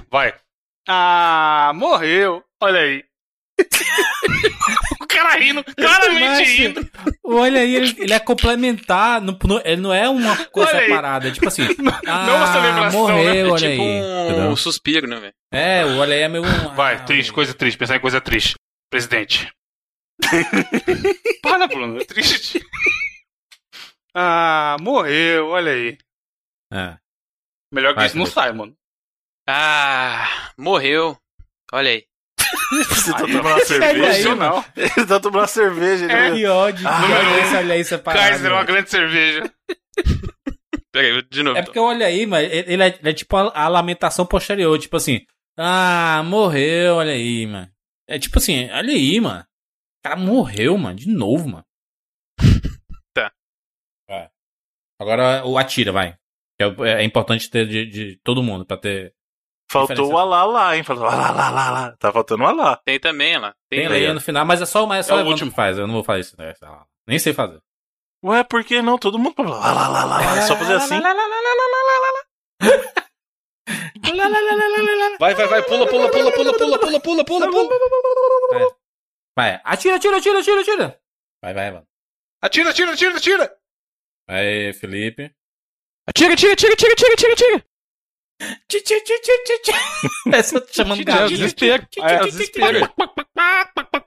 [0.11, 0.35] Vai.
[0.89, 2.43] Ah, morreu.
[2.63, 3.05] Olha aí.
[5.01, 6.91] o cara rindo, claramente Mas, rindo.
[7.25, 9.21] Olha aí, ele, ele é complementar.
[9.21, 10.77] Não, não- ele não é uma coisa.
[10.77, 11.63] É tipo assim.
[12.07, 13.45] Ah, não é uma celebração, morreu, né?
[13.45, 14.01] olha tipo aí.
[14.03, 14.57] um Entendeu?
[14.57, 15.33] suspiro, né, velho?
[15.53, 16.45] É, o olha aí é meio.
[16.45, 17.79] um- Vai, ah, triste, coisa triste.
[17.79, 18.55] Pensar em coisa triste.
[18.91, 19.51] Presidente.
[21.43, 22.61] Para, Bruno, é triste.
[24.19, 25.99] Ah, morreu, olha aí.
[26.73, 26.97] É.
[27.71, 28.75] Melhor que Vai, isso não sai, mano.
[29.47, 30.27] Ah,
[30.57, 31.19] morreu.
[31.71, 32.05] Olha aí.
[32.89, 33.99] Você tá tomando uma olha aí, cerveja?
[34.07, 34.65] Emocional.
[34.75, 36.05] Ele tá tomando uma cerveja.
[36.07, 36.31] ele- É.
[36.35, 36.89] Que ódio.
[36.89, 37.03] Ah,
[37.51, 38.27] que olha aí separado.
[38.27, 39.53] Kaiser é uma grande cerveja.
[40.91, 41.59] Pera aí, de novo.
[41.59, 44.79] É porque olha aí, mas ele ele é, ele é tipo a, a lamentação posterior,
[44.79, 45.27] tipo assim,
[45.59, 47.71] ah, morreu, olha aí, mano.
[48.09, 49.45] É tipo assim, olha aí, mano.
[50.07, 51.65] O cara morreu, mano, de novo, mano.
[53.13, 53.33] Tá.
[54.09, 54.29] Vai.
[55.01, 56.17] Agora o atira, vai.
[56.61, 59.13] É, é importante ter de, de todo mundo pra ter.
[59.69, 60.85] Faltou o alá lá, hein?
[60.85, 61.97] Faltou alá lá lá lá.
[61.99, 62.77] Tá faltando o alá.
[62.85, 63.53] Tem também lá.
[63.69, 65.51] Tem, Tem no final, mas é só, mas é só É o último.
[65.51, 65.77] que faz.
[65.77, 66.55] Eu não vou fazer isso, né?
[67.07, 67.61] Nem sei fazer.
[68.25, 68.97] Ué, por que não?
[68.97, 69.43] Todo mundo.
[69.43, 70.37] Lá, lá, lá, lá.
[70.39, 71.01] É só fazer assim.
[75.19, 78.77] Vai, vai, vai, pula, pula, pula, pula, pula, pula, pula, pula, pula.
[79.37, 81.01] Vai, atira, atira, atira, atira, atira.
[81.43, 81.87] Vai, vai, mano.
[82.43, 83.59] Atira, atira, atira, atira.
[84.29, 85.35] Vai, Felipe.
[86.15, 87.65] Tira, tira, tira, tira, tira, tira, tira.
[88.69, 89.73] Tchi, tchi, tchi, tchi, tchi, tchi.
[90.35, 91.29] Essa tá chamando gato.
[91.29, 91.87] desespero.
[91.99, 92.81] É, desespero.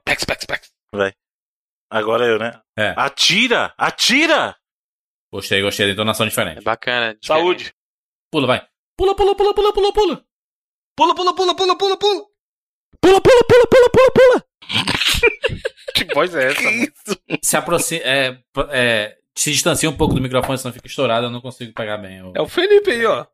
[0.05, 0.71] Pex, pex, pex.
[1.91, 2.61] Agora eu, né?
[2.77, 2.93] É.
[2.95, 3.73] Atira!
[3.77, 4.55] Atira!
[5.31, 6.63] Gostei, gostei da entonação É diferente.
[6.63, 7.15] bacana.
[7.15, 7.25] diferente.
[7.27, 7.75] Saúde.
[8.31, 8.67] Pula, vai.
[8.97, 10.25] Pula, pula, pula, pula, pula, pula.
[10.95, 12.25] Pula, pula, pula, pula, pula, pula.
[13.01, 14.45] Pula, pula, pula, pula, pula, pula.
[15.95, 16.87] Que voz é essa, mano?
[17.43, 21.41] Se aproxima, é, é, se distancia um pouco do microfone, senão fica estourado, eu não
[21.41, 22.21] consigo pegar bem.
[22.23, 23.25] o- É o Felipe aí, ó.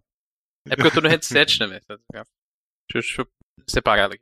[0.67, 1.81] É porque eu tô no headset, né, velho?
[1.87, 2.25] Deixa, eu-
[2.93, 3.27] deixa eu
[3.69, 4.21] separar aqui.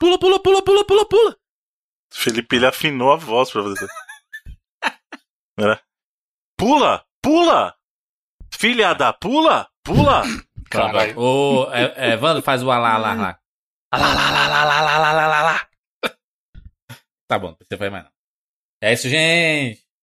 [0.00, 1.36] Pula, pula, pula, pula, pula, pula.
[2.12, 3.86] Felipe, ele afinou a voz pra você.
[5.58, 5.80] Era.
[6.58, 7.04] Pula!
[7.22, 7.76] Pula!
[8.52, 9.68] Filha da pula!
[9.84, 10.22] Pula!
[10.70, 11.18] Caralho.
[11.18, 13.39] Ô, é, é, Wanda, faz o alá, lá, lá.
[13.92, 15.68] Ah lá, lá, lá, lá, lá, lá, lá, lá, lá.
[17.28, 18.12] Tá bom, precisa fazer mais não.
[18.82, 19.84] É isso, gente.